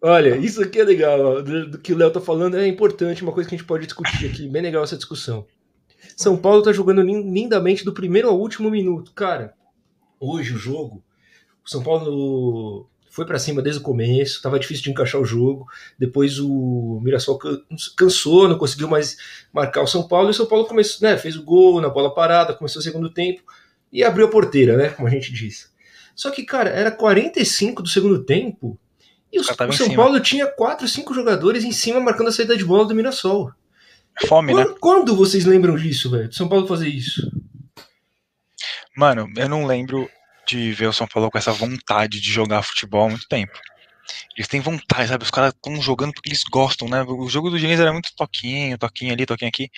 [0.00, 3.32] Olha, isso aqui é legal, do, do, que o Léo tá falando é importante, uma
[3.32, 5.46] coisa que a gente pode discutir aqui, bem legal essa discussão.
[6.16, 9.12] São Paulo tá jogando lindamente do primeiro ao último minuto.
[9.14, 9.54] Cara,
[10.20, 11.02] hoje o jogo,
[11.64, 15.66] o São Paulo foi para cima desde o começo, estava difícil de encaixar o jogo.
[15.98, 17.38] Depois o Mirassol
[17.96, 19.18] cansou, não conseguiu mais
[19.52, 20.28] marcar o São Paulo.
[20.28, 23.12] E o São Paulo começou, né, fez o gol na bola parada, começou o segundo
[23.12, 23.42] tempo.
[23.92, 24.88] e abriu a porteira, né?
[24.88, 25.70] Como a gente diz.
[26.16, 28.78] Só que, cara, era 45 do segundo tempo
[29.32, 32.64] e o, o São Paulo tinha 4, 5 jogadores em cima marcando a saída de
[32.64, 33.50] bola do Mirassol.
[34.26, 34.76] Fome, quando, né?
[34.78, 36.30] Quando vocês lembram disso, velho?
[36.32, 37.30] São Paulo fazer isso?
[38.94, 40.08] Mano, eu não lembro
[40.46, 43.58] de ver o São Paulo com essa vontade de jogar futebol há muito tempo.
[44.36, 45.24] Eles têm vontade, sabe?
[45.24, 47.02] Os caras estão jogando porque eles gostam, né?
[47.02, 49.70] O jogo do Diniz era muito toquinho, toquinho ali, toquinho aqui.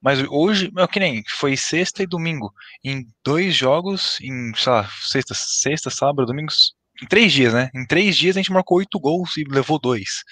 [0.00, 2.52] Mas hoje, é que nem, foi sexta e domingo.
[2.84, 7.70] Em dois jogos, em, sei lá, sexta, sexta, sábado, domingos, em três dias, né?
[7.74, 10.24] Em três dias a gente marcou oito gols e levou dois.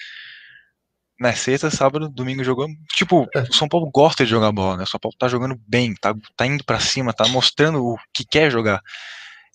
[1.19, 1.35] Na né?
[1.35, 2.67] sexta, sábado, domingo jogou.
[2.93, 3.41] Tipo, é.
[3.41, 4.83] o São Paulo gosta de jogar bola, né?
[4.83, 8.25] O São Paulo tá jogando bem, tá, tá indo para cima, tá mostrando o que
[8.25, 8.81] quer jogar.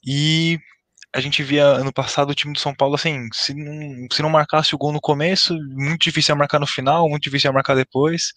[0.07, 0.59] E
[1.15, 4.31] a gente via ano passado o time do São Paulo assim, se não, se não
[4.31, 8.33] marcasse o gol no começo, muito difícil marcar no final, muito difícil marcar depois.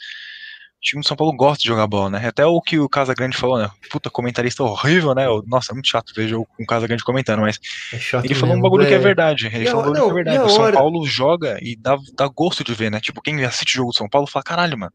[0.77, 2.27] O time do São Paulo gosta de jogar bola, né?
[2.27, 3.69] Até o que o Casagrande falou, né?
[3.89, 5.25] Puta, comentarista horrível, né?
[5.47, 7.59] Nossa, é muito chato ver jogo com o Casagrande comentando, mas
[7.91, 8.87] é ele falou mesmo, um bagulho é...
[8.87, 9.47] que é verdade.
[9.47, 10.39] Ele e falou um bagulho não, que é verdade.
[10.39, 12.99] O São Paulo joga e dá, dá gosto de ver, né?
[12.99, 14.93] Tipo, quem assiste o jogo do São Paulo fala, caralho, mano.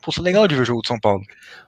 [0.00, 1.22] Puta, legal de ver o jogo do São Paulo.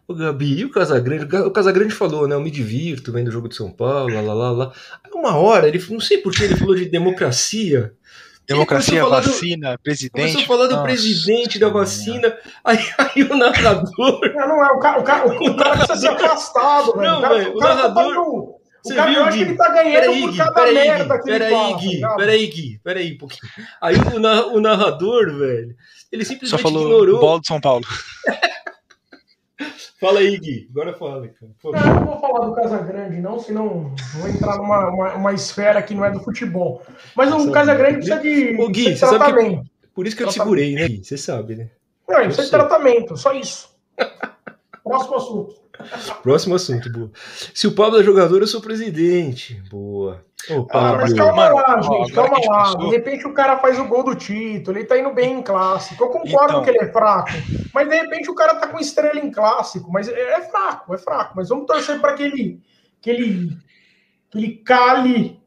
[0.09, 1.37] O Gabi, e o Casagrande?
[1.37, 2.35] O Casagrande falou, né?
[2.35, 4.73] Eu me divirto vendo o jogo de São Paulo, lá, lá, lá, lá.
[5.05, 7.93] Aí uma hora, ele não sei por que ele falou de democracia.
[8.51, 10.11] Democracia, vacina, do, presidente.
[10.13, 14.21] Começou falar do Nossa, presidente da vacina, aí, aí o narrador.
[14.35, 17.13] Não, não é, o cara, o cara, o cara precisa ser afastado, velho.
[17.13, 18.13] Não, velho, o, o tá narrador.
[18.13, 20.75] Tá o Você cara, viu, eu acho que ele tá ganhando peraí, por cada peraí,
[20.75, 21.79] merda Gui, que peraí, ele fala.
[21.79, 23.53] Gui, tá peraí, Gui, peraí um pouquinho.
[23.81, 25.77] Aí o, o narrador, velho,
[26.11, 27.21] ele simplesmente Só falou ignorou.
[27.21, 27.85] bola de São Paulo.
[30.01, 30.69] Fala aí, Gui.
[30.71, 31.53] Agora fala, cara.
[31.63, 35.83] Não, eu não vou falar do Casagrande, não, senão vou entrar numa uma, uma, esfera
[35.83, 36.83] que não é do futebol.
[37.15, 39.63] Mas o Casagrande precisa de, o Gui, você tratamento.
[39.65, 41.05] Que, por isso que eu te segurei, né, Gui?
[41.05, 41.71] Você sabe, né?
[42.09, 43.71] Não, ele precisa de tratamento, só isso.
[44.83, 45.60] Próximo assunto.
[46.23, 47.11] Próximo assunto, boa.
[47.55, 49.63] Se o Pablo é jogador, eu sou presidente.
[49.71, 50.25] Boa.
[50.49, 52.75] Ô, ah, mas calma lá, gente, calma lá.
[52.75, 56.03] De repente o cara faz o gol do título, ele tá indo bem em clássico.
[56.03, 56.63] Eu concordo então...
[56.63, 57.31] que ele é fraco,
[57.75, 60.99] mas de repente o cara tá com estrela em clássico, mas é, é fraco, é
[60.99, 61.35] fraco.
[61.37, 62.63] Mas vamos torcer para que ele,
[63.03, 63.59] que ele,
[64.31, 65.41] que ele cale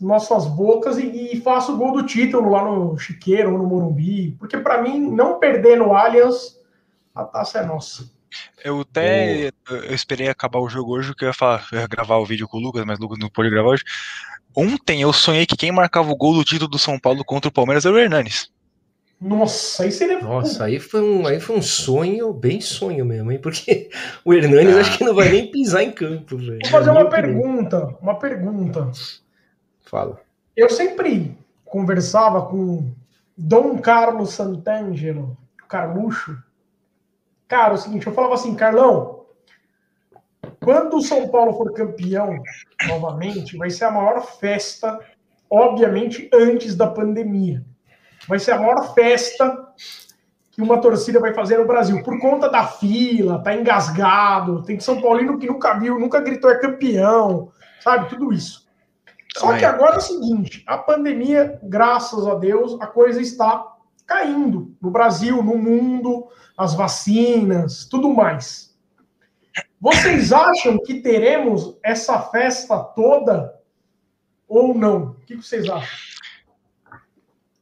[0.00, 4.36] nossas bocas e, e, faça o gol do título lá no Chiqueiro ou no Morumbi,
[4.38, 6.58] porque para mim não perder no Allianz,
[7.14, 8.10] a taça é nossa.
[8.64, 12.16] Eu até eu esperei acabar o jogo hoje, que eu ia, falar, eu ia gravar
[12.18, 13.84] o vídeo com o Lucas, mas o Lucas não pôde gravar hoje.
[14.54, 17.52] Ontem eu sonhei que quem marcava o gol do título do São Paulo contra o
[17.52, 18.50] Palmeiras era o Hernanes.
[19.20, 20.18] Nossa, aí seria.
[20.18, 23.38] Nossa, aí foi um, aí foi um sonho, bem sonho mesmo, hein?
[23.38, 23.90] Porque
[24.24, 24.80] o Hernanes ah.
[24.80, 26.58] acho que não vai nem pisar em campo, velho.
[26.62, 28.90] Vou fazer uma pergunta, uma pergunta.
[29.84, 30.18] Fala.
[30.56, 32.90] Eu sempre conversava com
[33.36, 35.36] Dom Carlos Santangelo,
[35.68, 36.36] Carluxo.
[37.50, 39.24] Cara, é o seguinte, eu falava assim, Carlão,
[40.62, 42.40] quando o São Paulo for campeão
[42.86, 45.00] novamente, vai ser a maior festa,
[45.50, 47.64] obviamente, antes da pandemia.
[48.28, 49.66] Vai ser a maior festa
[50.52, 55.02] que uma torcida vai fazer no Brasil, por conta da fila, tá engasgado, tem São
[55.02, 58.10] Paulino que nunca viu, nunca gritou é campeão, sabe?
[58.10, 58.64] Tudo isso.
[59.36, 63.74] Só que agora é o seguinte: a pandemia, graças a Deus, a coisa está
[64.06, 66.28] caindo no Brasil, no mundo,
[66.60, 68.76] as vacinas, tudo mais.
[69.80, 73.58] Vocês acham que teremos essa festa toda
[74.46, 75.12] ou não?
[75.12, 75.98] O que vocês acham?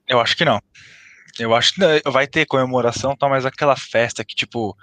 [0.09, 0.61] Eu acho que não.
[1.39, 4.77] Eu acho que vai ter comemoração, tá, mas aquela festa que, tipo,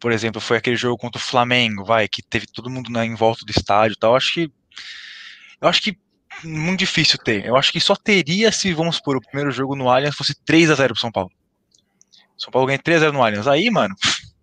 [0.00, 3.14] por exemplo, foi aquele jogo contra o Flamengo, vai, que teve todo mundo né, em
[3.14, 4.12] volta do estádio tal.
[4.12, 4.50] Eu acho que.
[5.60, 5.98] Eu acho que
[6.42, 7.44] muito difícil ter.
[7.44, 10.70] Eu acho que só teria se, vamos supor, o primeiro jogo no Allianz fosse 3
[10.70, 11.30] a 0 pro São Paulo.
[12.42, 13.46] São Paulo ganha 3 a 0 no Allianz.
[13.46, 13.94] Aí, mano,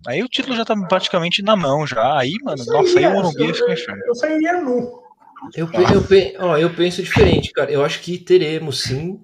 [0.08, 2.18] Aí o título já tá praticamente na mão já.
[2.18, 4.02] Aí, mano, nossa, aí o Morumbi fica inferno.
[4.06, 5.02] Eu sairia nu.
[5.54, 7.72] Eu, eu, ó, eu penso diferente, cara.
[7.72, 9.20] Eu acho que teremos sim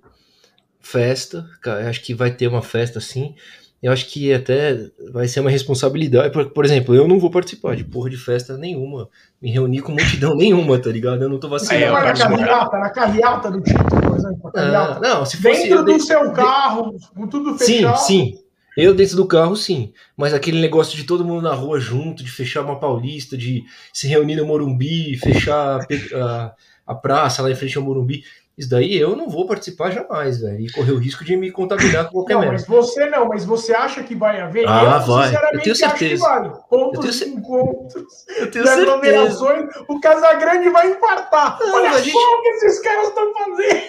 [0.82, 1.46] festa.
[1.62, 3.34] Cara, eu acho que vai ter uma festa sim.
[3.82, 4.78] Eu acho que até
[5.12, 6.32] vai ser uma responsabilidade.
[6.32, 9.10] Por, por, exemplo, eu não vou participar de porra de festa nenhuma.
[9.42, 11.24] Me reunir com multidão nenhuma, tá ligado?
[11.24, 11.96] Eu não tô vacinando.
[11.96, 14.52] Aí, na carreata, na carreata do título, por exemplo.
[14.54, 17.98] Ah, não, se fosse, Dentro do seu carro, com tudo fechado.
[18.00, 18.43] Sim, sim.
[18.78, 19.94] Eu dentro do carro, sim.
[20.18, 24.08] Mas aquele negócio de todo mundo na rua junto, de fechar uma paulista, de se
[24.08, 25.86] reunir no Morumbi, fechar
[26.16, 26.54] a,
[26.86, 28.24] a praça lá em frente ao Morumbi.
[28.56, 30.60] Isso daí eu não vou participar jamais, velho.
[30.60, 32.54] E correr o risco de me contaminar com qualquer merda.
[32.54, 34.66] Mas você não, mas você acha que vai haver?
[34.68, 35.36] Ah, eu, vai.
[35.54, 36.24] Eu tenho certeza.
[36.24, 36.52] Vai.
[36.70, 39.74] Pontos eu tenho, encontros, eu tenho certeza.
[39.88, 41.58] o Casagrande vai infartar.
[41.60, 42.16] Não, Olha só gente...
[42.16, 43.82] o que esses caras estão fazendo.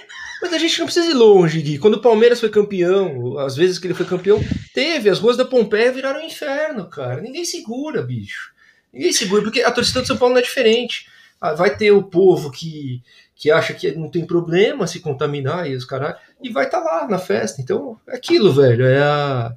[0.44, 1.78] Mas a gente não precisa ir longe, Gui.
[1.78, 4.38] Quando o Palmeiras foi campeão, às vezes que ele foi campeão,
[4.74, 5.08] teve.
[5.08, 7.22] As ruas da Pompeia viraram um inferno, cara.
[7.22, 8.52] Ninguém segura, bicho.
[8.92, 11.08] Ninguém segura, porque a torcida do São Paulo não é diferente.
[11.40, 13.02] Ah, vai ter o povo que,
[13.34, 16.16] que acha que não tem problema se contaminar e os caras.
[16.42, 17.62] E vai estar tá lá na festa.
[17.62, 18.84] Então, é aquilo, velho.
[18.84, 19.56] É a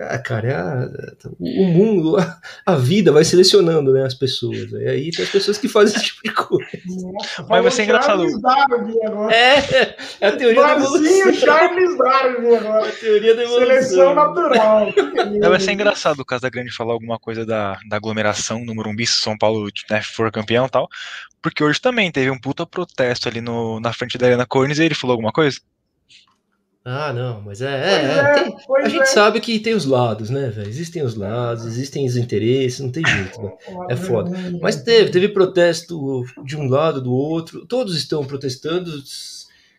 [0.00, 0.88] ah, cara, é a,
[1.40, 4.70] o mundo, a, a, vida vai selecionando né, as pessoas.
[4.72, 6.67] E aí tem as pessoas que fazem esse tipo de coisa.
[6.88, 8.24] Nossa, Mas vai ser engraçado.
[9.30, 11.34] É, é a teoria da evolução.
[11.34, 12.88] Charles Darwin agora.
[12.88, 13.66] A teoria da evolução.
[13.66, 14.86] Seleção natural.
[15.40, 19.06] vai ser engraçado o caso da Grande falar alguma coisa da, da aglomeração no Morumbi,
[19.06, 20.88] se São Paulo né, for campeão e tal.
[21.42, 24.84] Porque hoje também teve um puta protesto ali no, na frente da Arena Cornes e
[24.84, 25.60] ele falou alguma coisa?
[26.90, 27.66] Ah, não, mas é.
[27.66, 29.06] é, é tem, a gente é.
[29.06, 30.70] sabe que tem os lados, né, velho?
[30.70, 33.52] Existem os lados, existem os interesses, não tem jeito, né?
[33.90, 34.30] É foda.
[34.62, 37.66] Mas teve, teve protesto de um lado, do outro.
[37.66, 38.90] Todos estão protestando,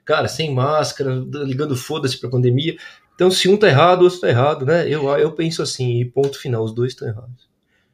[0.06, 2.77] cara, sem máscara, ligando foda-se pra pandemia.
[3.15, 4.88] Então, se um tá errado, o outro tá errado, né?
[4.88, 7.49] Eu, eu penso assim, e ponto final, os dois estão errados.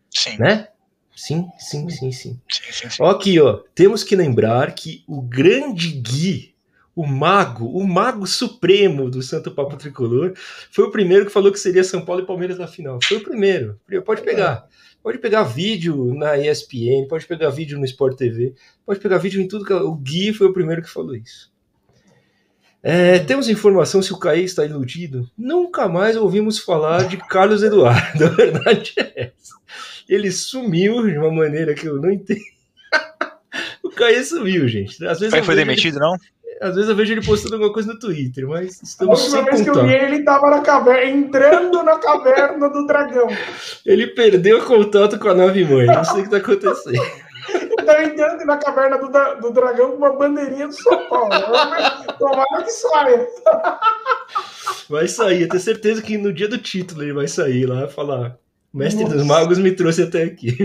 [0.10, 0.38] Sim.
[0.38, 0.68] Né?
[1.16, 2.40] Sim, sim, sim, sim.
[2.50, 3.04] sim, sim, sim.
[3.06, 3.62] Aqui, ó.
[3.74, 6.55] Temos que lembrar que o grande Gui
[6.96, 10.34] o mago, o mago supremo do Santo Papo Tricolor,
[10.72, 13.00] foi o primeiro que falou que seria São Paulo e Palmeiras na final.
[13.04, 13.80] Foi o primeiro.
[14.06, 14.66] Pode pegar.
[15.04, 19.48] Pode pegar vídeo na ESPN, pode pegar vídeo no Sport TV, pode pegar vídeo em
[19.48, 19.74] tudo que.
[19.74, 21.54] O Gui foi o primeiro que falou isso.
[22.82, 25.30] É, temos informação se o Caí está iludido?
[25.38, 28.26] Nunca mais ouvimos falar de Carlos Eduardo.
[28.26, 29.56] A verdade é essa.
[30.08, 32.42] Ele sumiu de uma maneira que eu não entendo.
[33.84, 35.04] o Caí sumiu, gente.
[35.06, 36.06] Às vezes Caí foi demitido, ele...
[36.06, 36.16] não?
[36.62, 39.60] Às vezes eu vejo ele postando alguma coisa no Twitter, mas estamos A última vez
[39.60, 39.64] contar.
[39.74, 43.28] que eu vi ele, ele tava na caverna, entrando na caverna do dragão.
[43.86, 47.02] Ele perdeu contato com a nave mãe, não sei o que tá acontecendo.
[47.54, 51.30] ele tá entrando na caverna do, do dragão com uma bandeirinha do São Paulo.
[52.18, 53.28] Tomara que saia.
[54.90, 57.90] Vai sair, eu tenho certeza que no dia do título ele vai sair lá e
[57.90, 58.38] falar:
[58.74, 59.18] Mestre Nossa.
[59.18, 60.56] dos Magos me trouxe até aqui.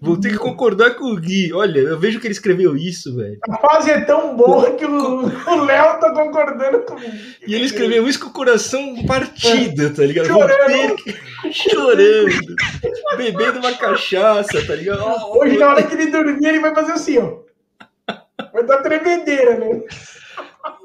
[0.00, 1.52] Vou ter que concordar com o Gui.
[1.52, 3.38] Olha, eu vejo que ele escreveu isso, velho.
[3.48, 7.12] A fase é tão boa que o Léo tá concordando comigo.
[7.46, 10.26] E ele escreveu isso com o coração partido, tá ligado?
[10.26, 10.96] Chorando.
[10.96, 11.52] Que...
[11.52, 12.56] Chorando.
[13.16, 15.02] Bebendo uma cachaça, tá ligado?
[15.30, 17.38] Hoje, na hora que ele dormir, ele vai fazer assim, ó.
[18.52, 19.82] Vai dar tremedeira, né?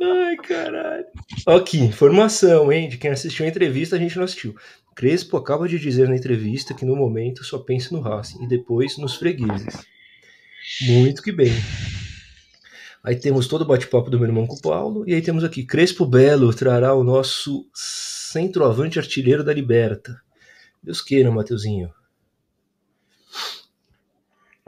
[0.03, 1.05] Ai, caralho.
[1.47, 2.89] Aqui, informação, hein?
[2.89, 4.55] De quem assistiu a entrevista, a gente não assistiu.
[4.95, 8.97] Crespo acaba de dizer na entrevista que no momento só pensa no Racing e depois
[8.97, 9.85] nos fregueses.
[10.81, 11.53] Muito que bem.
[13.03, 15.03] Aí temos todo o bate-papo do meu irmão com o Paulo.
[15.07, 20.21] E aí temos aqui: Crespo Belo trará o nosso centroavante artilheiro da Liberta.
[20.83, 21.91] Deus queira, Mateuzinho.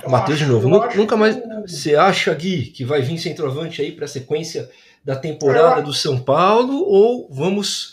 [0.08, 0.68] Matheus de novo.
[0.68, 1.40] Nunca mais.
[1.68, 4.70] Você acha, Gui, que vai vir centroavante aí para a sequência
[5.04, 6.74] da temporada do São Paulo?
[6.74, 7.93] Ou vamos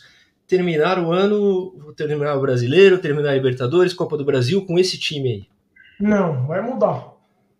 [0.50, 5.28] terminar o ano, terminar o Brasileiro, terminar a Libertadores, Copa do Brasil com esse time
[5.28, 5.46] aí?
[6.00, 7.12] Não, vai mudar.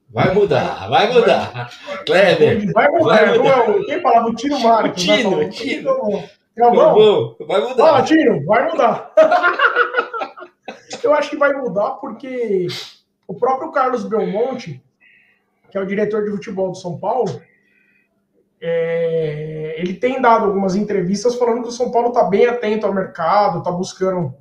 [0.09, 1.71] Vai mudar, vai mudar.
[2.05, 2.73] Kleber.
[2.73, 3.15] Vai mudar.
[3.15, 3.85] Vai mudar.
[3.87, 4.29] Quem falava?
[4.29, 5.07] O Tino Marcos.
[5.07, 5.17] Né?
[5.17, 6.25] Tino, o Tino.
[6.57, 7.37] Galvão.
[7.47, 7.77] Vai mudar.
[7.77, 9.15] Fala, Tino, vai mudar.
[11.05, 12.67] Eu acho que vai mudar porque
[13.29, 14.83] o próprio Carlos Belmonte,
[15.71, 17.41] que é o diretor de futebol do São Paulo,
[18.61, 22.93] é, ele tem dado algumas entrevistas falando que o São Paulo está bem atento ao
[22.93, 24.35] mercado, está buscando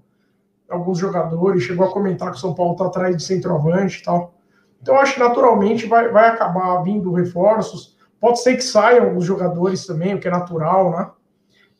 [0.69, 4.35] alguns jogadores, chegou a comentar que o São Paulo está atrás de centroavante e tal.
[4.81, 7.97] Então acho que naturalmente vai, vai acabar vindo reforços.
[8.19, 11.09] Pode ser que saiam alguns jogadores também, o que é natural, né?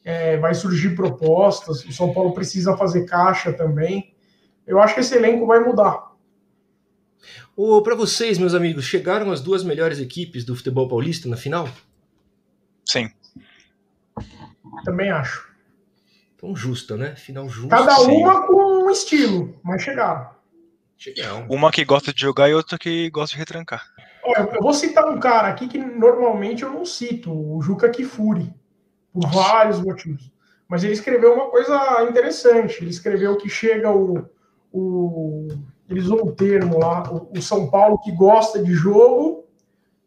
[0.03, 1.83] É, vai surgir propostas.
[1.83, 4.13] O São Paulo precisa fazer caixa também.
[4.65, 6.09] Eu acho que esse elenco vai mudar.
[7.83, 11.67] Para vocês, meus amigos, chegaram as duas melhores equipes do futebol paulista na final?
[12.85, 13.09] Sim.
[14.83, 15.49] Também acho.
[16.35, 17.15] Então, justa, né?
[17.15, 17.69] Final justo.
[17.69, 20.29] Cada uma com um estilo, mas chegaram.
[20.97, 21.45] chegaram.
[21.49, 23.85] Uma que gosta de jogar e outra que gosta de retrancar.
[24.23, 28.53] Olha, eu vou citar um cara aqui que normalmente eu não cito, o Juca Kifuri,
[29.11, 29.35] por Nossa.
[29.35, 30.31] vários motivos.
[30.67, 32.77] Mas ele escreveu uma coisa interessante.
[32.81, 34.29] Ele escreveu que chega o.
[34.71, 35.47] o
[35.89, 39.38] ele usou um termo lá, o, o São Paulo que gosta de jogo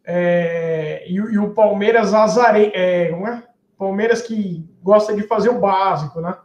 [0.05, 3.43] é, e, e, o Palmeiras azare, é, não é?
[3.77, 6.35] Palmeiras que gosta de fazer o básico, né?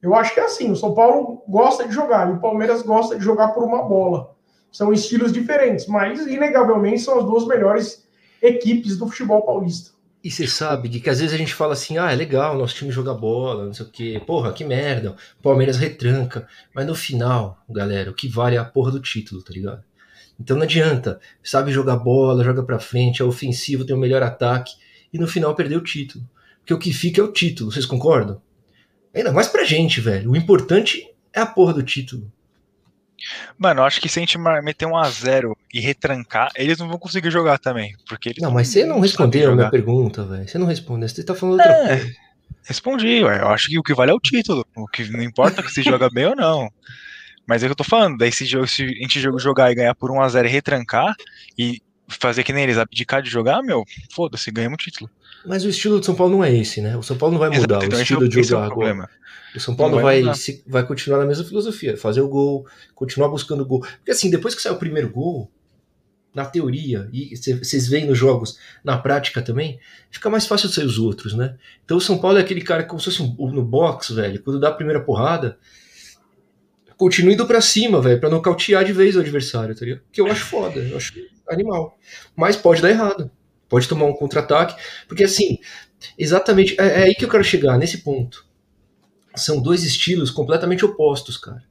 [0.00, 3.16] Eu acho que é assim, o São Paulo gosta de jogar e o Palmeiras gosta
[3.16, 4.34] de jogar por uma bola.
[4.70, 8.06] São estilos diferentes, mas inegavelmente são as duas melhores
[8.42, 9.92] equipes do futebol paulista.
[10.24, 12.76] E você sabe que, que às vezes a gente fala assim, ah, é legal, nosso
[12.76, 16.46] time joga bola, não sei o quê, porra, que merda, o Palmeiras retranca.
[16.74, 19.82] Mas no final, galera, o que vale é a porra do título, tá ligado?
[20.38, 24.72] Então não adianta, sabe jogar bola, joga para frente, é ofensivo, tem o melhor ataque
[25.12, 26.24] e no final perdeu o título.
[26.60, 28.40] Porque o que fica é o título, vocês concordam?
[29.14, 30.30] Ainda mais pra gente, velho.
[30.30, 32.30] O importante é a porra do título.
[33.56, 36.98] Mano, acho que se a gente meter um a zero e retrancar, eles não vão
[36.98, 37.94] conseguir jogar também.
[38.08, 40.48] Porque não, mas você não respondeu a minha pergunta, velho.
[40.48, 42.16] Você não respondeu, você tá falando outra é, coisa.
[42.64, 43.40] Respondi, ué.
[43.40, 44.66] Eu acho que o que vale é o título.
[44.74, 46.68] O que não importa que se joga bem ou não.
[47.52, 48.16] Mas é o que eu tô falando.
[48.16, 51.14] Daí se, jogo, se a gente jogar e ganhar por 1x0 e retrancar
[51.58, 55.10] e fazer que nem eles abdicar de jogar, meu, foda-se, ganhamos o título.
[55.44, 56.96] Mas o estilo do São Paulo não é esse, né?
[56.96, 58.72] O São Paulo não vai mudar Exato, então o estilo é, de jogar é o
[58.72, 59.10] agora.
[59.54, 63.28] O São Paulo vai, vai, se, vai continuar na mesma filosofia, fazer o gol, continuar
[63.28, 63.80] buscando o gol.
[63.80, 65.50] Porque assim, depois que sai o primeiro gol,
[66.34, 69.78] na teoria, e vocês veem nos jogos, na prática também,
[70.10, 71.58] fica mais fácil de sair os outros, né?
[71.84, 74.42] Então o São Paulo é aquele cara que, como se fosse um, no box, velho,
[74.42, 75.58] quando dá a primeira porrada,
[77.02, 80.02] continua indo pra cima, velho, pra nocautear de vez o adversário, tá ligado?
[80.12, 81.12] Que eu acho foda, eu acho
[81.48, 81.98] animal.
[82.36, 83.28] Mas pode dar errado.
[83.68, 85.58] Pode tomar um contra-ataque, porque assim,
[86.16, 88.46] exatamente, é, é aí que eu quero chegar, nesse ponto.
[89.34, 91.64] São dois estilos completamente opostos, cara.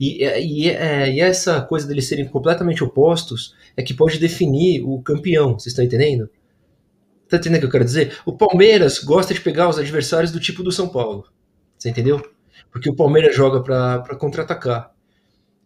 [0.00, 4.82] E, é, e, é, e, essa coisa deles serem completamente opostos é que pode definir
[4.82, 6.28] o campeão, vocês estão entendendo?
[7.28, 8.18] Tá entendendo o que eu quero dizer?
[8.26, 11.28] O Palmeiras gosta de pegar os adversários do tipo do São Paulo.
[11.78, 12.33] Você entendeu?
[12.74, 14.90] Porque o Palmeiras joga para contra-atacar.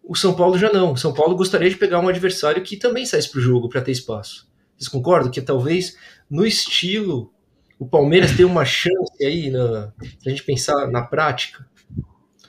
[0.04, 0.92] O São Paulo já não.
[0.92, 3.80] O São Paulo gostaria de pegar um adversário que também saísse para o jogo para
[3.80, 4.46] ter espaço.
[4.76, 5.96] Vocês concordam que talvez
[6.30, 7.32] no estilo
[7.78, 9.90] o Palmeiras tenha uma chance aí, na,
[10.20, 11.66] se a gente pensar na prática,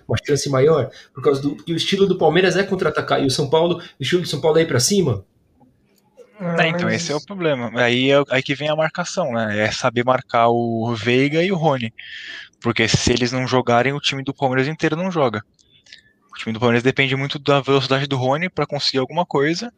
[0.06, 3.32] uma chance maior, por causa do que o estilo do Palmeiras é contra-atacar e o
[3.32, 5.24] São Paulo, o estilo do São Paulo é ir para cima?
[6.58, 7.72] É, então esse é o problema.
[7.76, 9.60] Aí é aí que vem a marcação, né?
[9.60, 11.94] É saber marcar o Veiga e o Rony.
[12.62, 15.44] Porque se eles não jogarem, o time do Palmeiras inteiro não joga.
[16.32, 19.74] O time do Palmeiras depende muito da velocidade do Rony para conseguir alguma coisa,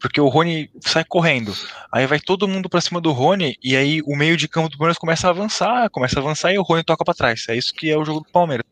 [0.00, 1.54] porque o Rony sai correndo.
[1.92, 4.76] Aí vai todo mundo para cima do Rony e aí o meio de campo do
[4.76, 7.46] Palmeiras começa a avançar, começa a avançar e o Rony toca para trás.
[7.48, 8.66] É isso que é o jogo do Palmeiras.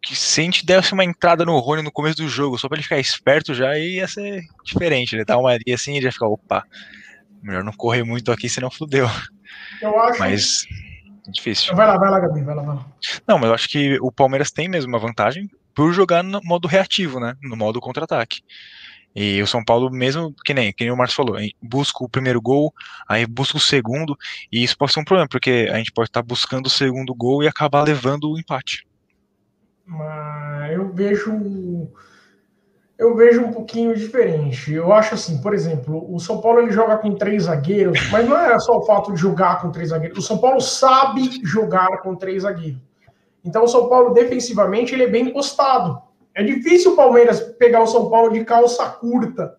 [0.00, 2.76] Que se a gente desse uma entrada no Rony no começo do jogo, só para
[2.76, 5.24] ele ficar esperto já, ia ser diferente, né?
[5.24, 6.64] Dar uma ali assim, ele já ficar, opa,
[7.42, 9.08] melhor não correr muito aqui, senão fudeu.
[9.82, 10.20] Eu acho.
[10.20, 10.66] Mas
[11.28, 11.74] Difícil.
[11.74, 12.86] Vai lá, vai lá, Gabi, vai lá, vai lá.
[13.26, 16.68] Não, mas eu acho que o Palmeiras tem mesmo uma vantagem por jogar no modo
[16.68, 17.34] reativo, né?
[17.42, 18.42] No modo contra-ataque.
[19.14, 22.40] E o São Paulo, mesmo que nem, que nem o Marcos falou, busca o primeiro
[22.40, 22.72] gol,
[23.08, 24.14] aí busca o segundo,
[24.52, 27.42] e isso pode ser um problema, porque a gente pode estar buscando o segundo gol
[27.42, 28.86] e acabar levando o empate.
[29.86, 31.88] Mas eu vejo
[32.98, 34.72] eu vejo um pouquinho diferente.
[34.72, 38.38] Eu acho assim, por exemplo, o São Paulo ele joga com três zagueiros, mas não
[38.38, 40.18] é só o fato de jogar com três zagueiros.
[40.18, 42.80] O São Paulo sabe jogar com três zagueiros.
[43.44, 46.00] Então o São Paulo defensivamente ele é bem postado.
[46.34, 49.56] É difícil o Palmeiras pegar o São Paulo de calça curta,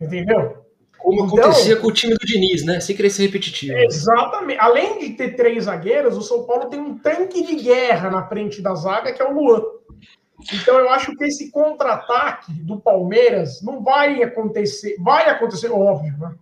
[0.00, 0.64] entendeu?
[0.98, 2.80] Como então, acontecia com o time do Diniz, né?
[2.80, 3.76] Sem querer ser repetitivo.
[3.76, 4.58] Exatamente.
[4.58, 8.62] Além de ter três zagueiros, o São Paulo tem um tanque de guerra na frente
[8.62, 9.62] da zaga, que é o Luan.
[10.52, 16.34] Então eu acho que esse contra-ataque do Palmeiras não vai acontecer, vai acontecer, óbvio, né?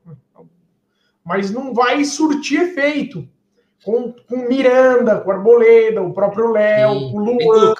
[1.25, 3.29] mas não vai surtir efeito
[3.85, 7.75] com, com Miranda, com Arboleda, o próprio Léo, o Luan.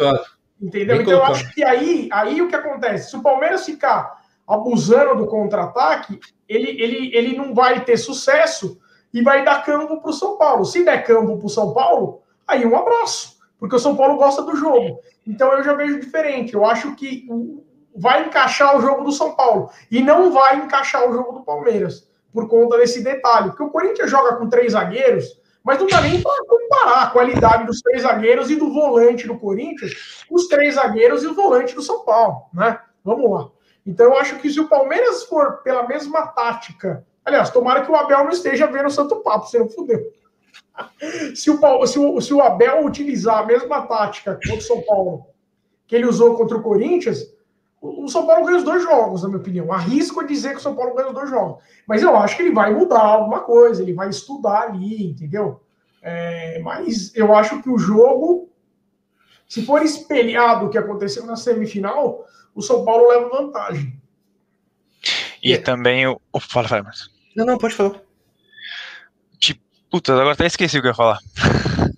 [0.61, 1.01] Entendeu?
[1.01, 3.11] Então eu acho que aí, aí o que acontece?
[3.11, 8.79] Se o Palmeiras ficar abusando do contra-ataque, ele, ele, ele não vai ter sucesso
[9.13, 10.65] e vai dar campo para o São Paulo.
[10.65, 14.43] Se der campo para o São Paulo, aí um abraço, porque o São Paulo gosta
[14.43, 15.01] do jogo.
[15.27, 16.55] Então eu já vejo diferente.
[16.55, 17.27] Eu acho que
[17.95, 22.09] vai encaixar o jogo do São Paulo e não vai encaixar o jogo do Palmeiras
[22.33, 23.51] por conta desse detalhe.
[23.51, 27.67] Porque o Corinthians joga com três zagueiros, mas não dá nem para comparar a qualidade
[27.67, 31.83] dos três zagueiros e do volante do Corinthians, os três zagueiros e o volante do
[31.83, 32.81] São Paulo, né?
[33.05, 33.49] Vamos lá.
[33.87, 37.97] Então eu acho que se o Palmeiras for pela mesma tática, aliás, tomara que o
[37.97, 40.01] Abel não esteja vendo o Santo Papo, senão fudeu
[41.35, 45.27] se, o, se, o, se o Abel utilizar a mesma tática contra o São Paulo
[45.87, 47.31] que ele usou contra o Corinthians,
[47.83, 49.73] o São Paulo ganha os dois jogos, na minha opinião.
[49.73, 51.63] Arrisco a dizer que o São Paulo ganha os dois jogos.
[51.87, 55.61] Mas eu acho que ele vai mudar alguma coisa, ele vai estudar ali, entendeu?
[56.01, 58.49] É, mas eu acho que o jogo,
[59.49, 62.25] se for espelhado o que aconteceu na semifinal,
[62.55, 64.01] o São Paulo leva vantagem.
[65.43, 65.59] E é.
[65.59, 66.21] também o.
[66.41, 67.11] Fala, fala, mas...
[67.37, 68.01] Não, não, pode falar.
[69.93, 71.19] Putz, agora até esqueci o que eu ia falar.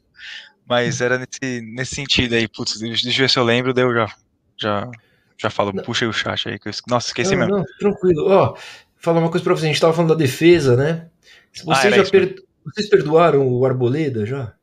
[0.66, 3.94] Mas era nesse, nesse sentido aí, putz, deixa eu ver se eu lembro, daí eu
[3.94, 4.12] já,
[4.58, 4.90] já,
[5.38, 5.84] já falo, não.
[5.84, 6.58] puxa aí o chat aí.
[6.58, 7.56] Que eu, nossa, esqueci não, mesmo.
[7.58, 8.28] Não, tranquilo.
[8.28, 8.56] Ó,
[8.96, 11.06] falar uma coisa pra você, a gente tava falando da defesa, né?
[11.52, 12.34] Vocês, ah, já per...
[12.64, 14.54] Vocês perdoaram o Arboleda já?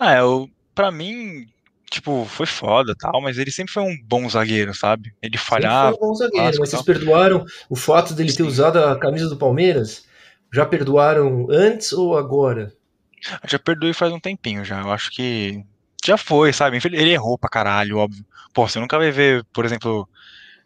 [0.00, 1.46] Ah, eu, pra mim,
[1.90, 5.12] tipo, foi foda tal, mas ele sempre foi um bom zagueiro, sabe?
[5.20, 5.90] Ele falhava.
[5.90, 9.28] Sempre foi um bom zagueiro, mas vocês perdoaram o fato dele ter usado a camisa
[9.28, 10.05] do Palmeiras?
[10.52, 12.72] Já perdoaram antes ou agora?
[13.46, 14.80] Já perdoei faz um tempinho já.
[14.80, 15.64] Eu acho que
[16.04, 16.78] já foi, sabe?
[16.84, 18.24] Ele errou pra caralho, óbvio.
[18.54, 20.08] Pô, você nunca vai ver, por exemplo,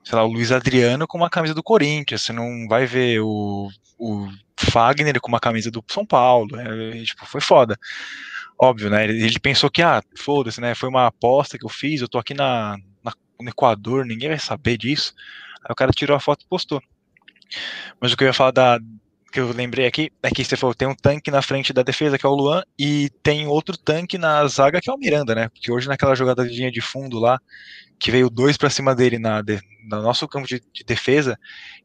[0.05, 3.69] sei lá, o Luiz Adriano com uma camisa do Corinthians, você não vai ver o,
[3.99, 7.79] o Fagner com uma camisa do São Paulo, é, tipo, foi foda.
[8.59, 9.05] Óbvio, né?
[9.05, 10.75] Ele, ele pensou que, ah, foda-se, né?
[10.75, 14.39] Foi uma aposta que eu fiz, eu tô aqui na, na, no Equador, ninguém vai
[14.39, 15.15] saber disso.
[15.65, 16.83] Aí o cara tirou a foto e postou.
[18.01, 18.79] Mas o que eu ia falar da,
[19.31, 22.19] que eu lembrei aqui é que você falou tem um tanque na frente da defesa
[22.19, 25.49] que é o Luan e tem outro tanque na zaga que é o Miranda, né?
[25.49, 27.41] Porque hoje naquela jogadinha de fundo lá
[28.01, 31.39] que veio dois para cima dele na de, no nosso campo de, de, defesa,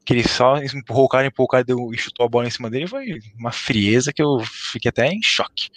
[0.05, 2.51] que ele só empurrou o cara, empurrou o cara deu, e chutou a bola em
[2.51, 5.69] cima dele, foi uma frieza que eu fiquei até em choque.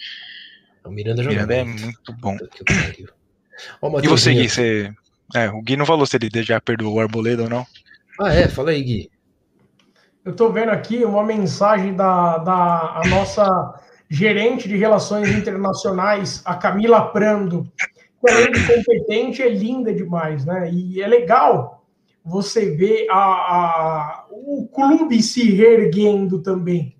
[0.85, 2.37] O Miranda, Miranda é muito bom.
[3.81, 4.93] Oh, e você, Gui, você...
[5.35, 7.67] É, o Gui não falou se ele já perdoou o Arboleda ou não.
[8.19, 8.47] Ah, é?
[8.47, 9.11] Fala aí, Gui.
[10.23, 13.73] Eu estou vendo aqui uma mensagem da, da nossa
[14.09, 17.71] gerente de relações internacionais, a Camila Prando,
[18.25, 20.69] que de competente, é linda demais, né?
[20.71, 21.85] E é legal
[22.23, 26.97] você ver a, a o clube se reerguendo também.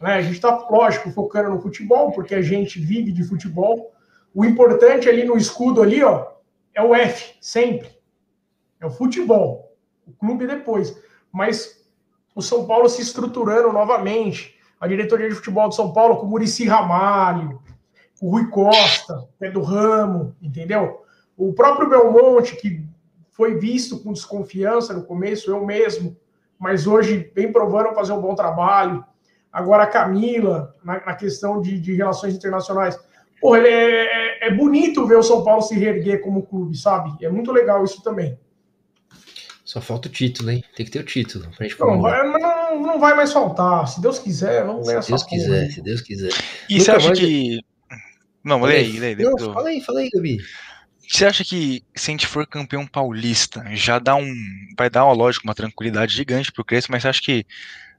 [0.00, 0.14] Né?
[0.14, 3.92] A gente está, lógico, focando no futebol, porque a gente vive de futebol.
[4.34, 6.28] O importante ali no escudo ali, ó,
[6.74, 7.90] é o F, sempre.
[8.80, 9.76] É o futebol.
[10.06, 10.96] O clube depois.
[11.32, 11.77] Mas
[12.38, 14.54] o São Paulo se estruturando novamente.
[14.80, 17.60] A diretoria de futebol do São Paulo com o Murici Ramalho,
[18.22, 21.02] o Rui Costa, do ramo, entendeu?
[21.36, 22.86] O próprio Belmonte, que
[23.32, 26.16] foi visto com desconfiança no começo, eu mesmo,
[26.56, 29.04] mas hoje vem provando fazer um bom trabalho.
[29.52, 32.96] Agora a Camila, na, na questão de, de, relações internacionais.
[33.40, 37.16] Pô, é, é, é bonito ver o São Paulo se reerguer como clube, sabe?
[37.20, 38.38] É muito legal isso também.
[39.68, 40.64] Só falta o título, hein?
[40.74, 43.86] Tem que ter o título pra gente não, vai, não, não vai mais faltar.
[43.86, 45.72] Se Deus quiser, vamos ganhar Se Deus quiser, porra.
[45.72, 46.32] se Deus quiser.
[46.70, 47.18] E Nunca você acha mais...
[47.18, 47.60] que.
[48.42, 49.16] Não, lê aí, lê aí.
[49.16, 50.38] Não, fala aí, fala aí, Gabi.
[51.06, 54.32] Você acha que se a gente for campeão paulista, já dá um.
[54.74, 57.44] Vai dar, uma lógico, uma tranquilidade gigante pro Crespo, mas você acha que.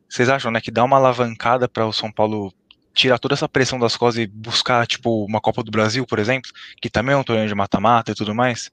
[0.10, 2.52] Vocês acham, né, que dá uma alavancada para o São Paulo
[2.96, 6.50] tirar toda essa pressão das costas e buscar, tipo, uma Copa do Brasil, por exemplo,
[6.82, 8.72] que também é um torneio de mata-mata e tudo mais?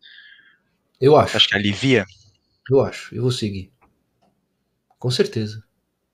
[0.98, 1.36] Eu acho.
[1.36, 2.06] Acho que alivia?
[2.70, 3.14] Eu acho.
[3.14, 3.72] Eu vou seguir.
[4.98, 5.62] Com certeza.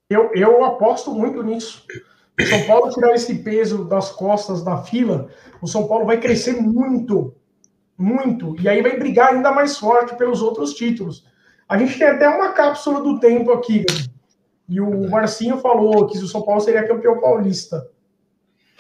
[0.09, 1.87] Eu, eu aposto muito nisso.
[2.39, 5.29] O São Paulo tirar esse peso das costas da fila,
[5.61, 7.35] o São Paulo vai crescer muito.
[7.97, 8.57] Muito.
[8.61, 11.27] E aí vai brigar ainda mais forte pelos outros títulos.
[11.69, 13.85] A gente tem até uma cápsula do tempo aqui.
[14.69, 17.89] E o Marcinho falou que o São Paulo seria campeão paulista.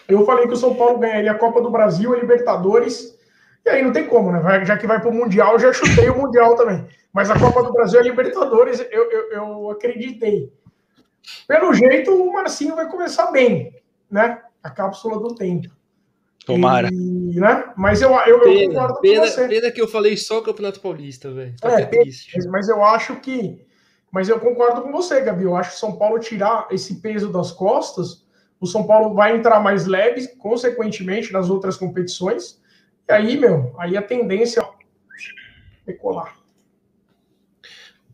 [0.08, 3.16] Eu falei que o São Paulo ganharia a Copa do Brasil, a Libertadores.
[3.64, 4.64] E aí não tem como, né?
[4.64, 6.86] Já que vai para o Mundial, já chutei o Mundial também.
[7.12, 10.52] Mas a Copa do Brasil e a Libertadores, eu, eu, eu acreditei.
[11.46, 13.74] Pelo jeito, o Marcinho vai começar bem,
[14.10, 14.40] né?
[14.62, 15.68] A cápsula do tempo.
[16.44, 16.88] Tomara.
[16.92, 17.72] E, né?
[17.76, 19.48] Mas eu, eu, pena, eu concordo pena, com você.
[19.48, 21.54] Pena que eu falei só o Campeonato Paulista, velho.
[21.60, 22.36] Tá é, triste.
[22.48, 23.64] Mas eu acho que.
[24.10, 25.44] Mas eu concordo com você, Gabi.
[25.44, 28.24] Eu acho que São Paulo tirar esse peso das costas,
[28.60, 32.60] o São Paulo vai entrar mais leve, consequentemente, nas outras competições.
[33.12, 36.36] Aí, meu, aí a tendência é decolar.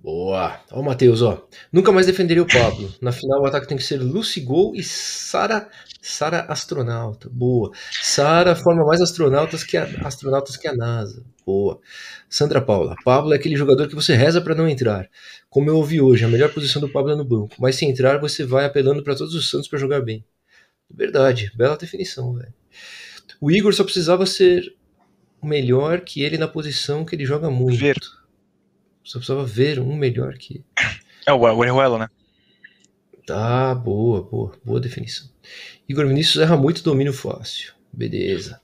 [0.01, 0.61] Boa.
[0.70, 1.47] Ó, Matheus, ó.
[1.73, 2.93] Nunca mais defenderia o Pablo.
[3.03, 5.69] Na final, o ataque tem que ser Lucy Gol e Sara
[6.01, 7.29] Sara Astronauta.
[7.29, 7.73] Boa.
[7.91, 11.25] Sara forma mais astronautas que a, astronautas que a NASA.
[11.45, 11.81] Boa.
[12.29, 12.95] Sandra Paula.
[13.05, 15.09] Pablo é aquele jogador que você reza para não entrar.
[15.51, 17.57] Como eu ouvi hoje, a melhor posição do Pablo é no banco.
[17.59, 20.25] Mas se entrar, você vai apelando para todos os Santos para jogar bem.
[20.89, 21.53] Verdade.
[21.57, 22.55] Bela definição, velho.
[23.41, 24.75] O Igor só precisava ser
[25.43, 27.78] melhor que ele na posição que ele joga muito.
[27.78, 27.98] Ver.
[29.05, 30.65] Só precisava ver um melhor que.
[31.27, 32.09] É o Orejuela, né?
[33.27, 35.28] Tá, boa, boa, boa definição.
[35.89, 37.74] Igor Vinícius erra muito domínio fácil.
[37.93, 38.60] Beleza.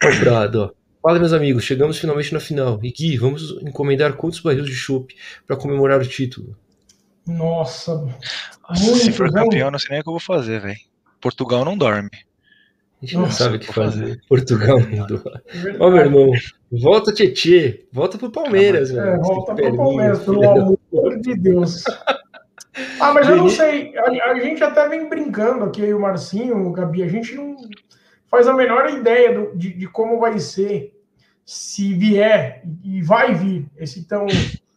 [0.00, 0.78] Comprado, ó.
[1.02, 2.78] Fala, meus amigos, chegamos finalmente na final.
[2.82, 5.14] E Gui, vamos encomendar quantos barris de chopp
[5.46, 6.56] para comemorar o título?
[7.26, 8.06] Nossa.
[8.74, 10.78] se for campeão, não sei nem o que eu vou fazer, velho.
[11.20, 12.10] Portugal não dorme.
[13.00, 14.00] A gente Nossa, não sabe o que fazer.
[14.00, 14.20] fazer.
[14.28, 15.22] Portugal mudou.
[15.78, 16.30] Ó, meu irmão,
[16.70, 19.06] volta Tietê, volta pro Palmeiras, velho.
[19.06, 21.84] É, volta pro Palmeiras, pelo amor de Deus.
[23.00, 23.96] Ah, mas eu não sei.
[23.98, 27.56] A, a, gente até vem brincando aqui, o Marcinho, o Gabi, a gente não
[28.28, 30.96] faz a menor ideia do, de, de como vai ser
[31.44, 34.26] se vier e vai vir esse tão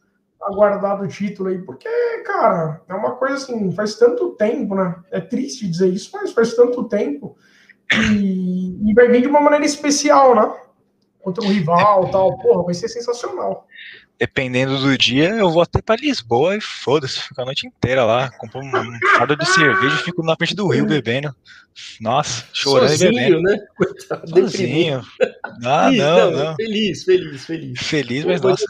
[0.41, 1.87] aguardado título aí, porque,
[2.25, 4.95] cara, é uma coisa assim, faz tanto tempo, né?
[5.11, 7.37] É triste dizer isso, mas faz tanto tempo
[7.93, 10.53] e, e vai vir de uma maneira especial, né?
[11.21, 12.37] Contra um rival tal.
[12.39, 13.67] Porra, vai ser sensacional.
[14.19, 18.29] dependendo do dia, eu vou até pra Lisboa e foda-se, fico a noite inteira lá,
[18.37, 21.35] compro um, um fardo de cerveja e fico na frente do rio bebendo.
[21.99, 23.41] Nossa, chorando Sozinho, e bebendo.
[23.41, 23.57] né?
[23.75, 25.01] Coitado, Sozinho.
[25.65, 27.79] Ah, feliz, não, não, Feliz, feliz, feliz.
[27.81, 28.65] Feliz, mas nossa.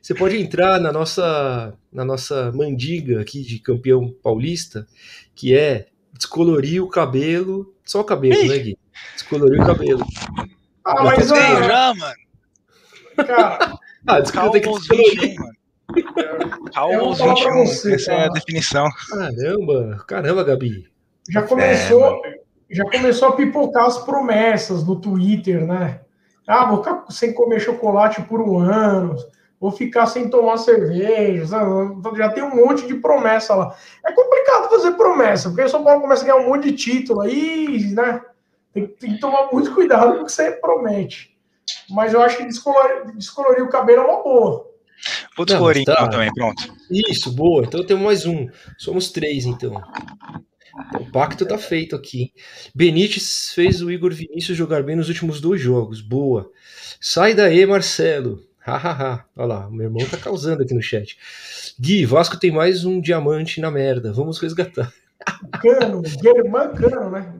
[0.00, 4.86] Você pode entrar na nossa, na nossa mandiga aqui de campeão paulista,
[5.34, 8.48] que é descolorir o cabelo, só o cabelo, Ei.
[8.48, 8.78] né, Gui?
[9.14, 10.04] Descolorir o cabelo.
[10.84, 12.14] Ah, mas eu já, mano.
[13.16, 15.36] Cara, ah, desculpa, que descolorir.
[15.38, 15.54] mano.
[16.72, 18.88] Calma aos 21, você, essa é a definição.
[19.10, 20.88] Caramba, caramba, Gabi.
[21.30, 26.00] Já começou, é, já começou a pipocar as promessas no Twitter, né?
[26.46, 29.16] Ah, vou ficar sem comer chocolate por um ano,
[29.64, 31.46] vou ficar sem tomar cerveja,
[32.18, 33.74] já tem um monte de promessa lá.
[34.04, 37.22] É complicado fazer promessa, porque o São Paulo começa a ganhar um monte de título
[37.22, 38.20] aí, né?
[38.74, 41.34] Tem, tem que tomar muito cuidado com o que você promete.
[41.88, 44.70] Mas eu acho que descolorir, descolorir o cabelo é uma boa.
[45.34, 46.08] Vou descolorir então tá.
[46.08, 46.62] também, pronto.
[46.90, 47.64] Isso, boa.
[47.64, 48.46] Então temos mais um.
[48.76, 49.82] Somos três, então.
[51.00, 52.34] O pacto tá feito aqui.
[52.74, 56.02] Benítez fez o Igor Vinícius jogar bem nos últimos dois jogos.
[56.02, 56.50] Boa.
[57.00, 58.42] Sai daí, Marcelo.
[58.64, 59.26] Hahaha.
[59.36, 61.18] Olha lá, meu irmão tá causando aqui no chat.
[61.78, 64.10] Gui, Vasco tem mais um diamante na merda.
[64.10, 64.90] Vamos resgatar.
[65.60, 67.34] Cano, Germán Cano, né?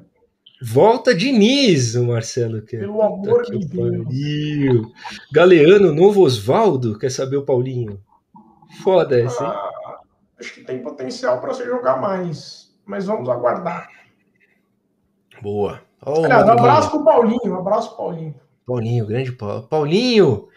[0.61, 2.81] Volta Diniz, o Marcelo quer.
[2.81, 4.87] Pelo amor de Deus.
[5.33, 8.01] Galeano, novo Osvaldo, quer saber o Paulinho?
[8.83, 9.51] Foda essa, hein?
[9.51, 10.01] Ah,
[10.39, 13.89] acho que tem potencial para você jogar mais, mas vamos aguardar.
[15.41, 15.81] Boa.
[16.05, 18.35] Oh, um abraço pro Paulinho, um abraço pro Paulinho.
[18.67, 19.63] Paulinho, grande Paulo.
[19.65, 20.49] Paulinho,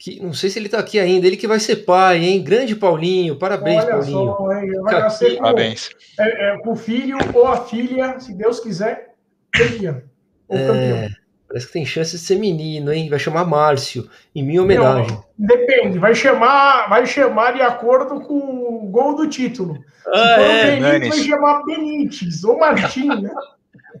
[0.00, 2.42] que não sei se ele tá aqui ainda, ele que vai ser pai, hein?
[2.42, 4.34] Grande Paulinho, parabéns, Olha Paulinho.
[4.34, 4.72] Só, hein?
[4.80, 5.90] Vai nascer com, parabéns.
[6.18, 9.10] É, é, com o filho ou a filha, se Deus quiser,
[9.52, 10.02] campeão.
[10.48, 11.10] É,
[11.46, 13.10] parece que tem chance de ser menino, hein?
[13.10, 15.18] Vai chamar Márcio, em minha homenagem.
[15.38, 19.84] Não, depende, vai chamar, vai chamar de acordo com o gol do título.
[20.06, 23.30] Ah, Se for é, o Benítez, vai chamar Benítez, ou Martim, né?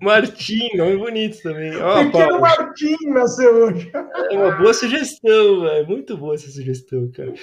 [0.00, 1.72] Martim, nome bonito também.
[1.76, 3.90] Oh, Pequeno Martim nasceu hoje.
[4.30, 5.86] É uma boa sugestão, velho.
[5.86, 7.34] Muito boa essa sugestão, cara.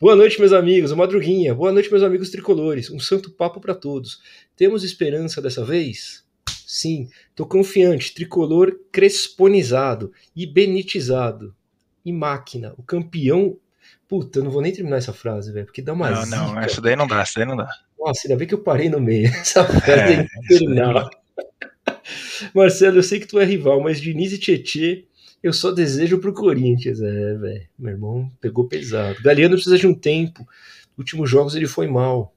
[0.00, 0.90] Boa noite, meus amigos.
[0.92, 1.54] Madruguinha.
[1.54, 2.90] Boa noite, meus amigos tricolores.
[2.90, 4.22] Um santo papo para todos.
[4.56, 6.24] Temos esperança dessa vez?
[6.66, 8.14] Sim, tô confiante.
[8.14, 11.54] Tricolor cresponizado e benitizado.
[12.04, 13.58] E máquina, o campeão.
[14.08, 16.10] Puta, eu não vou nem terminar essa frase, velho, porque dá uma.
[16.10, 16.36] Não, zica.
[16.36, 17.68] não, essa daí não dá, essa daí não dá.
[17.98, 19.26] Nossa, ainda bem que eu parei no meio.
[19.34, 21.10] Essa frase é, é infernal.
[22.54, 25.04] Marcelo, eu sei que tu é rival, mas Diniz e Tietê
[25.42, 27.00] eu só desejo pro Corinthians.
[27.00, 27.68] É, velho.
[27.78, 29.22] Meu irmão pegou pesado.
[29.22, 30.46] Galeano precisa de um tempo.
[30.96, 32.34] Últimos jogos ele foi mal.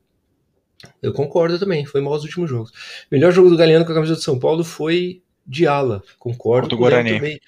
[1.01, 2.71] Eu concordo também, foi mal os últimos jogos.
[2.71, 2.75] O
[3.11, 6.69] melhor jogo do Galeano com a camisa de São Paulo foi de ala, concordo.
[6.69, 7.13] Do Guarani.
[7.13, 7.39] Também.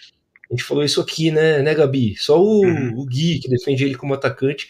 [0.50, 2.16] A gente falou isso aqui, né, né Gabi?
[2.16, 3.00] Só o, uhum.
[3.00, 4.70] o Gui, que defende ele como atacante,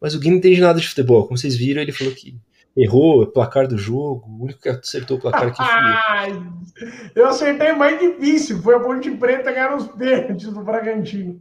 [0.00, 1.26] mas o Gui não entende nada de futebol.
[1.26, 2.36] Como vocês viram, ele falou que
[2.76, 7.26] errou o placar do jogo, o único que acertou o placar aqui foi eu.
[7.26, 11.40] acertei mais difícil, foi a Ponte Preta ganhar os pênaltis do Bragantino.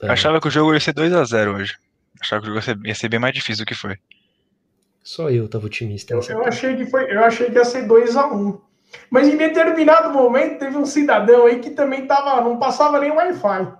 [0.00, 1.76] Eu achava que o jogo ia ser 2 a 0 hoje.
[2.20, 3.98] Achava que o jogo ia ser, ia ser bem mais difícil do que foi.
[5.02, 6.14] Só eu tava otimista.
[6.14, 8.60] Eu, eu achei que foi, eu achei que ia ser 2 a 1 um.
[9.10, 13.72] Mas em determinado momento teve um cidadão aí que também tava, não passava nem Wi-Fi.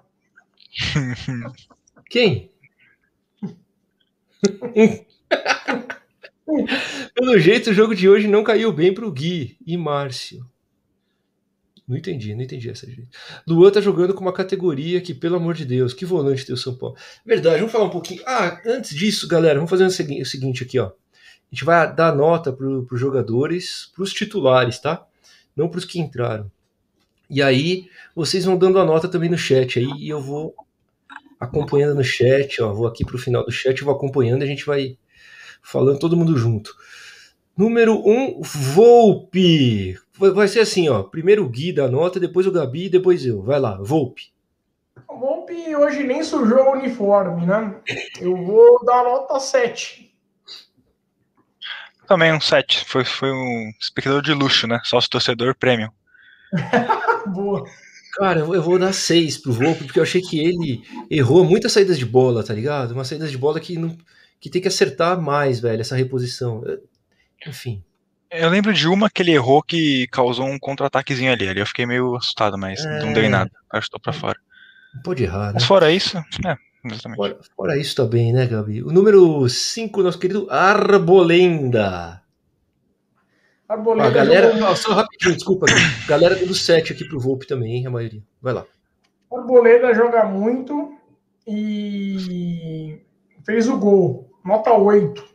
[2.10, 2.50] Quem?
[7.14, 10.46] Pelo jeito, o jogo de hoje não caiu bem pro Gui e Márcio.
[11.86, 13.08] Não entendi, não entendi essa gente.
[13.46, 16.58] Luan tá jogando com uma categoria que, pelo amor de Deus, que volante tem o
[16.58, 16.96] São Paulo.
[17.24, 18.22] Verdade, vamos falar um pouquinho.
[18.26, 20.86] Ah, antes disso, galera, vamos fazer o seguinte aqui, ó.
[20.86, 25.06] A gente vai dar nota para os jogadores, para os titulares, tá?
[25.54, 26.50] Não para os que entraram.
[27.30, 30.54] E aí vocês vão dando a nota também no chat aí e eu vou
[31.38, 34.48] acompanhando no chat, ó, vou aqui para o final do chat, vou acompanhando e a
[34.48, 34.96] gente vai
[35.66, 36.72] falando todo mundo junto.
[37.56, 39.98] Número 1, um, Volpe.
[40.14, 41.02] Vai ser assim, ó.
[41.02, 43.42] Primeiro o Gui dá nota, depois o Gabi, depois eu.
[43.42, 44.30] Vai lá, Volpe.
[45.08, 47.74] O Volpe hoje nem sujou o uniforme, né?
[48.20, 50.14] Eu vou dar nota 7.
[52.06, 52.84] Também um 7.
[52.84, 54.80] Foi, foi um espectador de luxo, né?
[54.84, 55.90] Sócio torcedor premium.
[57.26, 57.64] Boa.
[58.14, 61.98] Cara, eu vou dar 6 pro Volpe, porque eu achei que ele errou muitas saídas
[61.98, 62.92] de bola, tá ligado?
[62.92, 63.96] Uma saída de bola que, não,
[64.40, 66.62] que tem que acertar mais, velho, essa reposição.
[67.46, 67.82] Enfim.
[68.30, 71.48] Eu lembro de uma que ele errou que causou um contra-ataquezinho ali.
[71.48, 73.04] Ali eu fiquei meio assustado, mas é...
[73.04, 73.50] não dei nada.
[73.72, 74.38] Acho que tô pra fora.
[74.94, 75.52] Não pode errar, né?
[75.54, 77.16] Mas fora isso, é, Exatamente.
[77.16, 78.82] Fora, fora isso também, né, Gabi?
[78.82, 82.22] O número 5, nosso querido Arbolenda.
[83.68, 84.08] Arbolenda.
[84.08, 84.76] A galera, jogou...
[84.76, 85.66] só rapidinho, desculpa.
[86.06, 88.22] galera dando 7 aqui pro Volpe também, hein, a maioria.
[88.40, 88.64] Vai lá.
[89.32, 90.96] Arboleda joga muito
[91.46, 93.00] e
[93.44, 94.25] fez o gol.
[94.46, 95.28] Nota 8.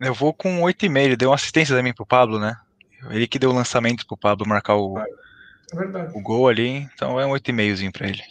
[0.00, 0.98] Eu vou com 8,5.
[0.98, 2.54] Ele deu uma assistência também pro Pablo, né?
[3.08, 5.06] Ele que deu o lançamento pro Pablo marcar o, é
[6.14, 6.88] o gol ali.
[6.94, 8.22] Então é um 8,5zinho pra ele.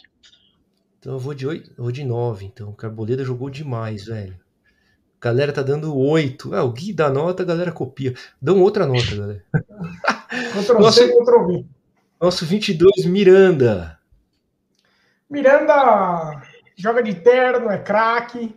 [1.00, 2.46] Então eu vou de 8, eu vou de 9.
[2.46, 4.38] Então o Carboleda jogou demais, velho.
[5.20, 6.54] A galera tá dando 8.
[6.54, 8.14] Ah, o Gui dá nota, a galera copia.
[8.40, 9.44] Dão outra nota, galera.
[10.52, 11.64] Ctrl nosso, C, Ctrl V.
[12.20, 13.98] Nosso 22, Miranda.
[15.28, 16.42] Miranda
[16.76, 18.54] joga de terno, é craque.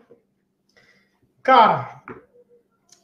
[1.43, 2.03] Cara,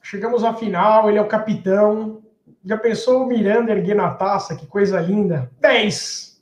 [0.03, 2.23] chegamos à final, ele é o capitão.
[2.63, 4.55] Já pensou o Miranda erguer na taça?
[4.55, 5.51] Que coisa linda.
[5.61, 6.41] 10.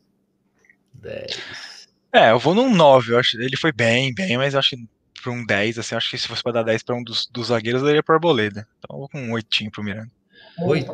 [0.94, 1.88] 10.
[2.14, 3.14] É, eu vou num 9.
[3.14, 4.88] Eu acho, ele foi bem, bem, mas eu acho que
[5.22, 7.48] para um 10, assim, acho que se fosse para dar 10 para um dos, dos
[7.48, 8.68] zagueiros, eu daria para Arboleda.
[8.78, 10.12] Então eu vou com um 8 pro Miranda.
[10.60, 10.94] 8.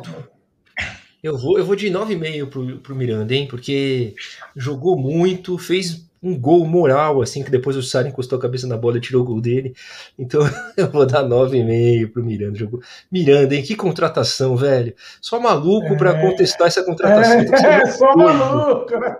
[1.22, 3.46] Eu vou, eu vou de 9,5 pro, pro Miranda, hein?
[3.46, 4.14] Porque
[4.56, 8.76] jogou muito, fez um gol moral, assim, que depois o Sara encostou a cabeça na
[8.76, 9.74] bola e tirou o gol dele.
[10.18, 10.40] Então
[10.76, 12.58] eu vou dar 9,5 pro Miranda.
[12.58, 12.80] Jogou.
[13.10, 13.62] Miranda, hein?
[13.62, 14.94] Que contratação, velho.
[15.20, 15.96] Só maluco é...
[15.96, 17.40] para contestar essa contratação.
[17.40, 18.98] É, é só maluco.
[18.98, 19.16] Né?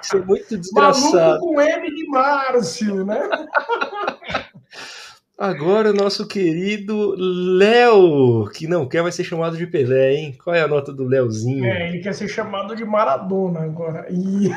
[0.00, 1.14] Isso é muito desgraçado.
[1.14, 3.20] Maluco com M de Márcio, né?
[5.36, 10.38] Agora o nosso querido Léo, que não quer vai ser chamado de Pelé, hein?
[10.42, 11.64] Qual é a nota do Léozinho?
[11.64, 14.06] É, ele quer ser chamado de Maradona agora.
[14.08, 14.48] E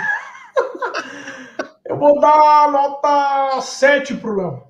[1.90, 4.68] eu vou dar nota 7 pro Léo.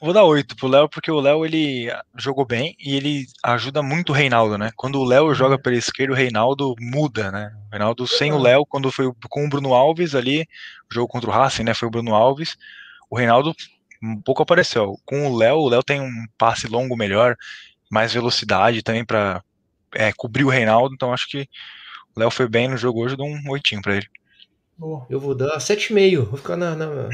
[0.00, 1.88] Vou dar 8 pro Léo, porque o Léo ele
[2.18, 4.70] jogou bem e ele ajuda muito o Reinaldo, né?
[4.74, 7.52] Quando o Léo joga pela esquerda, o Reinaldo muda, né?
[7.68, 10.42] O Reinaldo sem o Léo, quando foi com o Bruno Alves ali,
[10.90, 11.72] o jogo contra o Racing, né?
[11.72, 12.56] Foi o Bruno Alves.
[13.08, 13.54] O Reinaldo
[14.02, 14.98] um pouco apareceu.
[15.06, 17.36] Com o Léo, o Léo tem um passe longo melhor,
[17.88, 19.40] mais velocidade também para
[19.94, 21.46] é, cobrir o Reinaldo, então acho que
[22.16, 24.08] o Léo foi bem no jogo hoje, dou um oitinho para ele.
[25.08, 26.24] Eu vou dar 7,5.
[26.24, 26.74] Vou ficar na.
[26.74, 27.08] na...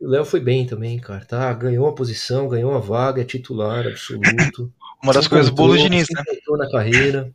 [0.00, 1.24] O Léo foi bem também, cara.
[1.24, 1.52] Tá?
[1.52, 4.72] Ganhou uma posição, ganhou uma vaga, é titular absoluto.
[5.02, 6.22] uma das coisas boas do Diniz, né?
[6.56, 7.32] na carreira.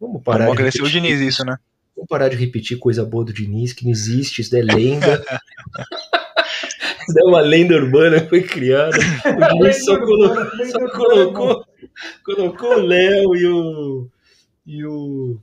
[0.00, 0.44] Vamos parar.
[0.44, 1.56] Vamos agradecer o Diniz isso, né?
[1.94, 5.22] Vamos parar de repetir coisa boa do Diniz, que não existe, isso é lenda.
[7.08, 8.96] isso é uma lenda urbana que foi criada.
[8.96, 10.34] O Diniz só, colo
[10.66, 11.64] só colocou,
[12.24, 14.08] colocou o Léo e o.
[14.66, 15.38] E o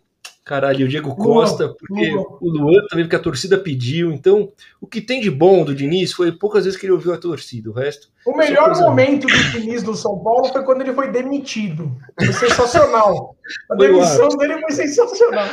[0.48, 2.38] Caralho, o Diego Costa, porque Lua.
[2.40, 4.14] o Luan também, porque a torcida pediu.
[4.14, 4.50] Então,
[4.80, 7.70] o que tem de bom do Diniz foi poucas vezes que ele ouviu a torcida.
[7.70, 8.08] O resto.
[8.26, 11.94] O melhor momento do Diniz do São Paulo foi quando ele foi demitido.
[12.18, 13.36] Foi sensacional.
[13.70, 15.50] A demissão dele foi sensacional.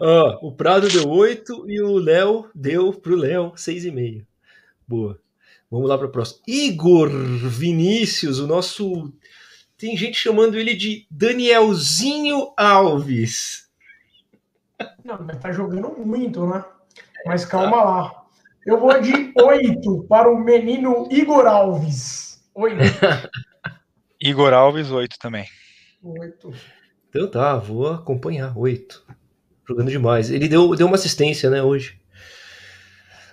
[0.00, 4.24] Ó, o Prado deu 8 e o Léo deu pro Léo 6,5.
[4.86, 5.18] Boa.
[5.68, 6.40] Vamos lá para o próximo.
[6.46, 9.12] Igor Vinícius, o nosso
[9.82, 13.68] tem gente chamando ele de Danielzinho Alves.
[15.04, 16.64] Não, mas tá jogando muito, né?
[17.26, 18.24] Mas calma lá.
[18.64, 22.40] Eu vou de 8 para o menino Igor Alves.
[22.54, 22.76] 8.
[24.22, 25.48] Igor Alves, 8 também.
[26.00, 26.54] 8.
[27.08, 28.56] Então tá, vou acompanhar.
[28.56, 29.04] 8.
[29.68, 30.30] Jogando demais.
[30.30, 32.00] Ele deu, deu uma assistência, né, hoje.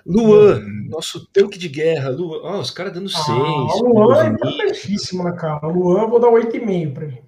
[0.09, 0.87] Luan, hum.
[0.89, 2.09] nosso tanque de guerra.
[2.09, 3.23] Luan, oh, os caras dando 6.
[3.27, 5.67] Ah, Luan é importantíssimo, né, cara?
[5.67, 7.21] Luan, eu vou dar 8,5 pra ele.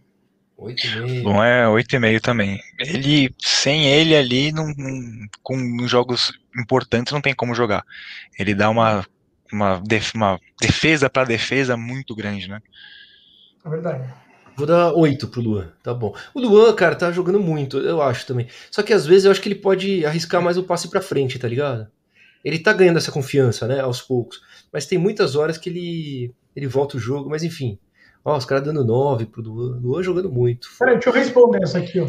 [0.57, 1.21] 8,5.
[1.21, 2.59] Bom, é 8,5 também.
[2.79, 4.73] Ele, sem ele ali, não,
[5.43, 7.85] com jogos importantes, não tem como jogar.
[8.37, 9.05] Ele dá uma,
[9.53, 12.59] uma, def, uma defesa para defesa muito grande, né?
[13.63, 14.11] É verdade.
[14.57, 16.15] Vou dar 8 pro Luan, tá bom.
[16.33, 18.47] O Luan, cara, tá jogando muito, eu acho também.
[18.71, 21.37] Só que às vezes eu acho que ele pode arriscar mais o passe pra frente,
[21.37, 21.87] tá ligado?
[22.43, 24.41] Ele tá ganhando essa confiança, né, aos poucos.
[24.71, 27.79] Mas tem muitas horas que ele, ele volta o jogo, mas enfim.
[28.23, 30.67] Ó, os caras dando 9 pro Luan, Luan jogando muito.
[30.77, 32.07] Peraí, deixa eu responder essa aqui, ó.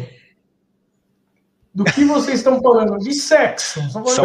[1.73, 2.99] Do que vocês estão falando?
[2.99, 3.81] De sexo.
[3.89, 4.13] São Paulo.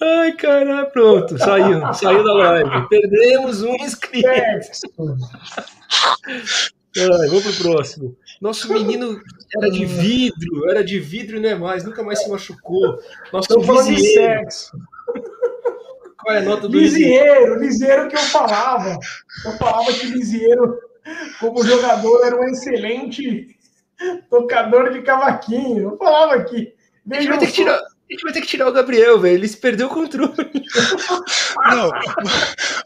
[0.00, 2.88] Ai, caralho, pronto, saiu, saiu da live.
[2.88, 4.28] Perdemos um inscrito.
[7.00, 8.16] Ai, vamos pro próximo.
[8.40, 9.20] Nosso menino
[9.56, 12.98] era de vidro, era de vidro e não é mais, nunca mais se machucou.
[13.32, 14.78] Nosso Tô falando de sexo.
[16.18, 17.58] Qual é a nota do Lisieiro?
[17.58, 18.98] Lisieiro que eu falava.
[19.44, 20.78] Eu falava que Lisieiro,
[21.40, 23.56] como jogador, era um excelente
[24.28, 25.90] tocador de cavaquinho.
[25.90, 26.74] Eu falava aqui.
[27.10, 27.80] A gente vai ter que tirar.
[28.08, 29.34] A gente vai ter que tirar o Gabriel, velho.
[29.34, 30.32] Ele se perdeu o controle.
[31.70, 31.90] Não,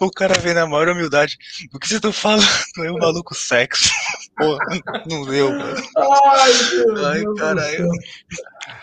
[0.01, 1.39] o cara vem na maior humildade.
[1.73, 2.43] O que você tá falando?
[2.79, 3.89] É o maluco sexo.
[4.37, 4.59] Pô,
[5.09, 5.77] não deu, mano.
[5.97, 7.89] Ai, Deus Ai, caralho.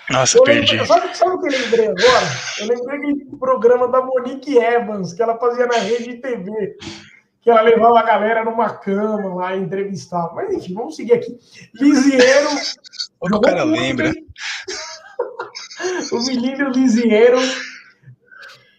[0.10, 0.78] Nossa, eu perdi.
[0.78, 2.26] Lembrei, sabe, sabe o que eu lembrei agora?
[2.60, 6.78] Eu lembrei do programa da Monique Evans, que ela fazia na rede TV.
[7.42, 10.34] Que ela levava a galera numa cama lá e entrevistava.
[10.36, 11.38] Mas enfim, vamos seguir aqui.
[11.74, 12.50] Lisieiro.
[13.20, 14.14] O cara lembra.
[16.12, 17.40] o menino Lisieiro,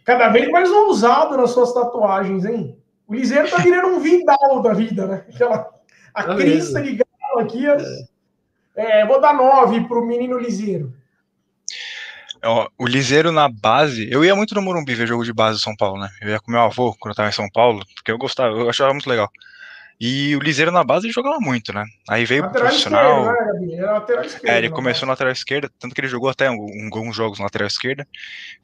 [0.04, 2.76] cada vez mais ousado nas suas tatuagens, hein?
[3.06, 5.24] O Lisieiro tá virando um Vidal da vida, né?
[5.28, 5.70] Aquela,
[6.14, 7.66] a tá crista de galo aqui.
[7.66, 8.10] É.
[8.76, 10.94] É, vou dar nove pro menino Lisieiro.
[12.78, 15.76] O Liseiro na base, eu ia muito no Morumbi ver jogo de base do São
[15.76, 16.08] Paulo, né?
[16.22, 18.70] Eu ia com meu avô quando eu tava em São Paulo, porque eu gostava, eu
[18.70, 19.30] achava muito legal.
[20.00, 21.84] E o Liseiro na base ele jogava muito, né?
[22.08, 23.24] Aí veio lateral pro profissional.
[23.26, 26.46] Né, Era lateral esquerda, é, ele começou na lateral esquerda, tanto que ele jogou até
[26.46, 28.08] alguns jogos na lateral esquerda.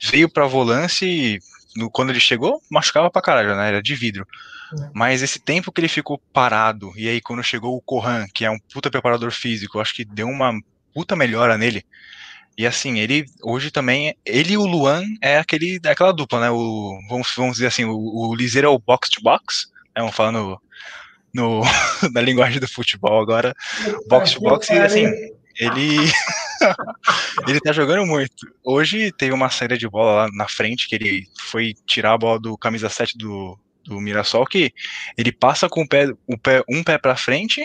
[0.03, 1.39] Veio pra volância e
[1.77, 3.69] no, quando ele chegou, machucava pra caralho, né?
[3.69, 4.27] Era de vidro.
[4.73, 4.91] É.
[4.95, 8.51] Mas esse tempo que ele ficou parado, e aí quando chegou o Corran, que é
[8.51, 10.59] um puta preparador físico, acho que deu uma
[10.95, 11.85] puta melhora nele.
[12.57, 16.51] E assim, ele hoje também, ele e o Luan é aquele, é aquela dupla, né?
[16.51, 20.01] O, vamos, vamos dizer assim, o, o Liseiro é o box to box, né?
[20.01, 20.59] Vamos falar no,
[21.37, 21.61] no,
[22.13, 23.55] na linguagem do futebol agora,
[24.09, 25.07] box to box, e assim,
[25.59, 26.11] ele
[27.47, 28.47] ele tá jogando muito.
[28.65, 32.41] Hoje teve uma saída de bola lá na frente que ele foi tirar a bola
[32.41, 34.73] do camisa 7 do, do Mirassol que
[35.17, 37.63] ele passa com o pé, o pé um pé para frente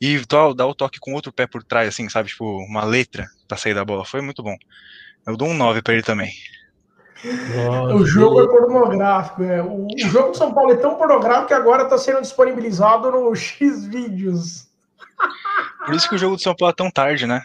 [0.00, 2.28] e dá o toque com outro pé por trás, assim, sabe?
[2.28, 4.04] Tipo, uma letra pra sair da bola.
[4.04, 4.56] Foi muito bom.
[5.26, 6.32] Eu dou um 9 para ele também.
[7.24, 9.42] Nossa, o jogo é pornográfico.
[9.42, 9.62] É.
[9.62, 13.34] O, o, jogo de São Paulo é tão pornográfico que agora está sendo disponibilizado no
[13.36, 14.68] X vídeos.
[15.84, 17.42] Por isso que o jogo de São Paulo é tão tarde, né?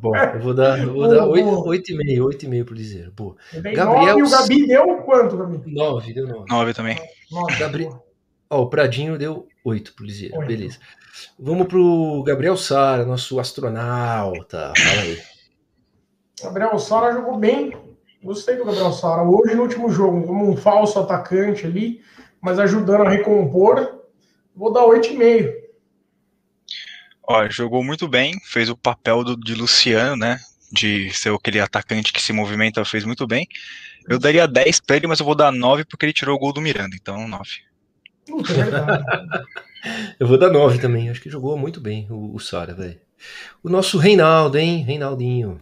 [0.00, 3.12] Bom, eu vou dar, eu vou dar 8,5, 8,5 pro Liseiro.
[3.12, 3.36] Pô.
[3.52, 4.18] Gabriel.
[4.18, 5.60] e o Gabi deu quanto, Gabi?
[5.66, 6.44] 9, deu 9.
[6.48, 6.98] 9 também.
[7.30, 8.06] 9, Gabriel.
[8.48, 10.38] Ó, o Pradinho deu 8 pro Liseiro.
[10.38, 10.46] 8.
[10.46, 10.78] Beleza.
[11.38, 14.72] Vamos pro Gabriel Sara, nosso astronauta.
[14.76, 15.18] Fala aí.
[16.42, 17.76] Gabriel Sara jogou bem.
[18.22, 19.22] Gostei do Gabriel Sara.
[19.22, 22.02] Hoje, no último jogo, como um falso atacante ali,
[22.40, 24.00] mas ajudando a recompor,
[24.54, 25.52] vou dar 8,5.
[27.22, 30.38] Ó, jogou muito bem, fez o papel do, de Luciano, né?
[30.72, 33.46] De ser aquele atacante que se movimenta, fez muito bem.
[34.08, 36.52] Eu daria 10 pra ele, mas eu vou dar 9 porque ele tirou o gol
[36.52, 37.50] do Miranda, então 9.
[40.18, 42.98] eu vou dar 9 também, acho que jogou muito bem o, o Sara, velho.
[43.62, 44.82] O nosso Reinaldo, hein?
[44.82, 45.60] Reinaldinho.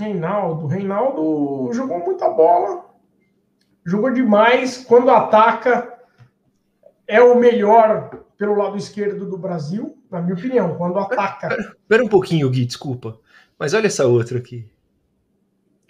[0.00, 2.86] Reinaldo, Reinaldo jogou muita bola,
[3.84, 4.78] jogou demais.
[4.78, 5.98] Quando ataca,
[7.06, 11.54] é o melhor pelo lado esquerdo do Brasil, na minha opinião, quando ataca.
[11.58, 13.18] Espera um pouquinho, Gui, desculpa.
[13.58, 14.66] Mas olha essa outra aqui.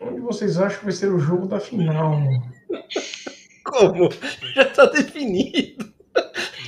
[0.00, 2.16] Onde vocês acham que vai ser o jogo da final?
[3.64, 4.08] Como?
[4.54, 5.92] Já tá definido.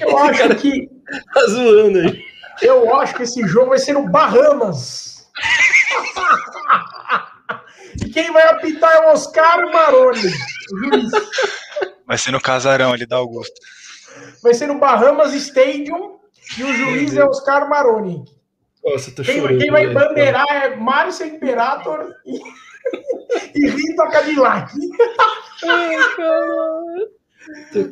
[0.01, 0.89] Eu acho cara que.
[1.35, 2.23] Tá zoando aí.
[2.61, 5.31] Eu acho que esse jogo vai ser no Bahamas.
[8.05, 11.11] E quem vai apitar é o Oscar Maroni, juiz.
[12.07, 13.61] Vai ser no casarão ali da Augusta
[14.43, 16.19] vai ser no Bahamas Stadium
[16.59, 18.25] e o juiz é Oscar Maroni.
[18.85, 22.41] Nossa, tô quem, chorando, quem vai bandeirar é Márcio Imperator e,
[23.55, 24.73] e Rita Cadillac.
[25.65, 25.97] Ai,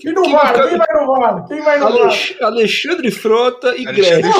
[0.04, 1.46] E no VAR, quem vai no VAR?
[1.46, 2.48] Quem vai no Alex, VAR?
[2.48, 4.28] Alexandre Frota e Greg.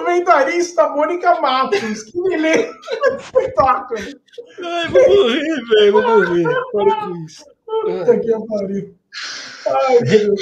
[0.00, 2.02] Comentarista Mônica Matos.
[2.04, 2.72] Que beleza.
[3.18, 4.00] Espetáculo.
[4.64, 5.92] Ai, vou morrer, velho.
[5.92, 6.44] Vou morrer.
[6.72, 7.44] Para com isso.
[7.66, 8.94] Puta que pariu.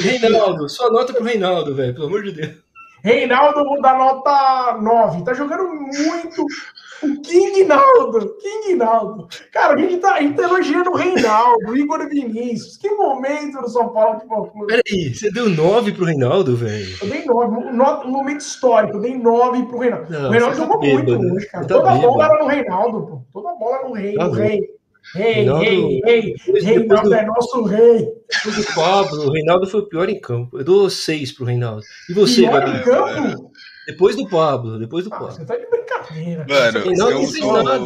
[0.00, 1.94] Reinaldo, só nota pro Reinaldo, velho.
[1.94, 2.56] Pelo amor de Deus.
[3.02, 5.24] Reinaldo, dar nota 9.
[5.24, 6.46] Tá jogando muito
[7.02, 9.28] o King Naldo, King Naldo.
[9.52, 12.76] Cara, a gente tá, a gente tá elogiando o Reinaldo, o Igor Vinícius.
[12.76, 14.66] Que momento do São Paulo Futebol Clube.
[14.66, 16.96] Peraí, você deu 9 pro Reinaldo, velho?
[17.02, 17.56] Eu dei 9,
[18.06, 20.10] um momento histórico, eu dei 9 pro Reinaldo.
[20.10, 21.66] Não, o Reinaldo tá jogou bêbado, muito hoje, cara.
[21.66, 22.08] Tá Toda bêbado.
[22.08, 23.22] bola era no Reinaldo, pô.
[23.32, 24.78] Toda bola era no rei, tá no rei.
[25.14, 26.34] Rei, Reinaldo, rei, rei.
[26.60, 27.98] Reinaldo do, é nosso rei.
[28.44, 30.58] Do Pablo, o Reinaldo foi o pior em campo.
[30.58, 31.82] Eu dou 6 pro Reinaldo.
[32.10, 32.78] E você, Pior Gabriel?
[32.80, 33.50] em campo?
[33.88, 35.32] Depois do Pablo, depois do ah, Pablo.
[35.32, 36.44] Você tá de brincadeira.
[36.46, 37.62] Mano, não, eu, dou...
[37.62, 37.80] nada.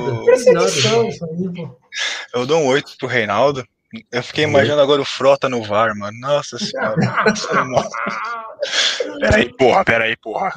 [2.35, 3.65] eu dou um 8 pro Reinaldo.
[4.11, 6.19] Eu fiquei imaginando agora o Frota no VAR, mano.
[6.19, 6.97] Nossa senhora.
[9.21, 10.53] peraí, porra, peraí, porra.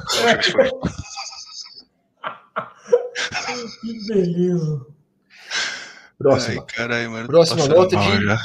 [3.80, 4.84] que beleza.
[6.18, 6.60] Próxima.
[6.60, 8.36] Ai, carai, mano, Próxima nota de já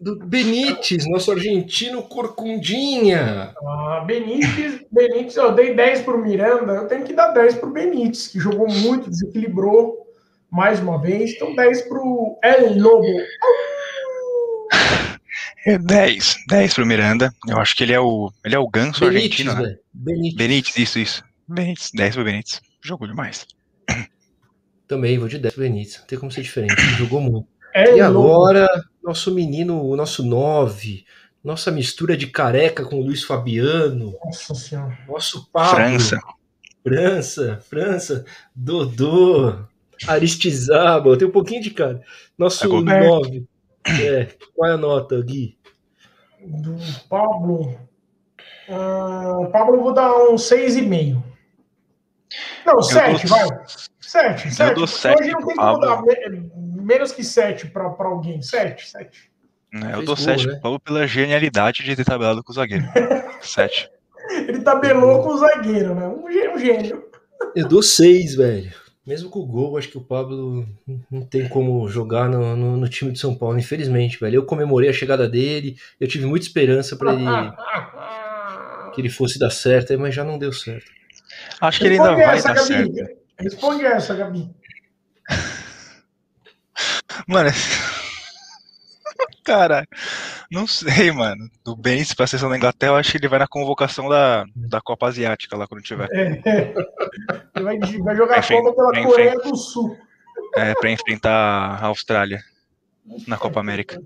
[0.00, 3.54] do Benítez, nosso argentino corcundinha.
[3.62, 7.68] Ah, Benítez, Benítez, eu dei 10 para o Miranda, eu tenho que dar 10 para
[7.68, 10.06] o Benítez, que jogou muito, desequilibrou
[10.50, 11.32] mais uma vez.
[11.32, 13.06] Então 10 para o El Lobo.
[15.66, 17.34] É 10, 10 para o Miranda.
[17.46, 19.76] Eu acho que ele é o, ele é o ganso Benítez, argentino, né?
[19.92, 20.34] Benítez.
[20.36, 21.24] Benítez, isso, isso.
[21.46, 22.60] Benítez, 10 para o Benítez.
[22.82, 23.46] Jogou demais.
[24.88, 25.98] Também vou de 10 para o Benítez.
[25.98, 26.74] Não tem como ser diferente.
[26.98, 27.46] Jogou muito.
[27.74, 28.66] É e agora,
[29.02, 31.04] nosso menino, o nosso 9,
[31.42, 34.14] Nossa mistura de careca com o Luiz Fabiano.
[34.24, 34.98] Nossa senhora.
[35.08, 35.70] Nosso Pablo.
[35.76, 36.18] França.
[36.82, 38.24] França, França,
[38.54, 39.54] Dodô,
[40.06, 42.00] Aristizábal, tem um pouquinho de cara.
[42.38, 43.46] Nosso É 9.
[44.02, 45.58] É, qual é a nota, Gui?
[46.42, 46.74] Do
[47.08, 47.78] Pablo.
[48.68, 51.22] Ah, Pablo, eu vou dar um 6,5.
[52.64, 53.48] Não, 7, dou- vai.
[54.00, 54.74] 7, 7.
[54.74, 56.02] dou sete Hoje não tem como dar
[56.90, 58.42] menos que 7 para alguém.
[58.42, 59.30] 7, 7.
[59.72, 60.60] Né, Eu dou gol, 7 né?
[60.84, 62.84] pela genialidade de ter tabelado com o zagueiro.
[63.40, 63.88] 7.
[64.30, 66.06] Ele tabelou com o zagueiro, né?
[66.06, 67.04] Um um gênio.
[67.54, 68.72] Eu dou 6, velho.
[69.06, 70.66] Mesmo com o gol, acho que o Pablo
[71.10, 74.36] não tem como jogar no, no- no time de São Paulo, infelizmente, velho.
[74.36, 77.24] Eu comemorei a chegada dele, eu tive muita esperança para ele
[78.94, 80.90] que ele fosse dar certo, mas já não deu certo.
[81.60, 82.94] Acho que ele ainda vai essa, dar Gabi.
[82.94, 83.16] certo.
[83.38, 84.50] Responde essa, Gabi.
[87.30, 87.50] Mano,
[89.44, 89.86] cara,
[90.50, 91.48] não sei, mano.
[91.64, 94.80] Do Benz pra seleção da Inglaterra, eu acho que ele vai na convocação da, da
[94.80, 96.08] Copa Asiática lá quando tiver.
[96.12, 99.04] Ele vai, vai jogar Enfim, Copa pela.
[99.06, 99.96] Coreia do Sul.
[100.56, 102.42] É, pra enfrentar a Austrália
[103.26, 104.00] na Copa América.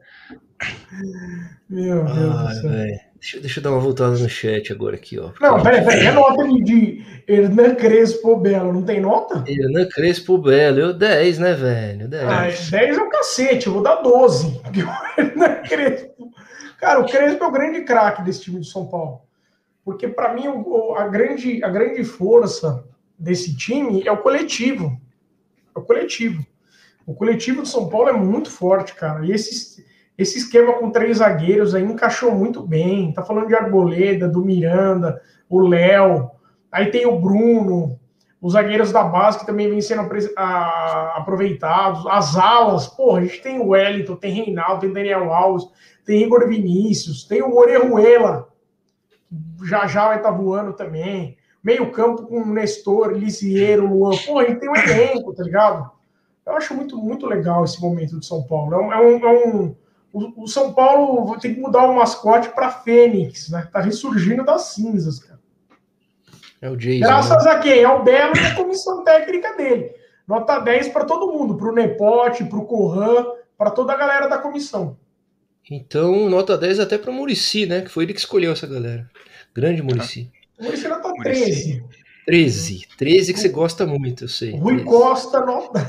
[1.68, 2.70] Meu Deus Ah, do céu.
[2.70, 3.00] velho.
[3.24, 5.30] Deixa, deixa eu dar uma voltada no chat agora aqui, ó.
[5.40, 6.08] Não, peraí, peraí.
[6.08, 9.42] É nota de, de Hernan Crespo Belo, não tem nota?
[9.48, 12.06] Hernan Crespo Belo, eu 10, né, velho?
[12.06, 12.22] 10.
[12.22, 14.60] Ah, 10 é o cacete, eu vou dar 12.
[14.62, 16.30] Porque o Hernan Crespo.
[16.78, 19.22] Cara, o Crespo é o grande craque desse time de São Paulo.
[19.82, 22.84] Porque, para mim, o- a, grande, a grande força
[23.18, 25.00] desse time é o coletivo.
[25.74, 26.44] É o coletivo.
[27.06, 29.24] O coletivo de São Paulo é muito forte, cara.
[29.24, 29.82] E esse,
[30.16, 33.12] esse esquema com três zagueiros aí encaixou muito bem.
[33.12, 36.30] Tá falando de Arboleda, do Miranda, o Léo.
[36.70, 37.98] Aí tem o Bruno,
[38.40, 40.02] os zagueiros da base que também vêm sendo
[41.14, 45.66] aproveitados, as alas, porra, a gente tem o Wellington, tem Reinaldo, tem Daniel Alves,
[46.04, 48.48] tem Igor Vinícius, tem o Orejuela,
[49.64, 54.60] já já vai estar voando também, meio campo com Nestor, Lisiero, Luan, porra, a gente
[54.60, 55.90] tem um elenco, tá ligado?
[56.44, 58.92] Eu acho muito, muito legal esse momento de São Paulo, é um...
[58.92, 59.76] É um, é um-
[60.14, 63.68] o, o São Paulo tem que mudar o mascote para Fênix, né?
[63.72, 65.40] Tá ressurgindo das cinzas, cara.
[66.62, 67.00] É o Jason.
[67.00, 67.06] né?
[67.06, 67.84] Graças a quem?
[67.84, 69.92] Ao Belo e a comissão técnica dele.
[70.26, 73.26] Nota 10 para todo mundo, para o Nepote, para o Corran,
[73.58, 74.96] para toda a galera da comissão.
[75.68, 77.82] Então, nota 10 até pro Murici, né?
[77.82, 79.10] Que foi ele que escolheu essa galera.
[79.52, 80.30] Grande Murici.
[80.58, 81.44] O Muricy nota Muricy.
[81.44, 81.84] 13.
[82.24, 82.88] 13.
[82.96, 84.56] 13 que você gosta muito, eu sei.
[84.56, 84.84] Rui 13.
[84.84, 85.80] Costa, nota.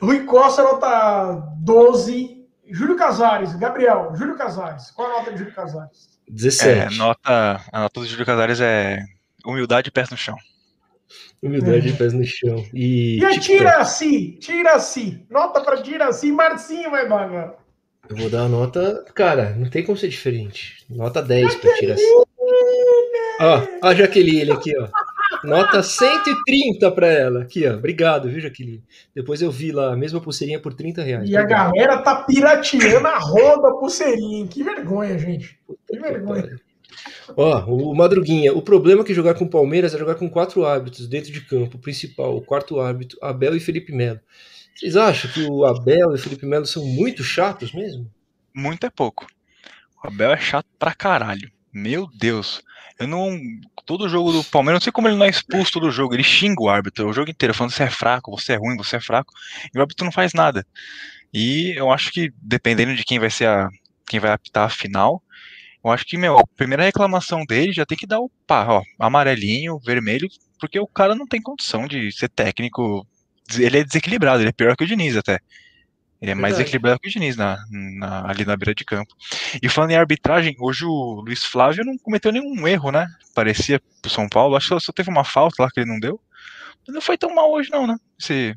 [0.00, 2.44] Rui Costa, nota 12.
[2.66, 4.90] Júlio Casares, Gabriel, Júlio Casares.
[4.90, 6.18] Qual a nota de Júlio Casares?
[6.28, 6.94] 17.
[6.94, 9.04] É, nota, a nota do Júlio Casares é
[9.44, 10.36] humildade e pés no chão.
[11.42, 12.64] Humildade de pés no chão.
[12.72, 13.38] E, E.
[13.38, 15.26] Tiraci, Tiraci.
[15.28, 17.54] Nota para Tiraci, Marcinho vai bagar.
[18.08, 19.04] Eu vou dar a nota.
[19.14, 20.84] Cara, não tem como ser diferente.
[20.88, 21.96] Nota 10 pra tirar.
[23.40, 24.88] Ó, ó a Jaqueline aqui, ó.
[25.44, 27.42] Nota 130 pra ela.
[27.42, 27.74] Aqui, ó.
[27.74, 28.82] Obrigado, viu, Jaqueline?
[29.14, 31.28] Depois eu vi lá a mesma pulseirinha por 30 reais.
[31.28, 34.46] E a galera tá pirateando a roda a pulseirinha.
[34.46, 35.58] Que vergonha, gente.
[35.88, 36.58] Que vergonha.
[37.36, 40.64] Ó, o Madruguinha, o problema é que jogar com o Palmeiras é jogar com quatro
[40.64, 41.76] árbitros dentro de campo.
[41.76, 44.20] O principal, o quarto árbitro, Abel e Felipe Melo.
[44.74, 48.10] Vocês acham que o Abel e o Felipe Melo são muito chatos mesmo?
[48.52, 49.26] Muito é pouco.
[50.02, 51.50] O Abel é chato pra caralho.
[51.72, 52.62] Meu Deus.
[52.98, 53.38] Eu não.
[53.84, 56.14] Todo jogo do Palmeiras, não sei como ele não é expulso todo jogo.
[56.14, 58.96] Ele xinga o árbitro o jogo inteiro, falando você é fraco, você é ruim, você
[58.96, 59.32] é fraco.
[59.74, 60.66] E o árbitro não faz nada.
[61.32, 63.68] E eu acho que, dependendo de quem vai ser a.
[64.06, 65.22] quem vai apitar a final,
[65.84, 68.82] eu acho que, meu, a primeira reclamação dele já tem que dar o pá, ó,
[68.98, 73.06] amarelinho, vermelho, porque o cara não tem condição de ser técnico.
[73.58, 75.40] Ele é desequilibrado, ele é pior que o Diniz até.
[76.24, 76.68] Ele é mais Verdade.
[76.70, 79.14] equilibrado que o Diniz na, na- ali na beira de campo.
[79.62, 83.06] E falando em arbitragem, hoje o Luiz Flávio não cometeu nenhum erro, né?
[83.34, 84.56] Parecia pro São Paulo.
[84.56, 86.18] Acho que só, teve uma falta lá que ele não deu.
[86.86, 87.96] Mas não foi tão mal hoje, não, né?
[88.18, 88.56] Esse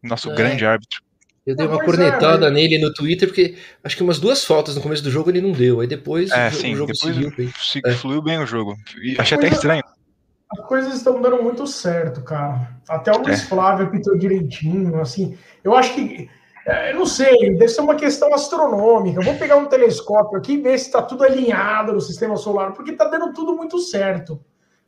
[0.00, 0.34] nosso É.
[0.36, 1.02] grande árbitro.
[1.44, 4.20] Eu dei Não, uma pois é, cornetada mas- nele no Twitter, porque acho que umas
[4.20, 5.80] duas faltas no começo do jogo ele não deu.
[5.80, 7.32] Aí depois É, o sim, o jogo depois seguiu.
[7.36, 7.52] bem.
[7.58, 7.92] se- É.
[7.94, 8.76] fluiu bem o jogo.
[9.02, 9.50] E achei até é.
[9.50, 9.82] estranho.
[10.52, 12.70] As coisas estão dando muito certo, cara.
[12.88, 13.46] Até o Luiz É.
[13.46, 15.36] Flávio apitou direitinho, assim.
[15.64, 16.28] Eu acho que.
[16.66, 19.20] É, Eu não sei, deve ser uma questão astronômica.
[19.20, 22.72] Eu vou pegar um telescópio aqui e ver se está tudo alinhado no sistema solar,
[22.72, 24.40] porque está dando tudo muito certo.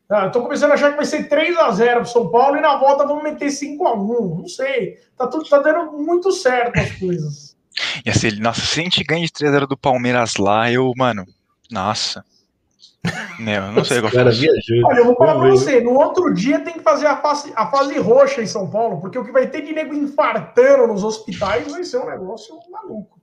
[0.08, 2.60] Ah, tô começando a achar que vai ser 3 a 0 pro São Paulo e
[2.60, 4.98] na volta vamos meter 5 a 1 Não sei.
[5.16, 7.56] Tá, tudo, tá dando muito certo as coisas.
[8.04, 11.24] E assim, nossa, se a gente ganha de 3x0 do Palmeiras lá, eu, mano,
[11.70, 12.24] nossa.
[13.38, 14.86] Meu, eu não sei o que eu Cara, viajou.
[14.86, 15.50] Olha, eu vou falar ver.
[15.50, 19.00] você, no outro dia tem que fazer a fase, a fase roxa em São Paulo,
[19.00, 23.20] porque o que vai ter de nego infartando nos hospitais vai ser um negócio maluco.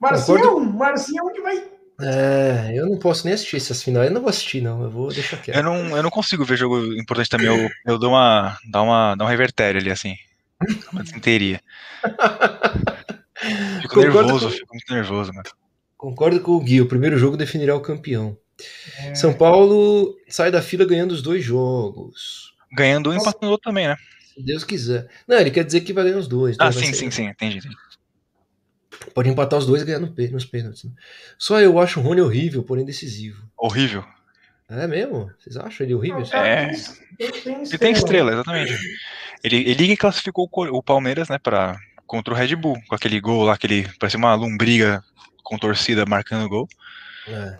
[0.00, 0.72] Marcinho, Concordo...
[0.72, 1.62] Marcinho que vai.
[2.02, 4.82] É, eu não posso nem assistir essas finais, eu não vou assistir, não.
[4.82, 5.56] Eu vou deixar quieto.
[5.56, 7.46] Eu não, eu não consigo ver jogo importante também.
[7.46, 8.56] Eu, eu dou uma.
[8.70, 9.14] Dá uma.
[9.14, 10.14] Dá um revertério ali, assim.
[10.92, 11.60] Uma desinteria.
[13.80, 14.52] Fico Concordo nervoso, com...
[14.52, 15.48] fico muito nervoso, mano.
[15.96, 18.36] Concordo com o Gui, o primeiro jogo definirá o campeão.
[18.98, 19.14] É...
[19.14, 22.54] São Paulo sai da fila ganhando os dois jogos.
[22.72, 23.96] Ganhando um e empatando o outro também, né?
[24.34, 25.08] Se Deus quiser.
[25.26, 26.56] Não, ele quer dizer que vai ganhar os dois.
[26.58, 27.76] Ah, sim, sim, sim, entendi, entendi.
[29.14, 30.84] Pode empatar os dois e ganhar nos pênaltis.
[30.84, 30.92] Né?
[31.38, 33.42] Só eu acho o Rony horrível, porém decisivo.
[33.56, 34.04] Horrível?
[34.68, 35.32] É mesmo?
[35.38, 36.22] Vocês acham ele horrível?
[36.32, 36.70] É.
[37.18, 38.78] Ele tem estrela, exatamente.
[39.42, 41.76] Ele, ele classificou o Palmeiras, né, pra,
[42.06, 43.88] contra o Red Bull, com aquele gol lá, aquele.
[43.98, 45.02] Parece uma lombriga
[45.42, 46.68] com torcida marcando gol.
[47.26, 47.58] É.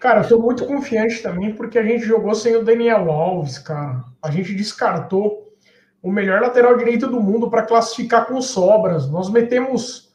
[0.00, 4.02] Cara, eu tô muito confiante também, porque a gente jogou sem o Daniel Alves, cara.
[4.22, 5.54] A gente descartou
[6.02, 9.10] o melhor lateral direito do mundo para classificar com sobras.
[9.10, 10.10] Nós metemos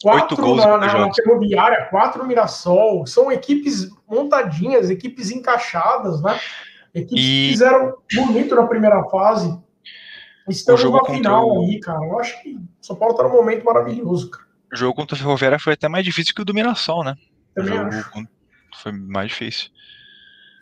[0.00, 3.04] quatro na, na, na Ferroviária, quatro no Mirassol.
[3.08, 6.38] São equipes montadinhas, equipes encaixadas, né?
[6.94, 7.26] Equipes e...
[7.26, 9.58] que fizeram bonito na primeira fase.
[10.48, 11.64] Estamos na final o...
[11.64, 12.06] aí, cara.
[12.06, 14.44] Eu acho que o São Paulo tá num momento maravilhoso, cara.
[14.72, 17.16] O jogo contra a Ferroviária foi até mais difícil que o do Mirassol, né?
[17.52, 18.34] Também o jogo acho.
[18.84, 19.70] Foi mais difícil.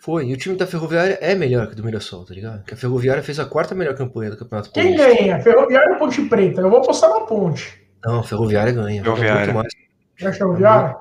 [0.01, 2.65] Foi, e o time da Ferroviária é melhor que o do Mirassol, tá ligado?
[2.65, 5.41] Que a Ferroviária fez a quarta melhor campanha do Campeonato Quem ganha?
[5.41, 6.61] Ferroviária ou Ponte Preta?
[6.61, 7.87] Eu vou apostar na Ponte.
[8.05, 9.03] Não, a Ferroviária ganha.
[9.03, 9.55] Ferroviária.
[9.55, 9.73] Mais.
[10.21, 10.97] É a Ferroviária?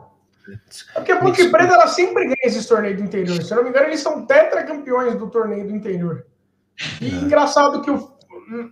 [0.48, 3.42] É porque a Ponte Preta ela sempre ganha esses torneios do interior.
[3.42, 6.26] Se eu não me engano, eles são tetracampeões do torneio do interior.
[7.00, 7.14] E é.
[7.14, 8.12] engraçado que o,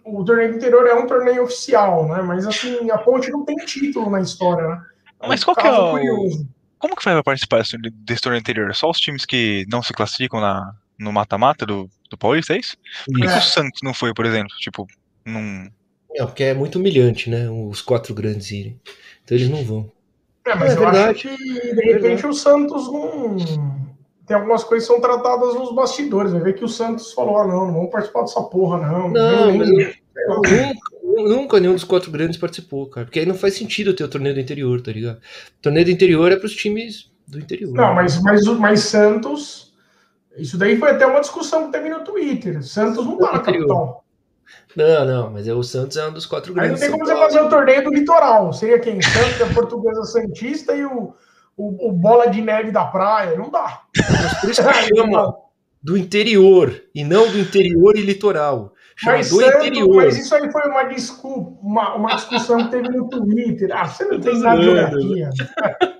[0.05, 2.21] o torneio do interior é um torneio oficial, né?
[2.21, 4.81] Mas assim, a Ponte não tem título na história, né?
[5.21, 5.91] É Mas qual que é o.
[5.91, 6.58] Curioso.
[6.79, 7.61] Como que vai participar
[7.93, 8.73] desse torneio anterior?
[8.73, 12.77] Só os times que não se classificam na, no mata-mata do, do Paulista, é isso?
[13.05, 13.31] Por que, é.
[13.31, 14.55] que o Santos não foi, por exemplo?
[14.59, 14.87] Tipo,
[15.25, 15.69] num.
[16.15, 17.49] Não, porque é muito humilhante, né?
[17.49, 18.79] Os quatro grandes irem.
[19.23, 19.91] Então eles não vão.
[20.45, 21.27] É, mas é, eu verdade.
[21.27, 23.37] acho que, de repente, o Santos não.
[24.25, 26.31] Tem algumas coisas que são tratadas nos bastidores.
[26.31, 29.09] Vai ver que o Santos falou: ah, não, não vamos participar dessa porra, não.
[29.09, 30.41] Não, mas eu,
[31.27, 33.05] Nunca nenhum dos quatro grandes participou, cara.
[33.05, 35.17] Porque aí não faz sentido ter o torneio do interior, tá ligado?
[35.17, 37.73] O torneio do interior é para os times do interior.
[37.73, 39.73] Não, mas, mas, mas Santos.
[40.37, 42.63] Isso daí foi até uma discussão que teve no Twitter.
[42.63, 44.05] Santos não tá na capital.
[44.75, 46.81] Não, não, mas é o Santos é um dos quatro grandes.
[46.81, 48.53] Aí não tem como você fazer o torneio do litoral.
[48.53, 49.01] Seria quem?
[49.01, 51.13] Santos, a Portuguesa Santista e o,
[51.57, 53.35] o, o, Bola de Neve da Praia.
[53.35, 53.81] Não dá.
[53.97, 55.35] Mas por isso que chama
[55.81, 58.73] do interior e não do interior e litoral.
[59.03, 59.95] Mas, do interior.
[59.95, 63.69] mas isso aí foi uma desculpa, uma, uma discussão que teve no Twitter.
[63.71, 65.23] Ah, você não tem nada de.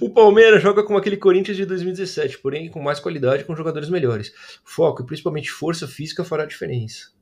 [0.00, 4.32] O Palmeiras joga como aquele Corinthians de 2017, porém com mais qualidade com jogadores melhores.
[4.64, 7.12] Foco e principalmente força física fará a diferença.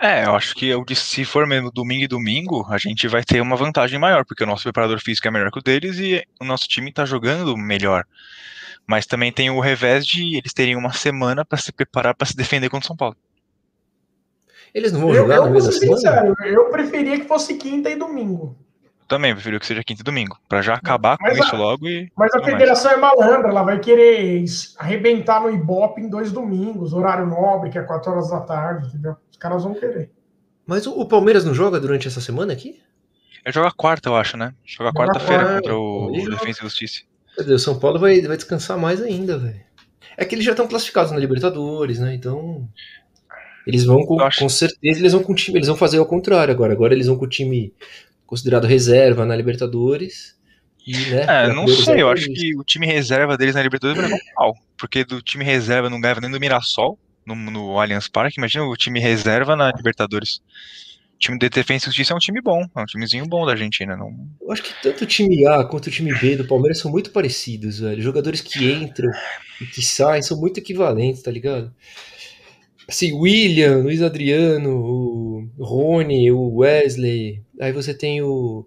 [0.00, 3.56] É, eu acho que se for mesmo domingo e domingo, a gente vai ter uma
[3.56, 6.66] vantagem maior, porque o nosso preparador físico é melhor que o deles e o nosso
[6.68, 8.04] time tá jogando melhor.
[8.86, 12.36] Mas também tem o revés de eles terem uma semana para se preparar para se
[12.36, 13.16] defender contra o São Paulo.
[14.76, 16.34] Eles não vão eu, jogar eu, no meio da semana?
[16.44, 18.54] eu preferia que fosse quinta e domingo.
[19.08, 21.88] Também prefiro que seja quinta e domingo, para já acabar mas com a, isso logo
[21.88, 22.12] e.
[22.14, 22.98] Mas a federação mais.
[22.98, 24.44] é malandra, ela vai querer
[24.76, 29.16] arrebentar no Ibope em dois domingos, horário nobre, que é 4 horas da tarde, entendeu?
[29.30, 30.10] Os caras vão querer.
[30.66, 32.78] Mas o, o Palmeiras não joga durante essa semana aqui?
[33.46, 34.52] É joga quarta, eu acho, né?
[34.62, 35.60] Joga quarta-feira quarta.
[35.62, 37.00] contra o, o Defensa e Justiça.
[37.38, 39.64] Meu Deus, São Paulo vai, vai descansar mais ainda, velho.
[40.18, 42.14] É que eles já estão classificados na Libertadores, né?
[42.14, 42.68] Então.
[43.66, 44.38] Eles vão com, acho...
[44.38, 46.72] com certeza, eles vão com o time, eles vão fazer ao contrário agora.
[46.72, 47.72] Agora eles vão com o time
[48.24, 50.36] considerado reserva na Libertadores.
[50.86, 54.10] E, né, é, não sei, eu acho que o time reserva deles na Libertadores vai
[54.10, 54.56] levar mal.
[54.78, 58.38] Porque do time reserva não ganhava nem do Mirassol no, no Allianz Parque.
[58.38, 60.40] Imagina o time reserva na Libertadores.
[61.16, 63.52] O time de defesa e justiça é um time bom, é um timezinho bom da
[63.52, 63.96] Argentina.
[63.96, 64.14] Não...
[64.40, 67.10] Eu acho que tanto o time A quanto o time B do Palmeiras são muito
[67.10, 68.02] parecidos, velho.
[68.02, 69.10] Jogadores que entram
[69.60, 71.74] e que saem são muito equivalentes, tá ligado?
[72.88, 78.64] Assim, William, Luiz Adriano, o Rony, o Wesley, aí você tem o,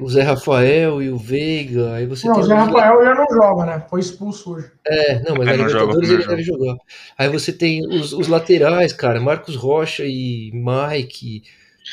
[0.00, 3.26] o Zé Rafael e o Veiga, aí você não, tem o Zé Rafael já não
[3.30, 3.84] joga, né?
[3.88, 4.70] Foi expulso hoje.
[4.86, 6.76] É, não, mas na Libertadores ele deve jogar.
[7.16, 11.42] Aí você tem os, os laterais, cara, Marcos Rocha e Mike,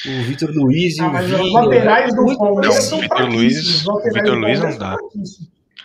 [0.06, 1.44] o Vitor Luiz e ah, o mas Vinha.
[1.44, 3.84] Os laterais do Palmeiras Vitor Luiz,
[4.14, 4.98] Vitor Luiz não dá.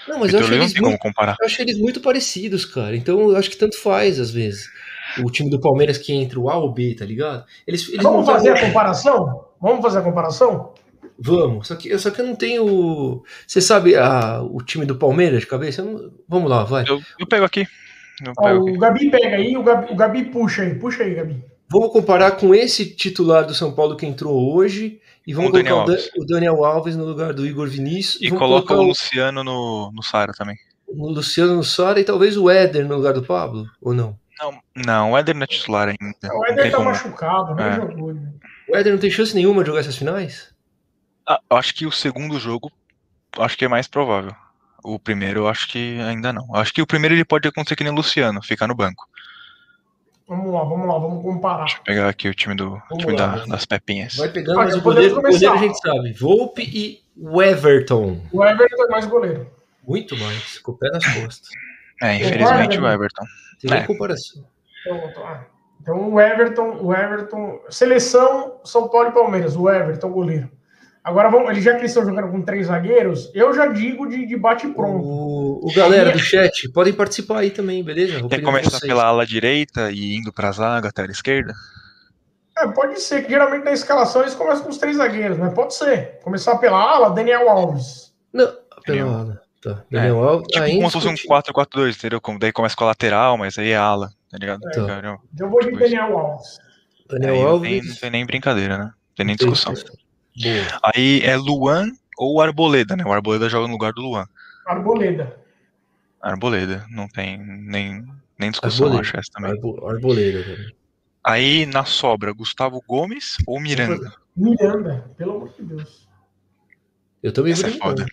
[0.06, 2.96] Não, mas Vitor eu acho, eles muito, eu acho eles muito parecidos, cara.
[2.96, 4.68] Então eu acho que tanto faz às vezes
[5.23, 7.45] o time do Palmeiras que entra o A ou B, tá ligado?
[7.66, 9.45] Eles, eles Vamos fazer a comparação?
[9.61, 10.73] Vamos fazer a comparação?
[11.19, 13.23] Vamos, só que, só que eu não tenho.
[13.47, 15.82] Você sabe a, o time do Palmeiras de cabeça?
[15.82, 16.11] Não...
[16.28, 16.85] Vamos lá, vai.
[16.89, 17.66] Eu, eu pego aqui.
[18.24, 18.77] Eu pego Ó, aqui.
[18.77, 21.45] O Gabi pega aí, o Gabi, o Gabi puxa aí, puxa aí, Gabi.
[21.69, 25.70] Vamos comparar com esse titular do São Paulo que entrou hoje e vamos o colocar
[25.70, 28.20] Daniel o, Dan- o Daniel Alves no lugar do Igor Vinícius.
[28.20, 30.57] E coloca colocar o Luciano no, no Sara também.
[30.86, 34.16] o Luciano no Sara e talvez o Éder no lugar do Pablo, ou não?
[34.44, 36.16] Não, não, o Éder não é titular ainda.
[36.24, 36.90] O Não Éder tá como.
[36.90, 37.72] machucado, nem É.
[37.76, 38.12] jogou.
[38.14, 38.32] Né?
[38.68, 40.52] O Éder não tem chance nenhuma de jogar essas finais?
[41.28, 42.70] Ah, eu acho que o segundo jogo,
[43.38, 44.34] acho que é mais provável.
[44.82, 46.46] O primeiro, eu acho que ainda não.
[46.48, 49.08] Eu acho que o primeiro ele pode acontecer que nem o Luciano, ficar no banco.
[50.28, 51.64] Vamos lá, vamos lá, vamos comparar.
[51.64, 54.16] Deixa eu pegar aqui o time, do, time lá, da- das Pepinhas.
[54.16, 56.12] Vai pegando, Olha, mas o goleiro, o goleiro a gente sabe.
[56.12, 58.20] Volpe e o Everton.
[58.32, 59.50] O Everton é mais goleiro.
[59.86, 61.48] Muito mais, com o pé nas costas.
[62.02, 63.24] É, infelizmente Concorda, o Everton.
[63.69, 63.86] Tem É.
[63.86, 64.45] comparação.
[64.86, 65.45] Então, ah,
[65.81, 70.51] então o Everton, o Everton, seleção São Paulo e Palmeiras, o Everton goleiro.
[71.03, 74.24] Agora vamos, eles já que eles estão jogando com três zagueiros, eu já digo de,
[74.24, 75.05] de bate pronto.
[75.07, 78.20] O, o galera do chat, podem participar aí também, beleza?
[78.20, 78.86] Vou Quer começar vocês.
[78.86, 81.53] pela ala direita e indo pra zaga até a esquerda?
[82.57, 85.74] É, pode ser que geralmente na escalação eles começam com os três zagueiros, mas pode
[85.74, 86.20] ser.
[86.23, 88.15] Começar pela ala, Daniel Alves.
[88.32, 88.51] Não,
[88.86, 89.34] pela ala.
[89.65, 89.82] Tá.
[89.91, 90.47] Daniel Alves.
[90.49, 91.65] Tipo como se fosse um indiscutível.
[91.65, 92.20] 4-4-2, entendeu?
[92.20, 94.61] Como daí começa com a lateral, mas aí é ala, tá ligado?
[94.61, 94.69] Tá.
[94.70, 95.91] Então eu vou de Tipo isso.
[95.91, 96.59] Daniel Alves.
[97.09, 97.70] Daniel aí não Alves.
[97.70, 98.85] tem, não tem nem brincadeira, né?
[98.85, 99.73] Não tem nem discussão.
[99.73, 100.81] Boa.
[100.95, 103.05] Aí é Luan ou Arboleda, né?
[103.05, 104.27] O Arboleda joga no lugar do Luan.
[104.66, 105.36] Arboleda.
[106.20, 108.05] Arboleda, não tem nem,
[108.39, 109.09] nem discussão, Arboleda.
[109.09, 109.51] acho essa também.
[109.51, 110.43] Arbo- Arboleda.
[110.43, 110.74] também.
[111.27, 114.12] Aí na sobra, Gustavo Gomes ou Miranda?
[114.36, 116.09] Miranda, pelo amor de Deus.
[117.23, 118.07] Eu também Essa vou é de foda.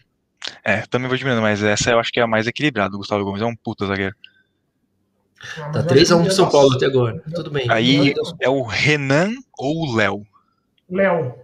[0.63, 2.95] É, também vou de Miranda, mas essa eu acho que é a mais equilibrada.
[2.95, 4.15] O Gustavo Gomes é um puta zagueiro.
[5.73, 7.22] Tá eu 3x1 acho pro que São Paulo até agora.
[7.34, 7.69] Tudo bem.
[7.69, 10.26] Aí é o Renan ou o Léo?
[10.89, 11.35] Léo.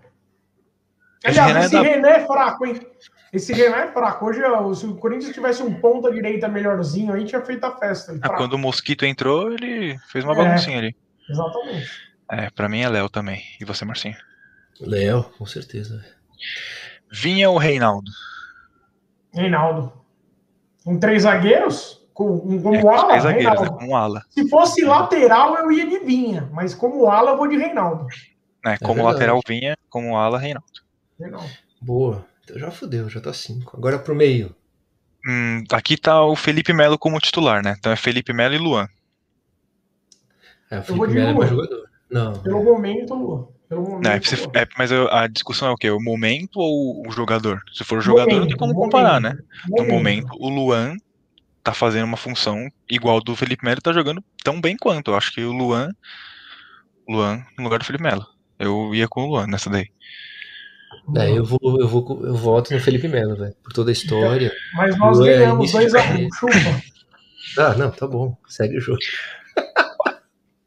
[1.25, 2.87] Esse Aliás, Renan é esse da- Renan é fraco, hein?
[3.33, 4.25] Esse Renan é fraco.
[4.25, 4.39] Hoje,
[4.75, 8.17] se o Corinthians tivesse um ponta direita melhorzinho aí, tinha feito a festa.
[8.21, 10.37] Ah, quando o Mosquito entrou, ele fez uma É.
[10.37, 10.95] baguncinha ali.
[11.29, 11.89] Exatamente.
[12.31, 13.41] É, pra mim é Léo também.
[13.59, 14.15] E você, Marcinho?
[14.79, 16.05] Léo, com certeza.
[17.11, 18.11] Vinha ou Reinaldo?
[19.37, 19.93] Reinaldo.
[20.83, 22.05] Com três zagueiros?
[22.13, 23.93] Com, um, como É, ala, três zagueiros, né?
[23.93, 24.23] Ala.
[24.29, 26.49] Se fosse lateral, eu ia de Vinha.
[26.51, 28.07] Mas como ala, eu vou de Reinaldo.
[28.65, 28.77] Né?
[28.79, 29.13] Como verdade.
[29.13, 30.67] lateral vinha, como ala, Reinaldo.
[31.19, 31.49] Reinaldo.
[31.81, 32.25] Boa.
[32.43, 33.77] Então já fudeu, já tá 5.
[33.77, 34.55] Agora pro meio.
[35.27, 37.75] Hum, aqui tá o Felipe Melo como titular, né?
[37.77, 38.87] Então é Felipe Melo e Luan.
[40.71, 41.47] É, o vou Felipe de Melo é Luan.
[41.47, 41.89] jogador.
[42.09, 42.33] Não.
[42.33, 43.07] Pelo momento.
[43.07, 44.27] Pelo momento.
[44.29, 45.89] Se- é, mas eu- a discussão é o quê?
[45.91, 47.61] O momento ou o jogador?
[47.73, 49.37] Se for o jogador, não tem como comparar, né?
[49.67, 50.95] No momento, o Luan
[51.63, 55.11] tá fazendo uma função igual do Felipe Melo e tá jogando tão bem quanto.
[55.11, 55.91] Eu acho que o Luan.
[57.09, 58.25] Luan no lugar do Felipe Melo.
[58.59, 59.87] Eu ia com o Luan nessa daí.
[61.17, 63.55] É, eu vou, eu vou, eu voto no Felipe Melo, velho.
[63.63, 64.51] Por toda a história.
[64.73, 66.01] Mas nós Luan é ganhamos início de 2x1.
[66.03, 66.29] carreira.
[66.39, 66.81] Chupa.
[67.59, 68.37] Ah, não, tá bom.
[68.47, 68.99] Segue o jogo.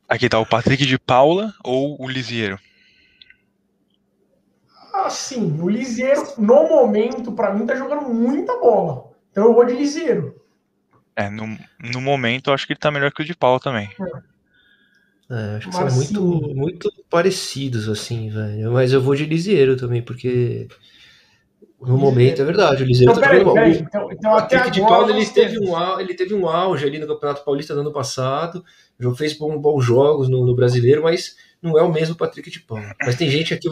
[0.09, 2.59] Aqui tá o Patrick de Paula ou o Lisieiro.
[5.07, 9.11] Assim, o Liseiro, no momento, pra mim, tá jogando muita bola.
[9.31, 10.41] Então eu vou de Liseiro.
[11.17, 11.47] É, no,
[11.93, 13.91] no momento eu acho que ele tá melhor que o de Paula também.
[15.31, 16.05] É, acho que Marcinho.
[16.07, 18.73] são muito, muito parecidos, assim, velho.
[18.73, 20.67] Mas eu vou de Lisieiro também, porque
[21.81, 22.83] no momento é verdade.
[22.83, 23.79] O Lisieiro Então, tá peraí, jogando peraí.
[23.79, 24.97] Então, então O até Patrick de agora.
[25.07, 27.93] Paula ele teve, um, au- ele teve um auge ali no Campeonato Paulista do ano
[27.93, 28.65] passado.
[28.99, 32.61] Já fez bom- bons jogos no, no brasileiro, mas não é o mesmo Patrick de
[32.61, 32.95] Paula.
[33.05, 33.69] Mas tem gente aqui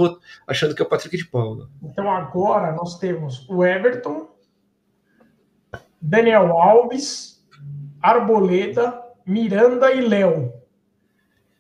[0.47, 1.69] achando que é o Patrick de Paula.
[1.83, 4.29] Então agora nós temos o Everton,
[6.01, 7.45] Daniel Alves,
[8.01, 10.53] Arboleda, Miranda e Léo.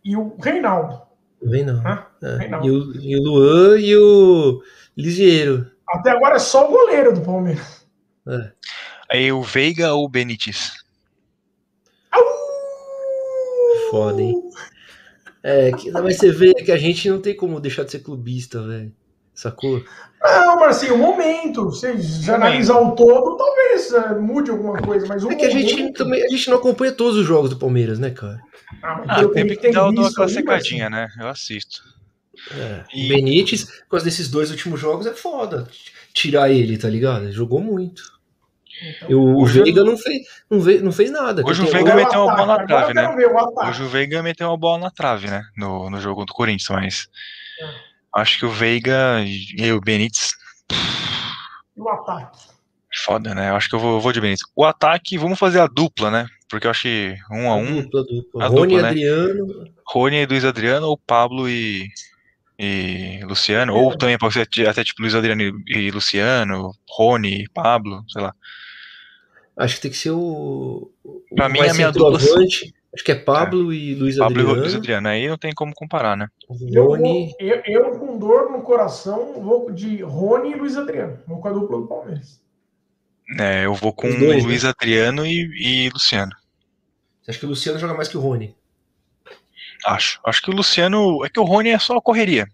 [0.04, 1.02] E o Reinaldo.
[1.42, 1.80] Vem não.
[1.86, 2.36] Ah, É.
[2.36, 2.66] Reinaldo.
[2.66, 4.62] E, o, e o Luan e o
[4.96, 5.70] Lisieiro.
[5.88, 7.86] Até agora é só o goleiro do Palmeiras.
[8.26, 8.52] É.
[9.10, 10.72] Aí o Veiga ou o Benítez?
[13.90, 14.34] Foda, hein?
[15.42, 18.60] É, que, mas você vê que a gente não tem como deixar de ser clubista,
[18.66, 18.92] velho.
[19.34, 19.80] Sacou?
[20.20, 21.70] Não, mas assim, o momento.
[21.70, 22.30] Se Momento.
[22.32, 25.06] analisar o todo, talvez eh, mude alguma coisa.
[25.06, 27.50] Mas o É que a gente, momento- também, a gente não acompanha todos os jogos
[27.50, 28.40] do Palmeiras, né, cara?
[28.82, 31.08] Ah, Ah, pelo tem que dar uma visto aí, secadinha, né?
[31.20, 31.84] Eu assisto.
[32.52, 32.82] É.
[32.92, 35.68] E- O Benítez, por causa desses dois últimos jogos, é foda.
[36.12, 37.22] Tirar ele, tá ligado?
[37.26, 38.02] Ele jogou muito.
[39.02, 41.42] Então, o, Veiga não fez, não, ve, não fez nada.
[41.44, 43.08] Hoje o Veiga meteu uma bola na trave, né?
[43.68, 45.42] Hoje o Veiga meteu uma bola na trave, né?
[45.56, 47.08] No, no jogo do Corinthians, mas.
[47.60, 47.88] É.
[48.20, 50.30] Acho que o Veiga e o Benítez.
[51.76, 52.38] E o ataque.
[53.04, 53.50] Foda, né?
[53.50, 54.48] Eu acho que eu vou, vou de Benítez.
[54.56, 56.26] O ataque, vamos fazer a dupla, né?
[56.48, 57.82] Porque eu acho que um a um.
[57.82, 58.44] Dupla, dupla.
[58.44, 58.88] A Rony dupla, né?
[58.88, 59.68] Adriano.
[59.86, 61.88] Rony e Luiz Adriano, ou Pablo e,
[62.58, 67.42] e Luciano, ou também pode ser até- até tipo Luiz Adriano e, e Luciano, Rony
[67.44, 68.34] e Pablo, sei lá.
[69.58, 70.90] Acho que tem que ser o.
[71.02, 72.18] o Pra mim, a minha dupla-.
[72.94, 73.76] Acho que é Pablo é.
[73.76, 74.48] e Luiz Pablo Adriano.
[74.48, 76.28] Pablo e Luiz Adriano, aí não tem como comparar, né?
[76.48, 77.34] Rony.
[77.38, 81.18] Eu, eu, eu, com dor no coração, vou de Rony e Luiz Adriano.
[81.26, 82.40] Vou com a dupla do Palmeiras.
[83.38, 84.70] É, eu vou com dois, Luiz né?
[84.70, 86.32] Adriano e, e Luciano.
[87.20, 88.56] Você acha que o Luciano joga mais que o Rony?
[89.84, 90.18] Acho.
[90.24, 91.24] Acho que o Luciano.
[91.24, 92.48] É que o Rony é só correria.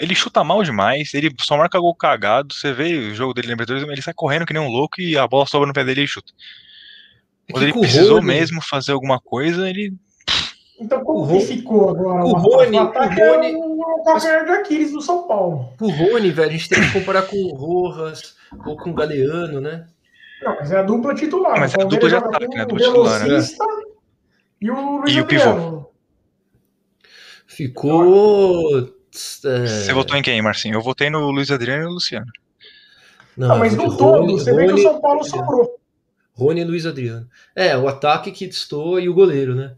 [0.00, 2.54] Ele chuta mal demais, ele só marca gol cagado.
[2.54, 5.18] Você vê o jogo dele na Libertadores, ele sai correndo que nem um louco e
[5.18, 6.32] a bola sobra no pé dele e ele chuta.
[7.46, 8.26] É Quando ele precisou Rony...
[8.26, 9.92] mesmo fazer alguma coisa, ele.
[10.80, 12.24] Então, como que ficou agora?
[12.24, 13.52] O Rony, o ataque o Rony...
[13.52, 15.74] é o calcanhar de Aquiles do São Paulo.
[15.78, 19.60] O Rony, velho, a gente tem que comparar com o Rojas ou com o Galeano,
[19.60, 19.86] né?
[20.42, 21.60] Não, mas é a dupla titular.
[21.60, 22.62] Mas é a dupla de ataque, né?
[22.62, 23.38] A dupla titular, né?
[24.62, 25.92] E o Luiz e o pivô.
[27.46, 28.99] Ficou.
[29.44, 29.66] É...
[29.66, 30.74] Você votou em quem, Marcinho?
[30.74, 32.30] Eu votei no Luiz Adriano e no Luciano.
[33.36, 35.78] Não, não mas no todo, você Rony, vê que o São Paulo sobrou.
[36.34, 37.28] Rony e Luiz Adriano.
[37.54, 39.74] É, o ataque que distou e o goleiro, né?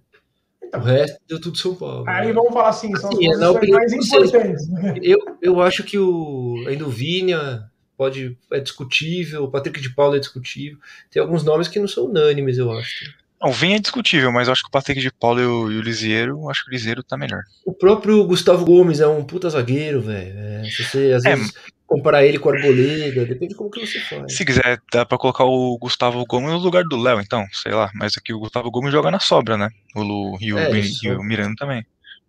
[0.62, 2.08] Então, o resto deu tudo São Paulo.
[2.08, 2.32] Aí né?
[2.32, 4.68] vamos falar assim, são assim, as é mais importantes.
[4.68, 4.94] Né?
[5.02, 10.16] Eu, eu acho que o, ainda o Vinha pode, é discutível, o Patrick de Paula
[10.16, 10.78] é discutível.
[11.10, 13.14] Tem alguns nomes que não são unânimes, eu acho.
[13.42, 15.72] Não, o Vinha é discutível, mas eu acho que o Patrick de Paula e o,
[15.72, 17.42] e o Lisieiro, acho que o Lisieiro tá melhor.
[17.66, 20.38] O próprio Gustavo Gomes é um puta zagueiro, velho.
[20.38, 21.52] É, se você às é, vezes
[21.86, 24.34] comparar ele com o Arboleda, depende de como que você faz.
[24.34, 27.90] Se quiser, dá pra colocar o Gustavo Gomes no lugar do Léo, então, sei lá.
[27.94, 29.68] Mas aqui o Gustavo Gomes joga na sobra, né?
[29.94, 30.70] O Lu e o, é,
[31.02, 31.84] e o Miranda também.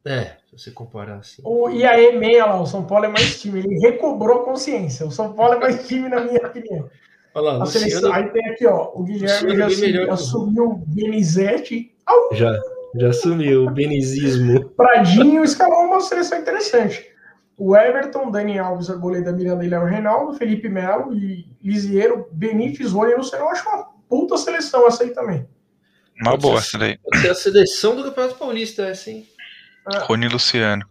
[0.06, 1.42] É, se você comparar assim.
[1.46, 3.60] O, e aí, meia lá, o São Paulo é mais time.
[3.60, 5.06] Ele recobrou consciência.
[5.06, 6.90] O São Paulo é mais time, na minha opinião.
[7.36, 8.14] Olha lá, Luciano...
[8.14, 11.94] Aí tem aqui, ó, o Guilherme já, assumiu, assumiu o Benizete.
[12.34, 12.60] Já,
[12.96, 14.70] já assumiu o benizismo.
[14.76, 17.12] Pradinho escalou uma seleção interessante.
[17.58, 23.14] O Everton, Dani Alves, Arboleda, Miranda e Léo Reinaldo, Felipe Melo e Lisieiro, Benítez, Rony
[23.14, 23.46] e Luciano.
[23.46, 25.48] Eu acho uma puta seleção essa aí também.
[26.22, 26.98] Uma boa essa daí.
[26.98, 29.28] Pode ser a seleção do Campeonato Paulista, essa, hein?
[29.92, 29.98] É.
[30.00, 30.86] Rony Luciano.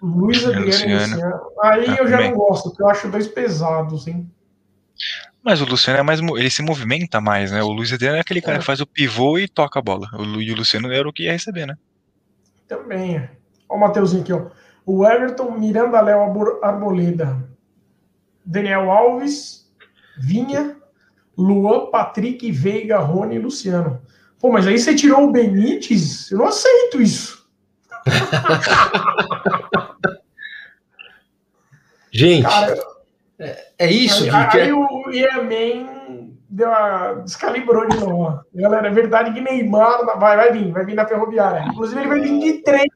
[0.00, 1.14] Luiz Adriano Luciano.
[1.14, 1.50] Luciano.
[1.62, 2.30] Aí ah, eu já também.
[2.30, 4.30] não gosto, porque eu acho dois pesados, hein?
[5.48, 6.20] Mas o Luciano é mais.
[6.20, 7.62] Ele se movimenta mais, né?
[7.62, 8.60] O Luiz Adriano é aquele cara é.
[8.60, 10.06] que faz o pivô e toca a bola.
[10.12, 11.74] O, e o Luciano era o que ia receber, né?
[12.68, 13.16] Também.
[13.16, 13.30] Olha
[13.66, 14.48] o Mateuzinho aqui, ó.
[14.84, 16.20] O Everton, Miranda Léo
[16.62, 17.48] Arboleda,
[18.44, 19.72] Daniel Alves,
[20.18, 20.76] Vinha,
[21.34, 24.02] Luan, Patrick, Veiga, Rony e Luciano.
[24.38, 26.30] Pô, mas aí você tirou o Benítez?
[26.30, 27.48] Eu não aceito isso.
[32.12, 32.76] Gente, Cara,
[33.38, 34.24] é, é, isso.
[34.24, 34.74] Aí, aí é...
[34.74, 38.40] o Yemen deu uma, descalibrou de novo.
[38.54, 41.66] Galera, é verdade que Neymar vai, vai vir, vai vir na ferroviária.
[41.68, 42.90] Inclusive, ele vai vir de trem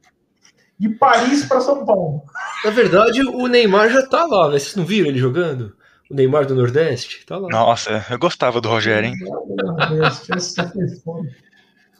[0.78, 2.24] de Paris para São Paulo.
[2.64, 4.58] Na verdade, o Neymar já tá lá, né?
[4.58, 5.76] Vocês não viram ele jogando?
[6.10, 7.24] O Neymar do Nordeste?
[7.24, 7.48] Tá lá.
[7.48, 9.14] Nossa, eu gostava do Rogério, hein?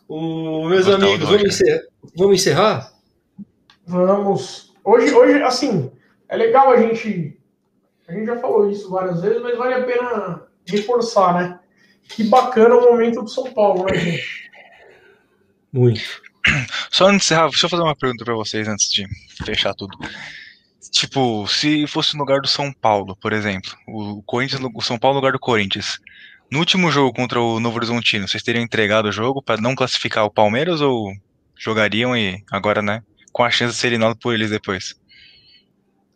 [0.09, 1.83] o, meus amigos, vamos encerrar,
[2.17, 2.93] vamos encerrar?
[3.87, 4.75] Vamos.
[4.85, 5.93] Hoje, hoje, assim,
[6.29, 7.39] é legal a gente.
[8.13, 11.59] A gente já falou isso várias vezes, mas vale a pena reforçar, né?
[12.11, 14.51] Que bacana o momento do São Paulo, né, gente?
[15.73, 16.21] Muito.
[16.91, 19.07] Só antes de encerrar, deixa eu fazer uma pergunta para vocês antes de
[19.43, 19.97] fechar tudo.
[20.91, 25.15] Tipo, se fosse no lugar do São Paulo, por exemplo, o Corinthians, o São Paulo
[25.15, 25.99] no lugar do Corinthians.
[26.51, 30.27] No último jogo contra o Novo Horizontino, vocês teriam entregado o jogo para não classificar
[30.27, 31.11] o Palmeiras ou
[31.57, 33.03] jogariam e agora, né,
[33.33, 34.95] com a chance de ser eliminado por eles depois?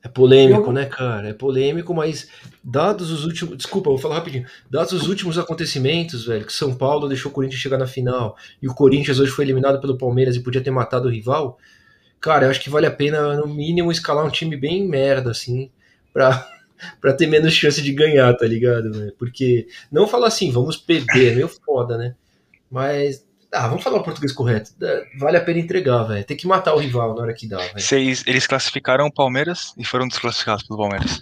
[0.06, 1.30] É polêmico, né, cara?
[1.30, 2.28] É polêmico, mas
[2.62, 3.56] dados os últimos.
[3.56, 4.46] Desculpa, vou falar rapidinho.
[4.70, 8.68] Dados os últimos acontecimentos, velho, que São Paulo deixou o Corinthians chegar na final e
[8.68, 11.58] o Corinthians hoje foi eliminado pelo Palmeiras e podia ter matado o rival.
[12.20, 15.70] Cara, eu acho que vale a pena, no mínimo, escalar um time bem merda, assim,
[16.12, 16.48] pra,
[17.00, 19.12] pra ter menos chance de ganhar, tá ligado?
[19.18, 22.14] Porque não falar assim, vamos perder, é meio foda, né?
[22.70, 24.70] Mas ah, vamos falar o português correto.
[25.18, 26.24] Vale a pena entregar, velho.
[26.24, 28.16] Tem que matar o rival na hora que dá, velho.
[28.27, 31.20] Eles classificaram o Palmeiras e foram desclassificados pelo Palmeiras.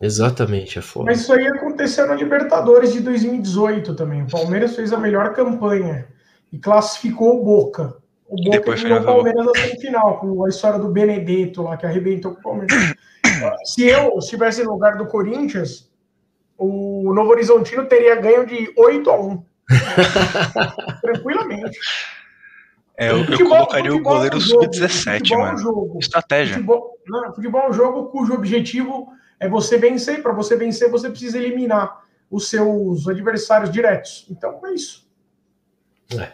[0.00, 1.06] Exatamente, é foda.
[1.06, 4.22] Mas isso aí aconteceu na Libertadores de 2018 também.
[4.22, 6.06] O Palmeiras fez a melhor campanha
[6.52, 7.96] e classificou o Boca.
[8.26, 12.32] O Boca Depois o Palmeiras na semifinal, com a história do Benedetto lá, que arrebentou
[12.32, 12.94] com o Palmeiras.
[13.64, 15.90] Se eu estivesse no lugar do Corinthians,
[16.56, 19.49] o Novo Horizontino teria ganho de 8 a 1
[21.00, 21.78] Tranquilamente.
[22.96, 25.52] É, eu, futebol, eu colocaria o goleiro é sub-17, mano.
[25.52, 25.98] É jogo.
[25.98, 26.54] Estratégia.
[26.54, 30.22] Futebol, não, futebol é um jogo cujo objetivo é você vencer.
[30.22, 34.26] Para você vencer, você precisa eliminar os seus adversários diretos.
[34.30, 35.08] Então é isso.
[36.12, 36.32] É.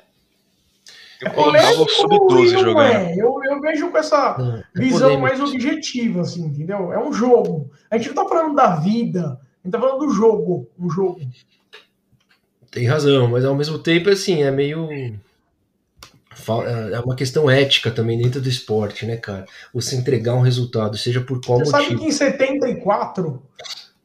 [1.20, 2.80] Eu é colocava o sub-12 jogando.
[2.80, 3.14] É.
[3.14, 6.92] Eu, eu vejo com essa é visão mais objetiva, assim, entendeu?
[6.92, 7.70] É um jogo.
[7.90, 10.68] A gente não tá falando da vida, a gente tá falando do jogo.
[10.78, 11.20] Um jogo.
[12.70, 14.88] Tem razão, mas ao mesmo tempo, assim, é meio
[16.64, 19.46] é, é uma questão ética também dentro do esporte, né, cara?
[19.72, 21.90] Você entregar um resultado, seja por qual Você motivo.
[21.90, 23.42] sabe que em 74,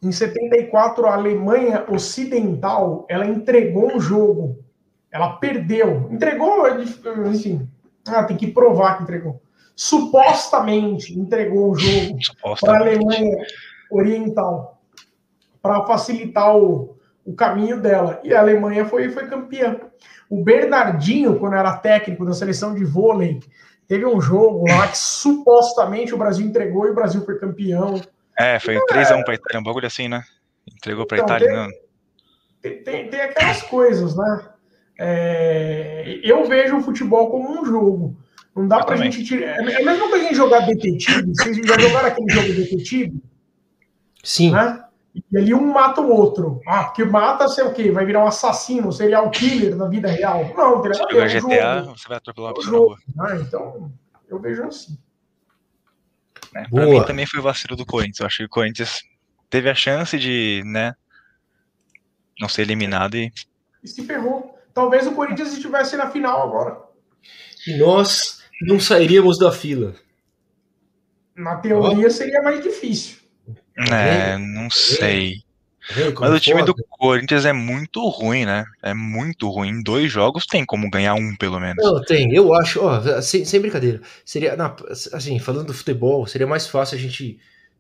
[0.02, 4.58] em 74, a Alemanha Ocidental, ela entregou um jogo.
[5.12, 6.10] Ela perdeu.
[6.12, 6.66] Entregou,
[7.30, 7.68] enfim.
[8.08, 9.42] Ah, tem que provar que entregou.
[9.76, 12.18] Supostamente entregou o jogo
[12.60, 13.46] para a Alemanha
[13.92, 14.80] Oriental
[15.62, 16.96] para facilitar o,
[17.26, 18.20] o caminho dela.
[18.24, 19.78] E a Alemanha foi, foi campeã.
[20.30, 23.40] O Bernardinho, quando era técnico da seleção de vôlei,
[23.88, 28.02] teve um jogo lá que supostamente o Brasil entregou e o Brasil foi campeão.
[28.38, 29.24] É, foi então, 3x1 é...
[29.24, 30.24] para Itália, um bagulho assim, né?
[30.68, 31.68] Entregou para então, Itália,
[32.62, 34.50] tem, tem, tem, tem, aquelas coisas, né?
[34.98, 38.16] É, eu vejo o futebol como um jogo.
[38.56, 39.12] Não dá eu pra também.
[39.12, 39.58] gente tirar.
[39.58, 41.34] É a mesma coisa em jogar detetive.
[41.34, 43.22] Vocês já jogaram aquele jogo detetive?
[44.24, 44.52] Sim.
[44.52, 44.84] Né?
[45.14, 46.62] E ali um mata o outro.
[46.66, 47.92] Ah, porque mata, sei o quê?
[47.92, 50.54] Vai virar um assassino, serial killer na vida real.
[50.56, 51.42] Não, tem nada a ver.
[51.42, 51.98] GTA, jogo.
[51.98, 53.92] você vai atropelar uma pessoa ah, Então,
[54.30, 54.98] eu vejo assim.
[56.56, 58.20] É, pra mim também foi o vacilo do Corinthians.
[58.20, 59.02] Eu acho que o Corinthians
[59.50, 60.96] teve a chance de, né,
[62.40, 63.32] não ser eliminado e.
[63.84, 64.58] E se ferrou.
[64.74, 66.82] Talvez o Corinthians estivesse na final agora.
[67.68, 69.94] E nós não sairíamos da fila.
[71.36, 72.12] Na teoria oh.
[72.12, 73.21] seria mais difícil.
[73.90, 75.44] É, não sei.
[76.20, 78.66] Mas o time do Corinthians é muito ruim, né?
[78.82, 79.70] É muito ruim.
[79.70, 81.84] Em dois jogos tem como ganhar um, pelo menos.
[81.84, 82.34] Não, tem.
[82.34, 84.02] Eu acho, ó, sem, sem brincadeira.
[84.24, 84.76] Seria, na,
[85.12, 87.40] assim, falando do futebol, seria mais fácil a gente,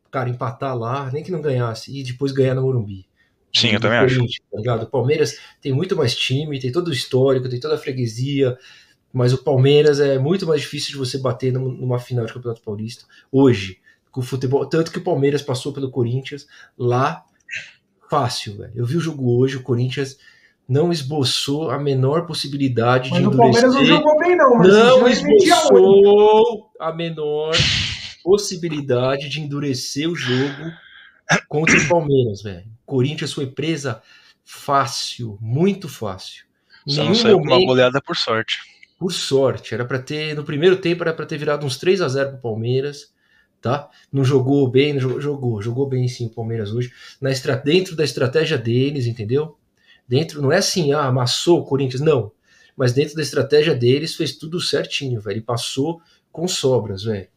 [0.09, 3.05] cara, empatar lá, nem que não ganhasse, e depois ganhar no Morumbi.
[3.53, 4.19] Sim, eu também acho.
[4.63, 4.75] Tá?
[4.75, 8.57] O Palmeiras tem muito mais time, tem todo o histórico, tem toda a freguesia,
[9.13, 13.05] mas o Palmeiras é muito mais difícil de você bater numa final de Campeonato Paulista
[13.31, 13.77] hoje
[14.11, 14.65] com o futebol.
[14.65, 16.47] Tanto que o Palmeiras passou pelo Corinthians
[16.77, 17.23] lá
[18.09, 18.73] fácil, velho.
[18.75, 20.17] Eu vi o jogo hoje, o Corinthians
[20.67, 23.69] não esboçou a menor possibilidade mas de endurecer.
[23.69, 24.57] O Palmeiras não jogou bem, não.
[24.57, 27.55] Mas não esboçou a menor
[28.23, 30.71] possibilidade de endurecer o jogo
[31.47, 32.65] contra o Palmeiras, velho.
[32.85, 34.01] Corinthians foi presa
[34.43, 36.45] fácil, muito fácil.
[36.87, 38.59] Só não saiu momento, com uma goleada por sorte.
[38.99, 42.07] Por sorte, era para ter no primeiro tempo era para ter virado uns 3 a
[42.07, 43.13] 0 pro Palmeiras
[43.61, 43.89] tá?
[44.11, 47.95] Não jogou bem, não jogou, jogou, jogou bem sim o Palmeiras hoje, na estra, dentro
[47.95, 49.57] da estratégia deles, entendeu?
[50.07, 52.31] Dentro, não é assim, ah, amassou o Corinthians, não.
[52.75, 55.37] Mas dentro da estratégia deles fez tudo certinho, velho.
[55.37, 56.01] E passou
[56.31, 57.27] com sobras, velho.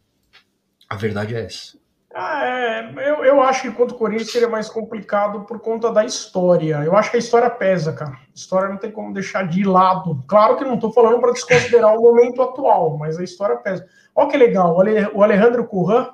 [0.89, 1.77] A verdade é essa.
[2.13, 6.05] Ah, é, eu, eu acho que contra o Corinthians seria mais complicado por conta da
[6.05, 6.81] história.
[6.83, 8.11] Eu acho que a história pesa, cara.
[8.11, 10.23] A história não tem como deixar de lado.
[10.25, 13.85] Claro que não estou falando para desconsiderar o momento atual, mas a história pesa.
[14.15, 14.77] Olha que legal,
[15.13, 16.07] o Alejandro Curran,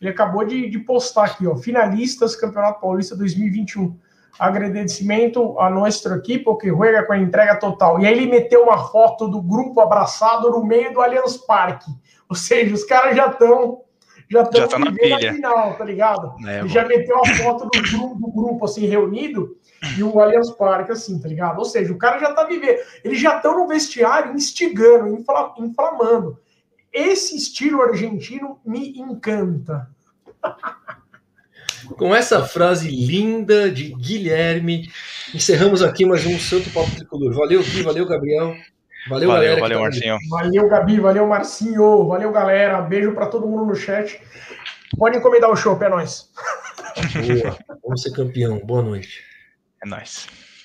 [0.00, 3.96] ele acabou de, de postar aqui, ó, finalistas Campeonato Paulista 2021.
[4.38, 7.98] Agradecimento a nossa equipe que juega com a entrega total.
[7.98, 11.90] E aí ele meteu uma foto do grupo abraçado no meio do Allianz Parque.
[12.28, 13.82] Ou seja, os caras já estão
[14.30, 15.32] já estão já tá na pilha.
[15.32, 16.34] final, tá ligado?
[16.46, 19.56] É, já meteu a foto do grupo, do grupo assim reunido
[19.96, 21.58] e o Allianz Parque assim, tá ligado?
[21.58, 25.08] Ou seja, o cara já tá vivendo, eles já estão no vestiário instigando,
[25.58, 26.38] inflamando.
[26.92, 29.88] Esse estilo argentino me encanta.
[31.96, 34.90] Com essa frase linda de Guilherme,
[35.34, 37.32] encerramos aqui mais um Santo Papo Tricolor.
[37.34, 38.56] Valeu, Gui, valeu, Gabriel.
[39.08, 39.60] Valeu, valeu galera.
[39.60, 40.18] Valeu, tá Marcinho.
[40.28, 42.06] Valeu, Gabi, valeu, Marcinho.
[42.08, 42.82] Valeu, galera.
[42.82, 44.20] Beijo para todo mundo no chat.
[44.98, 46.30] Pode encomendar o show, é nóis.
[47.14, 48.58] Boa, vamos ser campeão.
[48.58, 49.22] Boa noite.
[49.82, 50.26] É nóis.